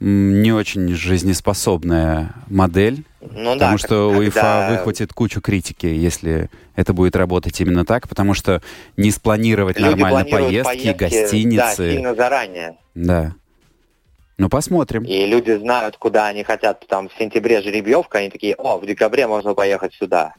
не 0.00 0.52
очень 0.52 0.88
жизнеспособная 0.94 2.32
модель, 2.48 3.02
Ну 3.20 3.54
потому 3.54 3.56
да, 3.58 3.78
что 3.78 4.12
когда- 4.32 4.70
выхватит 4.70 5.12
кучу 5.12 5.40
критики, 5.40 5.86
если 5.86 6.50
это 6.76 6.92
будет 6.92 7.16
работать 7.16 7.60
именно 7.60 7.84
так, 7.84 8.08
потому 8.08 8.34
что 8.34 8.62
не 8.96 9.10
спланировать 9.10 9.78
люди 9.78 10.00
нормально 10.00 10.24
поездки, 10.30 10.86
Да, 10.86 10.94
гостиницы. 10.94 11.90
сильно 11.92 12.14
заранее. 12.14 12.76
Да. 12.94 13.34
Ну 14.38 14.48
посмотрим. 14.48 15.02
И 15.02 15.26
люди 15.26 15.50
знают, 15.56 15.96
куда 15.96 16.28
они 16.28 16.44
хотят. 16.44 16.86
Там 16.86 17.08
в 17.08 17.12
сентябре 17.18 17.60
жеребьевка, 17.60 18.18
они 18.18 18.30
такие, 18.30 18.54
о, 18.54 18.78
в 18.78 18.86
декабре 18.86 19.26
можно 19.26 19.52
поехать 19.54 19.94
сюда. 19.94 20.34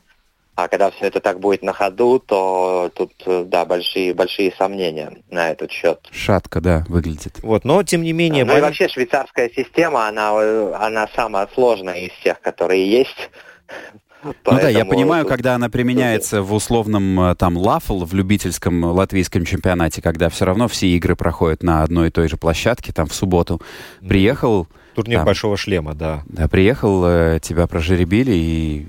А 0.56 0.68
когда 0.68 0.91
все 0.91 1.06
это 1.06 1.20
так 1.22 1.39
будет 1.39 1.64
на 1.64 1.72
ходу, 1.72 2.20
то 2.20 2.91
тут, 2.93 3.14
да, 3.50 3.64
большие, 3.66 4.14
большие 4.14 4.54
сомнения 4.58 5.22
на 5.30 5.52
этот 5.52 5.72
счет. 5.72 6.00
Шатко, 6.12 6.60
да, 6.60 6.86
выглядит. 6.89 7.41
Вот, 7.41 7.64
но, 7.64 7.82
тем 7.84 8.02
не 8.02 8.12
менее... 8.12 8.43
ну 8.43 8.58
и 8.58 8.62
вообще 8.62 8.89
швейцарская 8.89 9.50
система, 9.56 10.08
она, 10.08 10.32
она 10.86 11.08
самая 11.16 11.47
сложная 11.54 12.00
из 12.02 12.12
всех, 12.12 12.41
которые 12.41 12.89
есть. 12.89 13.30
Ну 14.24 14.34
да, 14.46 14.68
я 14.68 14.80
Поэтому 14.80 14.92
понимаю, 14.92 15.26
когда 15.26 15.56
она 15.56 15.70
применяется 15.70 16.42
в 16.42 16.54
условном 16.54 17.20
э, 17.22 17.36
там 17.36 17.58
лафл, 17.58 18.04
в 18.04 18.14
любительском 18.14 18.84
латвийском 18.84 19.46
чемпионате, 19.46 20.02
когда 20.02 20.30
все 20.30 20.46
равно 20.46 20.68
все 20.68 20.88
игры 20.88 21.16
проходят 21.16 21.64
на 21.64 21.84
одной 21.84 22.10
и 22.10 22.12
той 22.12 22.28
же 22.28 22.38
площадке, 22.38 22.92
там 22.92 23.08
в 23.08 23.14
субботу. 23.14 23.62
Приехал, 24.06 24.68
Турнир 24.96 25.20
там. 25.20 25.26
Большого 25.26 25.56
Шлема, 25.56 25.96
да. 25.96 26.24
да, 26.28 26.48
приехал, 26.48 27.04
э, 27.06 27.40
тебя 27.42 27.68
прожеребили, 27.68 28.34
и 28.34 28.88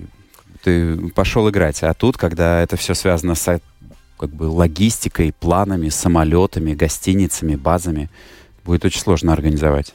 ты 0.63 0.97
пошел 1.11 1.49
играть. 1.49 1.83
А 1.83 1.95
тут, 1.95 2.17
когда 2.17 2.63
это 2.63 2.77
все 2.77 2.95
связано 2.95 3.35
с 3.35 3.61
как 4.19 4.31
бы 4.31 4.45
логистикой, 4.45 5.33
планами, 5.33 5.89
самолетами, 5.89 6.75
гостиницами, 6.75 7.55
базами, 7.55 8.11
будет 8.65 8.85
очень 8.85 9.01
сложно 9.01 9.33
организовать. 9.33 9.95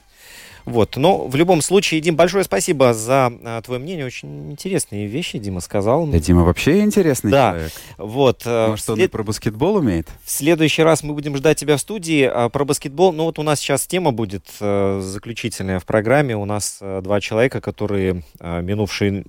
Вот, 0.65 0.97
но 0.97 1.27
в 1.27 1.35
любом 1.35 1.61
случае, 1.61 2.01
Дим, 2.01 2.15
большое 2.15 2.43
спасибо 2.43 2.93
за 2.93 3.31
а, 3.43 3.61
твое 3.61 3.79
мнение. 3.79 4.05
Очень 4.05 4.51
интересные 4.51 5.05
вещи 5.05 5.37
Дима 5.37 5.59
сказал. 5.59 6.07
Да, 6.07 6.19
Дима 6.19 6.43
вообще 6.43 6.79
интересный 6.81 7.31
Да. 7.31 7.51
человек. 7.51 7.71
Вот, 7.97 8.41
э, 8.45 8.67
Может, 8.69 8.89
он 8.89 8.95
и 8.95 8.99
след- 9.01 9.11
про 9.11 9.23
баскетбол 9.23 9.75
умеет? 9.75 10.07
в 10.23 10.31
следующий 10.31 10.81
раз 10.81 11.03
мы 11.03 11.13
будем 11.13 11.37
ждать 11.37 11.59
тебя 11.59 11.77
в 11.77 11.81
студии 11.81 12.23
а, 12.23 12.49
про 12.49 12.65
баскетбол. 12.65 13.13
Ну 13.13 13.25
вот 13.25 13.37
у 13.37 13.43
нас 13.43 13.59
сейчас 13.59 13.85
тема 13.85 14.11
будет 14.11 14.45
э, 14.59 15.01
заключительная 15.03 15.79
в 15.79 15.85
программе. 15.85 16.35
У 16.35 16.45
нас 16.45 16.79
э, 16.81 17.01
два 17.03 17.21
человека, 17.21 17.61
которые 17.61 18.23
э, 18.39 18.61
минувшие 18.61 19.23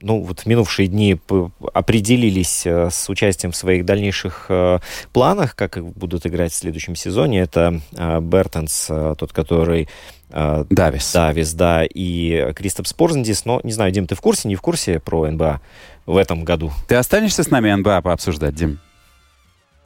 ну, 0.00 0.20
вот 0.20 0.40
в 0.40 0.46
минувшие 0.46 0.86
дни 0.88 1.18
определились 1.72 2.66
э, 2.66 2.90
с 2.90 3.08
участием 3.08 3.52
в 3.52 3.56
своих 3.56 3.86
дальнейших 3.86 4.46
э, 4.50 4.80
планах, 5.14 5.56
как 5.56 5.82
будут 5.82 6.26
играть 6.26 6.52
в 6.52 6.56
следующем 6.56 6.94
сезоне. 6.94 7.40
Это 7.40 7.80
э, 7.96 8.20
Бертонс, 8.20 8.86
тот, 9.18 9.32
который 9.32 9.88
Давис. 10.34 11.12
Давис, 11.12 11.52
да, 11.52 11.84
и 11.84 12.52
Кристоп 12.54 12.88
Спорзендис. 12.88 13.44
Но, 13.44 13.60
не 13.62 13.72
знаю, 13.72 13.92
Дим, 13.92 14.06
ты 14.06 14.16
в 14.16 14.20
курсе, 14.20 14.48
не 14.48 14.56
в 14.56 14.60
курсе 14.60 14.98
про 14.98 15.30
НБА 15.30 15.60
в 16.06 16.16
этом 16.16 16.44
году? 16.44 16.72
Ты 16.88 16.96
останешься 16.96 17.44
с 17.44 17.50
нами 17.50 17.72
НБА 17.72 18.02
пообсуждать, 18.02 18.54
Дим? 18.54 18.80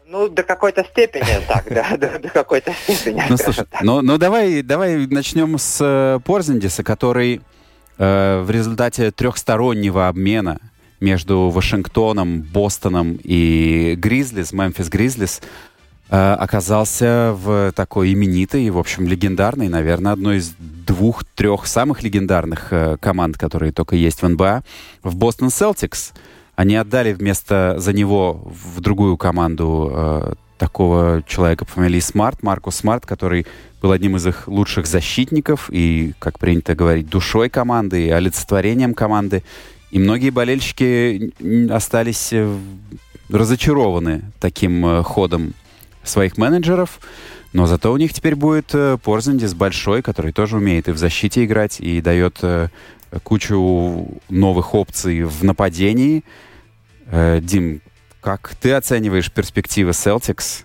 Ну, 0.06 0.28
до 0.28 0.42
какой-то 0.42 0.84
степени 0.84 1.26
так, 1.46 1.66
да, 1.68 1.96
до, 1.98 2.18
до 2.18 2.30
какой-то 2.30 2.72
степени. 2.72 3.22
Ну, 3.28 3.36
слушай, 3.36 3.66
так. 3.70 3.82
ну, 3.82 4.00
ну 4.00 4.16
давай, 4.16 4.62
давай 4.62 5.06
начнем 5.06 5.58
с 5.58 5.78
э, 5.82 6.18
Порзендиса, 6.24 6.82
который 6.82 7.42
э, 7.98 8.40
в 8.42 8.50
результате 8.50 9.10
трехстороннего 9.10 10.08
обмена 10.08 10.60
между 10.98 11.50
Вашингтоном, 11.50 12.40
Бостоном 12.40 13.18
и 13.22 13.96
Гризлис, 13.98 14.54
Мемфис 14.54 14.88
Гризлис, 14.88 15.42
оказался 16.10 17.36
в 17.36 17.72
такой 17.72 18.12
именитой 18.12 18.64
и, 18.64 18.70
в 18.70 18.78
общем, 18.78 19.06
легендарной, 19.06 19.68
наверное, 19.68 20.12
одной 20.12 20.38
из 20.38 20.54
двух-трех 20.58 21.66
самых 21.66 22.02
легендарных 22.02 22.72
э, 22.72 22.96
команд, 22.98 23.36
которые 23.36 23.72
только 23.72 23.94
есть 23.94 24.22
в 24.22 24.28
НБА, 24.28 24.64
в 25.02 25.16
Бостон 25.16 25.50
Селтикс. 25.50 26.12
Они 26.56 26.74
отдали 26.76 27.12
вместо 27.12 27.76
за 27.78 27.92
него 27.92 28.50
в 28.74 28.80
другую 28.80 29.16
команду 29.16 29.92
э, 29.92 30.34
такого 30.56 31.22
человека 31.26 31.64
по 31.64 31.72
фамилии 31.72 32.00
Смарт, 32.00 32.42
Маркус 32.42 32.76
Смарт, 32.76 33.06
который 33.06 33.46
был 33.80 33.92
одним 33.92 34.16
из 34.16 34.26
их 34.26 34.48
лучших 34.48 34.86
защитников 34.86 35.68
и, 35.70 36.14
как 36.18 36.38
принято 36.38 36.74
говорить, 36.74 37.08
душой 37.08 37.48
команды 37.48 38.06
и 38.06 38.10
олицетворением 38.10 38.94
команды. 38.94 39.44
И 39.90 39.98
многие 39.98 40.30
болельщики 40.30 41.32
остались 41.70 42.32
э, 42.32 42.50
разочарованы 43.28 44.22
таким 44.40 44.84
э, 44.84 45.02
ходом 45.02 45.54
своих 46.08 46.36
менеджеров. 46.36 47.00
Но 47.52 47.66
зато 47.66 47.92
у 47.92 47.96
них 47.96 48.12
теперь 48.12 48.34
будет 48.34 48.74
э, 48.74 48.98
Порзендис 49.02 49.54
большой, 49.54 50.02
который 50.02 50.32
тоже 50.32 50.56
умеет 50.56 50.88
и 50.88 50.92
в 50.92 50.98
защите 50.98 51.44
играть, 51.44 51.80
и 51.80 52.00
дает 52.00 52.38
э, 52.42 52.68
кучу 53.22 54.20
новых 54.28 54.74
опций 54.74 55.22
в 55.22 55.44
нападении. 55.44 56.24
Э, 57.06 57.40
Дим, 57.40 57.80
как 58.20 58.54
ты 58.60 58.72
оцениваешь 58.72 59.32
перспективы 59.32 59.92
Celtics? 59.92 60.64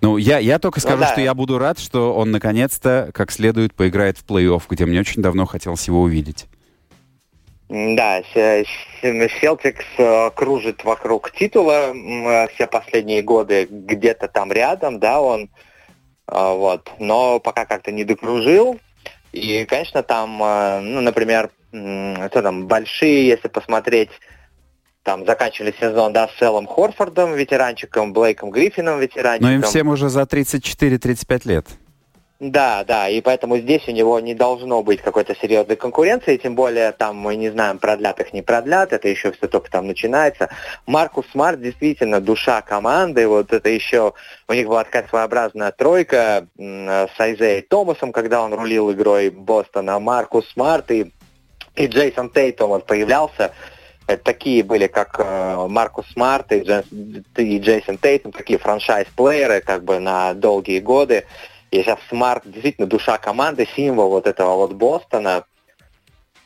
Ну, 0.00 0.16
я, 0.16 0.38
я 0.38 0.58
только 0.58 0.80
Ну 0.80 0.82
скажу, 0.82 1.00
да. 1.02 1.12
что 1.12 1.20
я 1.20 1.32
буду 1.34 1.58
рад, 1.58 1.78
что 1.78 2.12
он 2.14 2.32
наконец-то 2.32 3.10
как 3.14 3.30
следует 3.30 3.72
поиграет 3.72 4.18
в 4.18 4.24
плей-офф, 4.26 4.62
где 4.68 4.84
мне 4.84 4.98
очень 4.98 5.22
давно 5.22 5.46
хотелось 5.46 5.86
его 5.86 6.02
увидеть. 6.02 6.46
Да, 7.72 8.22
Селтикс 8.30 9.86
э, 9.96 10.30
кружит 10.34 10.84
вокруг 10.84 11.30
титула 11.30 11.94
э, 11.94 12.48
все 12.48 12.66
последние 12.66 13.22
годы, 13.22 13.66
где-то 13.70 14.28
там 14.28 14.52
рядом, 14.52 14.98
да, 14.98 15.22
он, 15.22 15.44
э, 15.44 15.48
вот, 16.28 16.90
но 16.98 17.40
пока 17.40 17.64
как-то 17.64 17.90
не 17.90 18.04
докружил. 18.04 18.78
И, 19.32 19.64
конечно, 19.64 20.02
там, 20.02 20.36
ну, 20.36 21.00
например, 21.00 21.48
что 21.70 22.42
там, 22.42 22.66
большие, 22.66 23.28
если 23.28 23.48
посмотреть, 23.48 24.10
там 25.02 25.24
заканчивали 25.24 25.74
сезон, 25.80 26.12
да, 26.12 26.28
с 26.28 26.42
Эллом 26.42 26.66
Хорфордом, 26.66 27.32
ветеранчиком, 27.32 28.12
Блейком 28.12 28.50
Гриффином, 28.50 29.00
ветеранчиком. 29.00 29.48
Но 29.48 29.54
им 29.54 29.62
всем 29.62 29.88
уже 29.88 30.10
за 30.10 30.20
34-35 30.24 31.48
лет. 31.48 31.66
Да, 32.44 32.82
да, 32.82 33.08
и 33.08 33.20
поэтому 33.20 33.56
здесь 33.58 33.86
у 33.86 33.92
него 33.92 34.18
не 34.18 34.34
должно 34.34 34.82
быть 34.82 35.00
какой-то 35.00 35.32
серьезной 35.36 35.76
конкуренции, 35.76 36.36
тем 36.36 36.56
более 36.56 36.90
там 36.90 37.16
мы 37.16 37.36
не 37.36 37.50
знаем, 37.50 37.78
продлят 37.78 38.18
их, 38.18 38.32
не 38.32 38.42
продлят, 38.42 38.92
это 38.92 39.06
еще 39.06 39.30
все 39.30 39.46
только 39.46 39.70
там 39.70 39.86
начинается. 39.86 40.50
Маркус 40.84 41.24
Смарт 41.30 41.62
действительно 41.62 42.20
душа 42.20 42.60
команды, 42.60 43.28
вот 43.28 43.52
это 43.52 43.68
еще, 43.68 44.14
у 44.48 44.52
них 44.54 44.66
была 44.66 44.82
такая 44.82 45.06
своеобразная 45.06 45.70
тройка 45.70 46.48
с 46.58 47.20
Айзеей 47.20 47.62
Томасом, 47.62 48.10
когда 48.10 48.42
он 48.42 48.52
рулил 48.52 48.90
игрой 48.90 49.30
Бостона, 49.30 50.00
Маркус 50.00 50.50
Смарт 50.50 50.90
и, 50.90 51.12
и 51.76 51.86
Джейсон 51.86 52.28
Тейтом 52.28 52.70
вот 52.70 52.86
появлялся, 52.86 53.52
это 54.08 54.24
такие 54.24 54.64
были, 54.64 54.88
как 54.88 55.14
э, 55.20 55.66
Маркус 55.68 56.06
Смарт 56.12 56.50
и, 56.50 56.60
Джейс, 56.60 56.86
и 57.36 57.58
Джейсон 57.60 57.98
Тейтом, 57.98 58.32
такие 58.32 58.58
franchise 58.58 59.15
player 59.15 59.54
ы 59.54 59.60
как 59.60 59.84
бы 59.84 60.00
на 60.00 60.34
долгие 60.34 60.80
годы. 60.80 61.24
И 61.72 61.82
сейчас 61.82 61.98
Смарт 62.10 62.42
действительно 62.44 62.86
душа 62.86 63.16
команды, 63.16 63.66
символ 63.74 64.10
вот 64.10 64.26
этого 64.26 64.56
вот 64.56 64.74
Бостона. 64.74 65.44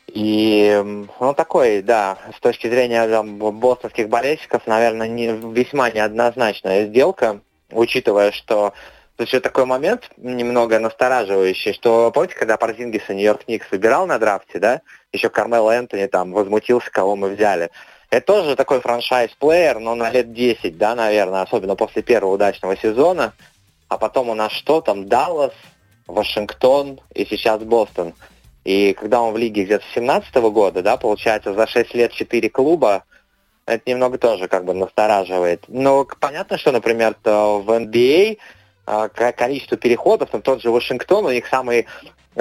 И, 0.07 0.81
ну, 1.19 1.33
такой, 1.33 1.81
да, 1.81 2.17
с 2.35 2.39
точки 2.39 2.69
зрения 2.69 3.05
там, 3.09 3.35
бостонских 3.37 4.07
болельщиков, 4.07 4.65
наверное, 4.65 5.09
не, 5.09 5.27
весьма 5.27 5.91
неоднозначная 5.91 6.87
сделка, 6.87 7.41
учитывая, 7.69 8.31
что 8.31 8.73
Тут 9.17 9.29
еще 9.29 9.39
такой 9.39 9.65
момент 9.65 10.11
немного 10.17 10.77
настораживающий, 10.77 11.73
что 11.73 12.11
помните, 12.11 12.35
когда 12.35 12.55
Парзингиса 12.55 13.15
Нью-Йорк 13.15 13.47
Никс 13.47 13.65
выбирал 13.71 14.05
на 14.05 14.19
драфте, 14.19 14.59
да, 14.59 14.81
еще 15.11 15.29
Кармел 15.29 15.71
Энтони 15.71 16.05
там 16.05 16.33
возмутился, 16.33 16.91
кого 16.91 17.15
мы 17.15 17.29
взяли. 17.29 17.71
Это 18.11 18.27
тоже 18.27 18.55
такой 18.55 18.79
франшайз-плеер, 18.79 19.79
но 19.79 19.95
на 19.95 20.11
лет 20.11 20.33
10, 20.33 20.77
да, 20.77 20.93
наверное, 20.93 21.41
особенно 21.41 21.75
после 21.75 22.03
первого 22.03 22.35
удачного 22.35 22.77
сезона 22.77 23.33
а 23.89 23.97
потом 23.97 24.29
у 24.29 24.33
нас 24.33 24.51
что 24.51 24.81
там, 24.81 25.07
Даллас, 25.07 25.53
Вашингтон 26.07 26.99
и 27.13 27.25
сейчас 27.25 27.61
Бостон. 27.61 28.13
И 28.63 28.93
когда 28.93 29.21
он 29.21 29.33
в 29.33 29.37
лиге 29.37 29.63
где-то 29.63 29.85
с 29.85 29.95
17 29.95 30.35
года, 30.35 30.81
да, 30.81 30.97
получается, 30.97 31.53
за 31.53 31.67
6 31.67 31.93
лет 31.95 32.11
4 32.11 32.49
клуба, 32.49 33.03
это 33.65 33.89
немного 33.89 34.17
тоже 34.17 34.47
как 34.47 34.65
бы 34.65 34.73
настораживает. 34.73 35.63
Но 35.67 36.05
понятно, 36.19 36.57
что, 36.57 36.71
например, 36.71 37.15
в 37.23 37.69
NBA 37.69 38.37
а, 38.85 39.09
количество 39.09 39.77
переходов, 39.77 40.29
там 40.29 40.41
тот 40.41 40.61
же 40.61 40.71
Вашингтон, 40.71 41.25
у 41.25 41.31
них 41.31 41.47
самый 41.47 41.85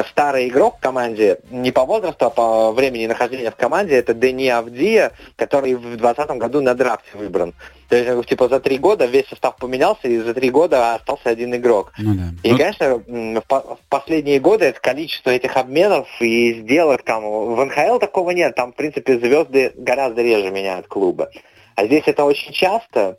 старый 0.04 0.48
игрок 0.48 0.76
в 0.76 0.80
команде, 0.80 1.38
не 1.50 1.72
по 1.72 1.84
возрасту, 1.84 2.26
а 2.26 2.30
по 2.30 2.72
времени 2.72 3.06
нахождения 3.06 3.50
в 3.50 3.56
команде, 3.56 3.96
это 3.96 4.14
Дени 4.14 4.48
Авдия, 4.48 5.12
который 5.36 5.74
в 5.74 5.82
2020 5.82 6.30
году 6.38 6.60
на 6.60 6.74
драфте 6.74 7.08
выбран. 7.14 7.54
То 7.88 7.96
есть, 7.96 8.28
типа, 8.28 8.48
за 8.48 8.60
три 8.60 8.78
года 8.78 9.06
весь 9.06 9.28
состав 9.28 9.56
поменялся, 9.56 10.08
и 10.08 10.18
за 10.18 10.34
три 10.34 10.50
года 10.50 10.94
остался 10.94 11.30
один 11.30 11.54
игрок. 11.54 11.92
Ну, 11.98 12.14
да. 12.14 12.22
И, 12.42 12.52
ну... 12.52 12.58
конечно, 12.58 13.02
в, 13.48 13.78
последние 13.88 14.40
годы 14.40 14.66
это 14.66 14.80
количество 14.80 15.30
этих 15.30 15.56
обменов 15.56 16.08
и 16.20 16.62
сделок 16.62 17.02
там... 17.02 17.22
В 17.22 17.64
НХЛ 17.64 17.98
такого 17.98 18.30
нет, 18.30 18.54
там, 18.54 18.72
в 18.72 18.76
принципе, 18.76 19.18
звезды 19.18 19.72
гораздо 19.76 20.22
реже 20.22 20.50
меняют 20.50 20.88
клубы. 20.88 21.30
А 21.74 21.86
здесь 21.86 22.04
это 22.06 22.24
очень 22.24 22.52
часто. 22.52 23.16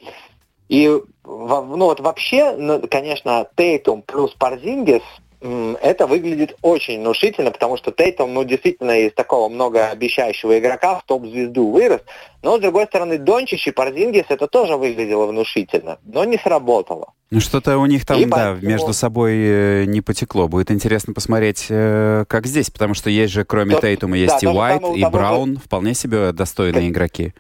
И, 0.67 0.88
ну 1.23 1.78
вот 1.78 2.01
вообще, 2.01 2.51
ну, 2.57 2.82
конечно, 2.89 3.47
Тейтум 3.55 4.01
плюс 4.01 4.34
Парзингис– 4.34 5.03
это 5.39 6.07
выглядит 6.07 6.57
очень 6.61 6.99
внушительно, 6.99 7.51
потому 7.51 7.77
что 7.77 7.91
Тейтом, 7.91 8.33
ну, 8.33 8.43
действительно, 8.43 8.99
из 8.99 9.13
такого 9.13 9.49
многообещающего 9.49 10.57
игрока 10.57 10.99
в 10.99 11.03
топ-звезду 11.03 11.69
вырос. 11.69 12.01
Но, 12.41 12.57
с 12.57 12.59
другой 12.59 12.85
стороны, 12.85 13.17
Дончич 13.17 13.67
и 13.67 13.71
Парзингис 13.71 14.25
это 14.29 14.47
тоже 14.47 14.77
выглядело 14.77 15.27
внушительно, 15.27 15.99
но 16.05 16.23
не 16.23 16.38
сработало. 16.38 17.13
Ну, 17.29 17.39
что-то 17.39 17.77
у 17.77 17.85
них 17.85 18.05
там, 18.05 18.19
и 18.19 18.25
да, 18.25 18.55
поэтому... 18.55 18.71
между 18.71 18.93
собой 18.93 19.33
э, 19.35 19.83
не 19.85 20.01
потекло. 20.01 20.47
Будет 20.47 20.71
интересно 20.71 21.13
посмотреть, 21.13 21.67
э, 21.69 22.25
как 22.27 22.47
здесь, 22.47 22.71
потому 22.71 22.93
что 22.93 23.09
есть 23.09 23.33
же, 23.33 23.43
кроме 23.43 23.75
то, 23.75 23.81
Тейтума, 23.81 24.17
есть 24.17 24.41
да, 24.41 24.49
и 24.49 24.53
Уайт, 24.53 24.81
и 24.95 25.05
Браун, 25.05 25.55
же... 25.55 25.59
вполне 25.59 25.93
себе 25.93 26.31
достойные 26.31 26.89
игроки. 26.89 27.33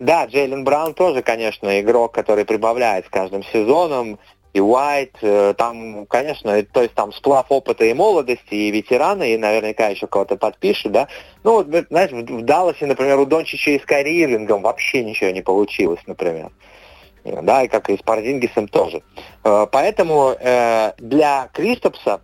Да, 0.00 0.26
Джейлен 0.26 0.64
Браун 0.64 0.94
тоже, 0.94 1.22
конечно, 1.22 1.80
игрок, 1.80 2.12
который 2.12 2.44
прибавляет 2.44 3.06
с 3.06 3.08
каждым 3.08 3.44
сезоном 3.44 4.18
и 4.52 4.60
Уайт, 4.60 5.16
э, 5.22 5.54
там, 5.56 6.04
конечно, 6.06 6.62
то 6.64 6.82
есть 6.82 6.94
там 6.94 7.12
сплав 7.12 7.46
опыта 7.48 7.86
и 7.86 7.94
молодости, 7.94 8.54
и 8.54 8.70
ветераны, 8.70 9.32
и 9.32 9.38
наверняка 9.38 9.88
еще 9.88 10.06
кого-то 10.06 10.36
подпишут, 10.36 10.92
да. 10.92 11.08
Ну, 11.42 11.62
вот, 11.62 11.86
знаешь, 11.88 12.10
в 12.10 12.42
Далласе, 12.42 12.84
например, 12.86 13.18
у 13.18 13.24
Дончича 13.24 13.70
и 13.70 13.78
с 13.78 13.84
Ирвингом 13.90 14.62
вообще 14.62 15.04
ничего 15.04 15.30
не 15.30 15.40
получилось, 15.40 16.00
например. 16.06 16.50
Да, 17.24 17.62
и 17.62 17.68
как 17.68 17.88
и 17.88 17.96
с 17.96 18.02
Парзингисом 18.02 18.68
тоже. 18.68 19.02
Э, 19.44 19.66
поэтому 19.70 20.34
э, 20.38 20.92
для 20.98 21.48
Кристопса 21.54 22.20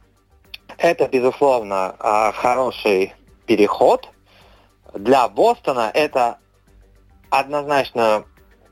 это, 0.77 1.09
безусловно, 1.09 1.97
хороший 2.35 3.13
переход. 3.47 4.09
Для 4.95 5.29
Бостона 5.29 5.91
это 5.93 6.39
однозначно 7.31 8.25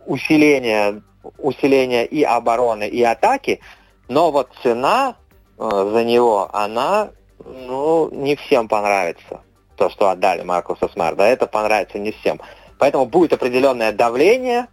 усиление 0.04 1.02
усиления 1.38 2.04
и 2.04 2.22
обороны, 2.22 2.88
и 2.88 3.02
атаки, 3.02 3.60
но 4.08 4.30
вот 4.30 4.50
цена 4.62 5.16
э, 5.58 5.90
за 5.92 6.04
него, 6.04 6.48
она 6.52 7.10
ну, 7.44 8.08
не 8.10 8.36
всем 8.36 8.68
понравится. 8.68 9.42
То, 9.76 9.90
что 9.90 10.08
отдали 10.08 10.42
Маркуса 10.42 10.88
Смарта, 10.88 11.24
это 11.24 11.46
понравится 11.46 11.98
не 11.98 12.12
всем. 12.12 12.40
Поэтому 12.78 13.06
будет 13.06 13.32
определенное 13.32 13.92
давление, 13.92 14.68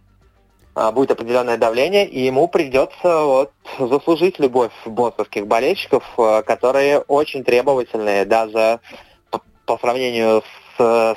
э, 0.76 0.90
будет 0.92 1.10
определенное 1.10 1.56
давление, 1.56 2.06
и 2.06 2.20
ему 2.20 2.48
придется 2.48 3.24
вот 3.24 3.52
заслужить 3.78 4.38
любовь 4.38 4.72
бостонских 4.86 5.46
болельщиков, 5.46 6.04
э, 6.18 6.42
которые 6.42 7.00
очень 7.00 7.44
требовательные, 7.44 8.24
даже 8.24 8.80
по, 9.30 9.40
по 9.66 9.78
сравнению 9.78 10.42
с 10.42 10.54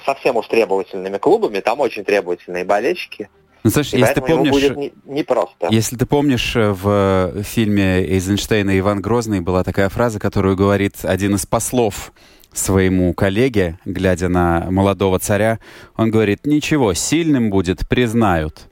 совсем 0.06 0.36
уж 0.36 0.48
требовательными 0.48 1.18
клубами, 1.18 1.62
там 1.62 1.80
очень 1.80 2.04
требовательные 2.04 2.64
болельщики. 2.64 3.30
Ну, 3.68 3.72
слушай, 3.72 4.00
если 4.00 4.14
ты 4.14 4.22
помнишь, 4.22 4.52
будет 4.52 4.78
не. 4.78 5.26
Если 5.70 5.98
ты 5.98 6.06
помнишь, 6.06 6.56
э, 6.56 6.72
в 6.72 7.44
фильме 7.44 8.00
Эйзенштейна 8.00 8.80
«Иван 8.80 9.02
Грозный» 9.02 9.42
была 9.42 9.66
такая 9.66 9.90
фраза, 9.90 10.20
которую 10.20 10.56
говорит 10.56 10.96
один 11.04 11.36
из 11.36 11.46
послов 11.46 12.14
своему 12.54 13.14
коллеге, 13.14 13.78
глядя 13.84 14.30
на 14.30 14.68
молодого 14.72 15.20
царя, 15.20 15.60
он 15.98 16.12
говорит, 16.12 16.46
ничего, 16.46 16.94
сильным 16.94 17.50
будет, 17.50 17.86
признают. 17.90 18.68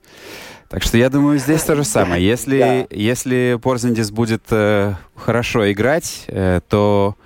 Так 0.69 0.81
что 0.81 0.97
я 0.97 1.09
думаю, 1.09 1.39
здесь 1.39 1.63
то 1.63 1.75
же 1.75 1.83
самое. 1.97 2.25
Если, 2.25 2.59
да. 2.59 2.95
если 2.95 3.59
Порзендис 3.61 4.11
будет 4.11 4.43
э, 4.49 4.93
хорошо 5.13 5.69
играть, 5.71 6.23
э, 6.27 6.61
то 6.69 7.17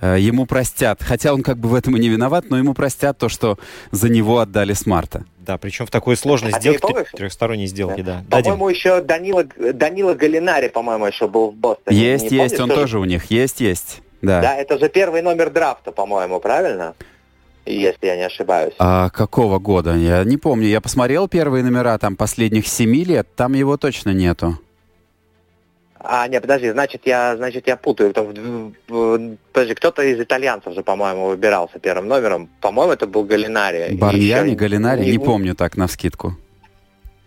э, 0.00 0.16
ему 0.18 0.46
простят. 0.46 1.00
Хотя 1.00 1.32
он 1.32 1.44
как 1.44 1.58
бы 1.58 1.68
в 1.68 1.74
этом 1.74 1.96
и 1.96 2.00
не 2.00 2.08
виноват, 2.08 2.46
но 2.50 2.58
ему 2.58 2.74
простят 2.74 3.18
то, 3.18 3.28
что 3.28 3.56
за 3.92 4.08
него 4.08 4.40
отдали 4.40 4.72
Смарта. 4.72 5.24
Да, 5.44 5.58
причем 5.58 5.86
в 5.86 5.90
такой 5.90 6.16
сложной 6.16 6.52
а 6.52 6.58
сделке, 6.58 7.04
трехсторонней 7.12 7.66
сделке, 7.66 8.02
да. 8.02 8.24
да. 8.26 8.38
По-моему, 8.38 8.68
еще 8.70 9.02
Данила, 9.02 9.44
Данила 9.44 10.14
Галинари, 10.14 10.68
по-моему, 10.68 11.06
еще 11.06 11.28
был 11.28 11.50
в 11.50 11.54
Бостоне. 11.54 11.96
Есть, 11.96 12.30
не 12.30 12.38
есть, 12.38 12.56
помнишь, 12.56 12.60
он 12.60 12.68
тоже? 12.70 12.80
тоже 12.80 12.98
у 12.98 13.04
них, 13.04 13.30
есть, 13.30 13.60
есть. 13.60 14.00
Да. 14.22 14.40
да, 14.40 14.56
это 14.56 14.78
же 14.78 14.88
первый 14.88 15.20
номер 15.20 15.50
драфта, 15.50 15.92
по-моему, 15.92 16.40
правильно? 16.40 16.94
Если 17.66 18.06
я 18.06 18.16
не 18.16 18.22
ошибаюсь. 18.22 18.74
А 18.78 19.10
какого 19.10 19.58
года? 19.58 19.94
Я 19.94 20.24
не 20.24 20.36
помню. 20.36 20.66
Я 20.66 20.80
посмотрел 20.80 21.28
первые 21.28 21.62
номера 21.62 21.96
там 21.98 22.16
последних 22.16 22.66
семи 22.66 23.04
лет, 23.04 23.28
там 23.36 23.52
его 23.52 23.76
точно 23.76 24.10
нету. 24.10 24.58
А, 26.06 26.28
нет, 26.28 26.42
подожди, 26.42 26.70
значит, 26.70 27.02
я, 27.06 27.34
значит, 27.34 27.66
я 27.66 27.76
путаю. 27.76 28.12
Подожди, 28.12 29.74
кто-то 29.74 30.02
из 30.02 30.20
итальянцев 30.20 30.74
же, 30.74 30.82
по-моему, 30.82 31.28
выбирался 31.28 31.78
первым 31.78 32.08
номером. 32.08 32.50
По-моему, 32.60 32.92
это 32.92 33.06
был 33.06 33.24
Галинари. 33.24 33.94
Барньяни, 33.94 34.48
Еще... 34.48 34.56
Галинари, 34.56 35.00
не, 35.00 35.12
не 35.12 35.18
помню 35.18 35.54
так, 35.54 35.78
на 35.78 35.86
вскидку. 35.86 36.36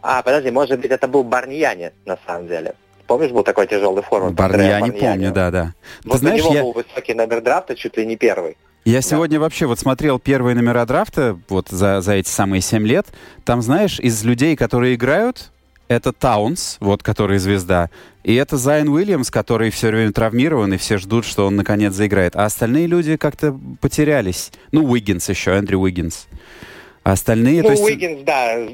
А, 0.04 0.22
подожди, 0.22 0.52
может 0.52 0.80
быть, 0.80 0.92
это 0.92 1.08
был 1.08 1.24
Барньяни, 1.24 1.92
на 2.06 2.20
самом 2.28 2.48
деле. 2.48 2.76
Помнишь, 3.08 3.32
был 3.32 3.44
такой 3.44 3.66
тяжелый 3.66 4.04
формат? 4.04 4.34
Барньяни, 4.34 4.92
помню, 4.92 5.32
да, 5.32 5.50
да. 5.50 5.74
Вот 6.06 6.14
Ты 6.14 6.20
знаешь, 6.20 6.42
у 6.42 6.46
него 6.46 6.54
я... 6.54 6.62
был 6.62 6.74
высокий 6.74 7.16
номер 7.16 7.42
драфта, 7.42 7.76
чуть 7.76 7.98
ли 7.98 8.06
не 8.06 8.16
первый. 8.16 8.58
Я 8.86 9.02
сегодня 9.02 9.40
вообще 9.40 9.66
вот 9.66 9.80
смотрел 9.80 10.20
первые 10.20 10.56
номера 10.56 10.86
драфта 10.86 11.40
вот 11.50 11.70
за, 11.70 12.02
за 12.02 12.14
эти 12.14 12.30
самые 12.30 12.62
семь 12.62 12.86
лет. 12.86 13.08
Там, 13.44 13.64
знаешь, 13.64 14.00
из 14.00 14.24
людей, 14.24 14.56
которые 14.56 14.94
играют, 14.94 15.52
это 15.88 16.12
Таунс, 16.14 16.78
вот 16.80 17.04
который 17.04 17.38
звезда, 17.38 17.90
и 18.24 18.36
это 18.36 18.58
Зайон 18.58 18.90
Уильямс, 18.90 19.32
который 19.32 19.70
все 19.70 19.88
время 19.88 20.12
травмирован, 20.12 20.74
и 20.74 20.78
все 20.78 20.98
ждут, 20.98 21.26
что 21.26 21.48
он 21.48 21.56
наконец 21.56 21.94
заиграет. 21.94 22.36
А 22.36 22.46
остальные 22.46 22.88
люди 22.88 23.16
как-то 23.16 23.58
потерялись. 23.80 24.52
Ну, 24.72 24.84
Уиггинс 24.84 25.30
еще, 25.30 25.52
Эндрю 25.52 25.80
Уиггинс. 25.80 26.28
А 27.04 27.14
остальные, 27.14 27.62
ну, 27.62 27.70
то 27.70 27.72
есть... 27.72 27.84
Уиггинс, 27.84 28.24
да, 28.24 28.68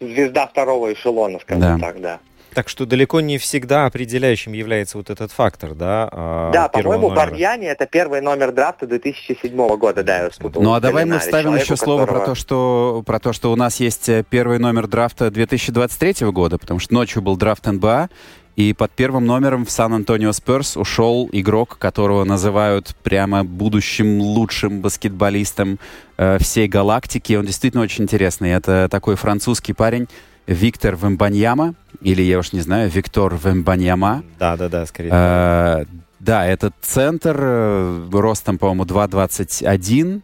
звезда 0.00 0.46
второго 0.48 0.92
эшелона, 0.92 1.38
скажем 1.38 1.60
Да. 1.60 1.78
так, 1.78 2.00
да. 2.00 2.20
Так 2.56 2.70
что 2.70 2.86
далеко 2.86 3.20
не 3.20 3.36
всегда 3.36 3.84
определяющим 3.84 4.54
является 4.54 4.96
вот 4.96 5.10
этот 5.10 5.30
фактор, 5.30 5.74
да? 5.74 6.08
а, 6.10 6.50
да, 6.52 6.68
по-моему, 6.68 7.10
номера. 7.10 7.26
Барньяни 7.26 7.66
это 7.66 7.84
первый 7.84 8.22
номер 8.22 8.50
драфта 8.50 8.86
2007 8.86 9.54
года, 9.76 10.02
да, 10.02 10.22
я 10.22 10.30
спутал. 10.30 10.62
Ну 10.62 10.72
а 10.72 10.80
давай 10.80 11.04
мы 11.04 11.18
вставим 11.18 11.48
человеку, 11.48 11.64
еще 11.64 11.76
слово 11.76 12.06
про 12.06 12.14
которого- 12.14 12.26
то, 12.28 12.34
что 12.34 13.02
про 13.04 13.18
то, 13.18 13.34
что 13.34 13.52
у 13.52 13.56
нас 13.56 13.78
есть 13.78 14.08
э, 14.08 14.24
первый 14.26 14.58
номер 14.58 14.86
драфта 14.86 15.30
2023 15.30 16.30
года, 16.30 16.56
потому 16.56 16.80
что 16.80 16.94
ночью 16.94 17.20
был 17.20 17.36
драфт 17.36 17.66
НБА, 17.66 18.08
и 18.56 18.72
под 18.72 18.90
первым 18.92 19.26
номером 19.26 19.66
в 19.66 19.70
Сан-Антонио 19.70 20.32
Спёрс 20.32 20.78
ушел 20.78 21.28
игрок, 21.32 21.76
которого 21.78 22.24
называют 22.24 22.96
прямо 23.02 23.44
будущим 23.44 24.18
лучшим 24.18 24.80
баскетболистом 24.80 25.78
э, 26.16 26.38
всей 26.40 26.68
галактики. 26.68 27.34
Он 27.34 27.44
действительно 27.44 27.82
очень 27.82 28.04
интересный. 28.04 28.52
Это 28.52 28.88
такой 28.90 29.16
французский 29.16 29.74
парень 29.74 30.08
Виктор 30.46 30.94
Вембаньяма, 30.94 31.74
или 32.00 32.22
я 32.22 32.38
уж 32.38 32.52
не 32.52 32.60
знаю, 32.60 32.90
Виктор 32.90 33.34
Вембаньяма. 33.42 34.22
Да, 34.38 34.56
да, 34.56 34.68
да, 34.68 34.86
скорее. 34.86 35.10
Э, 35.12 35.84
Да, 36.20 36.46
этот 36.46 36.74
центр 36.80 37.36
э, 37.38 38.08
ростом, 38.12 38.58
по-моему, 38.58 38.84
2,21, 38.84 40.22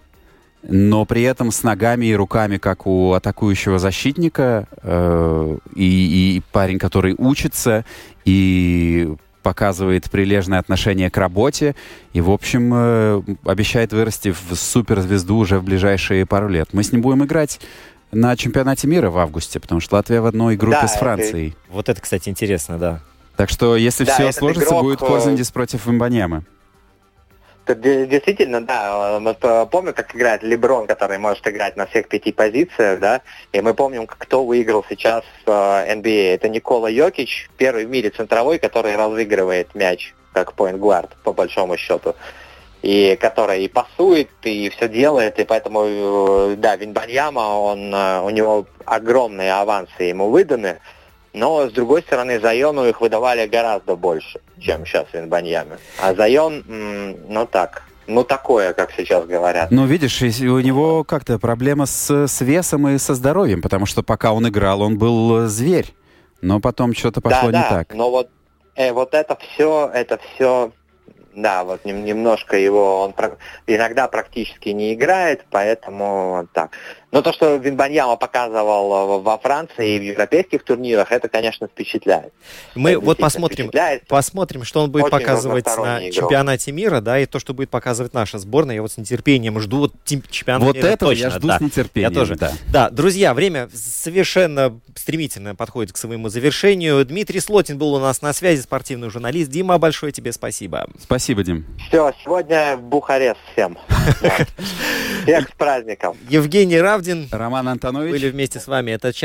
но 0.64 1.04
при 1.04 1.22
этом 1.22 1.50
с 1.50 1.62
ногами 1.62 2.06
и 2.06 2.14
руками, 2.14 2.56
как 2.56 2.86
у 2.86 3.12
атакующего 3.12 3.78
защитника, 3.78 4.66
э, 4.82 5.58
и, 5.74 6.36
и 6.36 6.42
парень, 6.52 6.78
который 6.78 7.14
учится 7.18 7.84
и 8.24 9.14
показывает 9.42 10.10
прилежное 10.10 10.60
отношение 10.60 11.10
к 11.10 11.16
работе, 11.16 11.74
и, 12.12 12.20
в 12.20 12.30
общем, 12.30 12.70
э, 12.72 13.22
обещает 13.44 13.92
вырасти 13.92 14.32
в 14.32 14.54
суперзвезду 14.54 15.36
уже 15.36 15.58
в 15.58 15.64
ближайшие 15.64 16.26
пару 16.26 16.48
лет. 16.48 16.68
Мы 16.72 16.84
с 16.84 16.92
ним 16.92 17.02
будем 17.02 17.24
играть 17.24 17.60
на 18.12 18.36
чемпионате 18.36 18.86
мира 18.86 19.10
в 19.10 19.18
августе, 19.18 19.58
потому 19.58 19.80
что 19.80 19.96
Латвия 19.96 20.20
в 20.20 20.26
одной 20.26 20.56
группе 20.56 20.78
Да, 20.82 20.88
с 20.88 20.92
это- 20.92 21.00
Францией. 21.00 21.56
Вот 21.68 21.88
это, 21.88 22.00
кстати, 22.00 22.28
интересно, 22.28 22.78
да. 22.78 23.00
Так 23.36 23.48
что, 23.48 23.76
если 23.76 24.04
Да, 24.04 24.12
все 24.12 24.32
сложится, 24.32 24.68
игрок, 24.68 24.82
будет 24.82 25.02
э, 25.02 25.06
Корзандис 25.06 25.50
против 25.50 25.86
Вимбаньямы. 25.86 26.42
Это 27.64 27.74
де- 27.76 28.06
Действительно, 28.06 28.60
да. 28.60 29.18
Вот, 29.20 29.38
э, 29.42 29.66
помню, 29.70 29.94
как 29.94 30.14
играет 30.14 30.42
Леброн, 30.42 30.86
который 30.86 31.16
может 31.18 31.46
играть 31.48 31.76
на 31.76 31.86
всех 31.86 32.08
пяти 32.08 32.32
позициях, 32.32 33.00
да. 33.00 33.22
И 33.52 33.60
мы 33.62 33.72
помним, 33.72 34.06
кто 34.06 34.44
выиграл 34.44 34.84
сейчас 34.88 35.24
э, 35.46 35.50
NBA. 35.50 36.34
Это 36.34 36.48
Никола 36.50 36.90
Йокич, 36.90 37.48
первый 37.56 37.86
в 37.86 37.90
мире 37.90 38.10
центровой, 38.10 38.58
который 38.58 38.94
разыгрывает 38.96 39.74
мяч 39.74 40.14
как 40.34 40.52
point-guard, 40.54 41.10
по 41.24 41.32
большому 41.32 41.76
счету. 41.78 42.14
И 42.82 43.16
который 43.20 43.64
и 43.64 43.68
пасует, 43.68 44.28
и 44.42 44.68
все 44.70 44.88
делает, 44.88 45.38
и 45.38 45.44
поэтому, 45.44 45.84
э, 45.84 46.56
да, 46.58 46.74
Винбаньяма, 46.76 47.38
он, 47.40 47.94
э, 47.94 48.20
у 48.22 48.30
него 48.30 48.66
огромные 48.84 49.52
авансы 49.52 50.02
ему 50.02 50.30
выданы, 50.30 50.80
но, 51.32 51.68
с 51.68 51.72
другой 51.72 52.02
стороны, 52.02 52.40
Зайону 52.40 52.86
их 52.86 53.00
выдавали 53.00 53.46
гораздо 53.46 53.94
больше, 53.94 54.40
чем 54.60 54.84
сейчас 54.84 55.06
Винбаньяме. 55.12 55.78
А 56.00 56.12
Зайон, 56.14 56.64
ну 56.66 57.46
так, 57.46 57.84
ну 58.06 58.24
такое, 58.24 58.72
как 58.72 58.90
сейчас 58.92 59.24
говорят. 59.26 59.70
Ну, 59.70 59.86
видишь, 59.86 60.20
у 60.22 60.60
него 60.60 61.04
как-то 61.04 61.38
проблема 61.38 61.86
с, 61.86 62.26
с 62.26 62.40
весом 62.40 62.88
и 62.88 62.98
со 62.98 63.14
здоровьем, 63.14 63.62
потому 63.62 63.86
что 63.86 64.02
пока 64.02 64.32
он 64.32 64.48
играл, 64.48 64.82
он 64.82 64.98
был 64.98 65.44
э, 65.44 65.46
зверь. 65.46 65.94
Но 66.40 66.58
потом 66.58 66.92
что-то 66.94 67.20
пошло 67.20 67.50
да, 67.50 67.58
не 67.58 67.62
да, 67.62 67.68
так. 67.68 67.94
но 67.94 68.10
вот, 68.10 68.28
э, 68.74 68.92
вот 68.92 69.14
это 69.14 69.36
все, 69.36 69.88
это 69.94 70.18
все, 70.34 70.72
да, 71.34 71.64
вот 71.64 71.84
нем- 71.84 72.04
немножко 72.04 72.56
его, 72.56 73.00
он 73.02 73.12
иногда 73.66 74.08
практически 74.08 74.70
не 74.70 74.94
играет, 74.94 75.44
поэтому 75.50 76.36
вот 76.36 76.52
так. 76.52 76.70
Но 77.12 77.20
то, 77.20 77.32
что 77.34 77.56
Винбаньяма 77.56 78.16
показывал 78.16 79.18
э, 79.18 79.22
во 79.22 79.36
Франции 79.38 79.96
и 79.96 79.98
в 79.98 80.02
европейских 80.02 80.64
турнирах, 80.64 81.12
это, 81.12 81.28
конечно, 81.28 81.68
впечатляет. 81.68 82.32
Мы 82.74 82.92
Это 82.92 83.00
вот 83.00 83.18
посмотрим, 83.18 83.66
впечатляет. 83.66 84.06
посмотрим, 84.06 84.64
что 84.64 84.82
он 84.82 84.90
будет 84.90 85.04
Очень 85.04 85.18
показывать 85.18 85.66
на 85.66 86.00
игрок. 86.00 86.14
чемпионате 86.14 86.72
мира, 86.72 87.02
да, 87.02 87.18
и 87.18 87.26
то, 87.26 87.38
что 87.38 87.52
будет 87.52 87.68
показывать 87.68 88.14
наша 88.14 88.38
сборная. 88.38 88.76
Я 88.76 88.82
вот 88.82 88.92
с 88.92 88.96
нетерпением 88.96 89.60
жду 89.60 89.78
вот 89.80 89.92
чемпионата 90.06 90.64
Вот 90.64 90.76
мира 90.76 90.86
этого 90.86 91.10
точно, 91.12 91.24
я 91.24 91.30
жду 91.30 91.48
да. 91.48 91.58
с 91.58 91.60
нетерпением. 91.60 92.12
Я 92.12 92.18
тоже. 92.18 92.36
да. 92.36 92.52
Да, 92.72 92.88
друзья, 92.88 93.34
время 93.34 93.68
совершенно 93.74 94.80
стремительно 94.94 95.54
подходит 95.54 95.92
к 95.92 95.98
своему 95.98 96.30
завершению. 96.30 97.04
Дмитрий 97.04 97.40
Слотин 97.40 97.76
был 97.76 97.92
у 97.92 97.98
нас 98.00 98.22
на 98.22 98.32
связи, 98.32 98.62
спортивный 98.62 99.10
журналист. 99.10 99.50
Дима, 99.50 99.76
большое 99.76 100.12
тебе 100.12 100.32
спасибо. 100.32 100.86
Спасибо, 100.98 101.42
Дим. 101.42 101.66
Все, 101.88 102.10
сегодня 102.24 102.78
Бухарест 102.78 103.38
всем. 103.52 103.76
Всех 105.24 105.48
с 105.48 105.52
праздником. 105.52 106.16
Евгений 106.28 106.80
Равдин 107.02 107.28
Роман 107.32 107.68
Антонович. 107.68 108.12
были 108.12 108.30
вместе 108.30 108.60
с 108.60 108.68
вами. 108.68 108.92
Это 108.92 109.12
час 109.12 109.20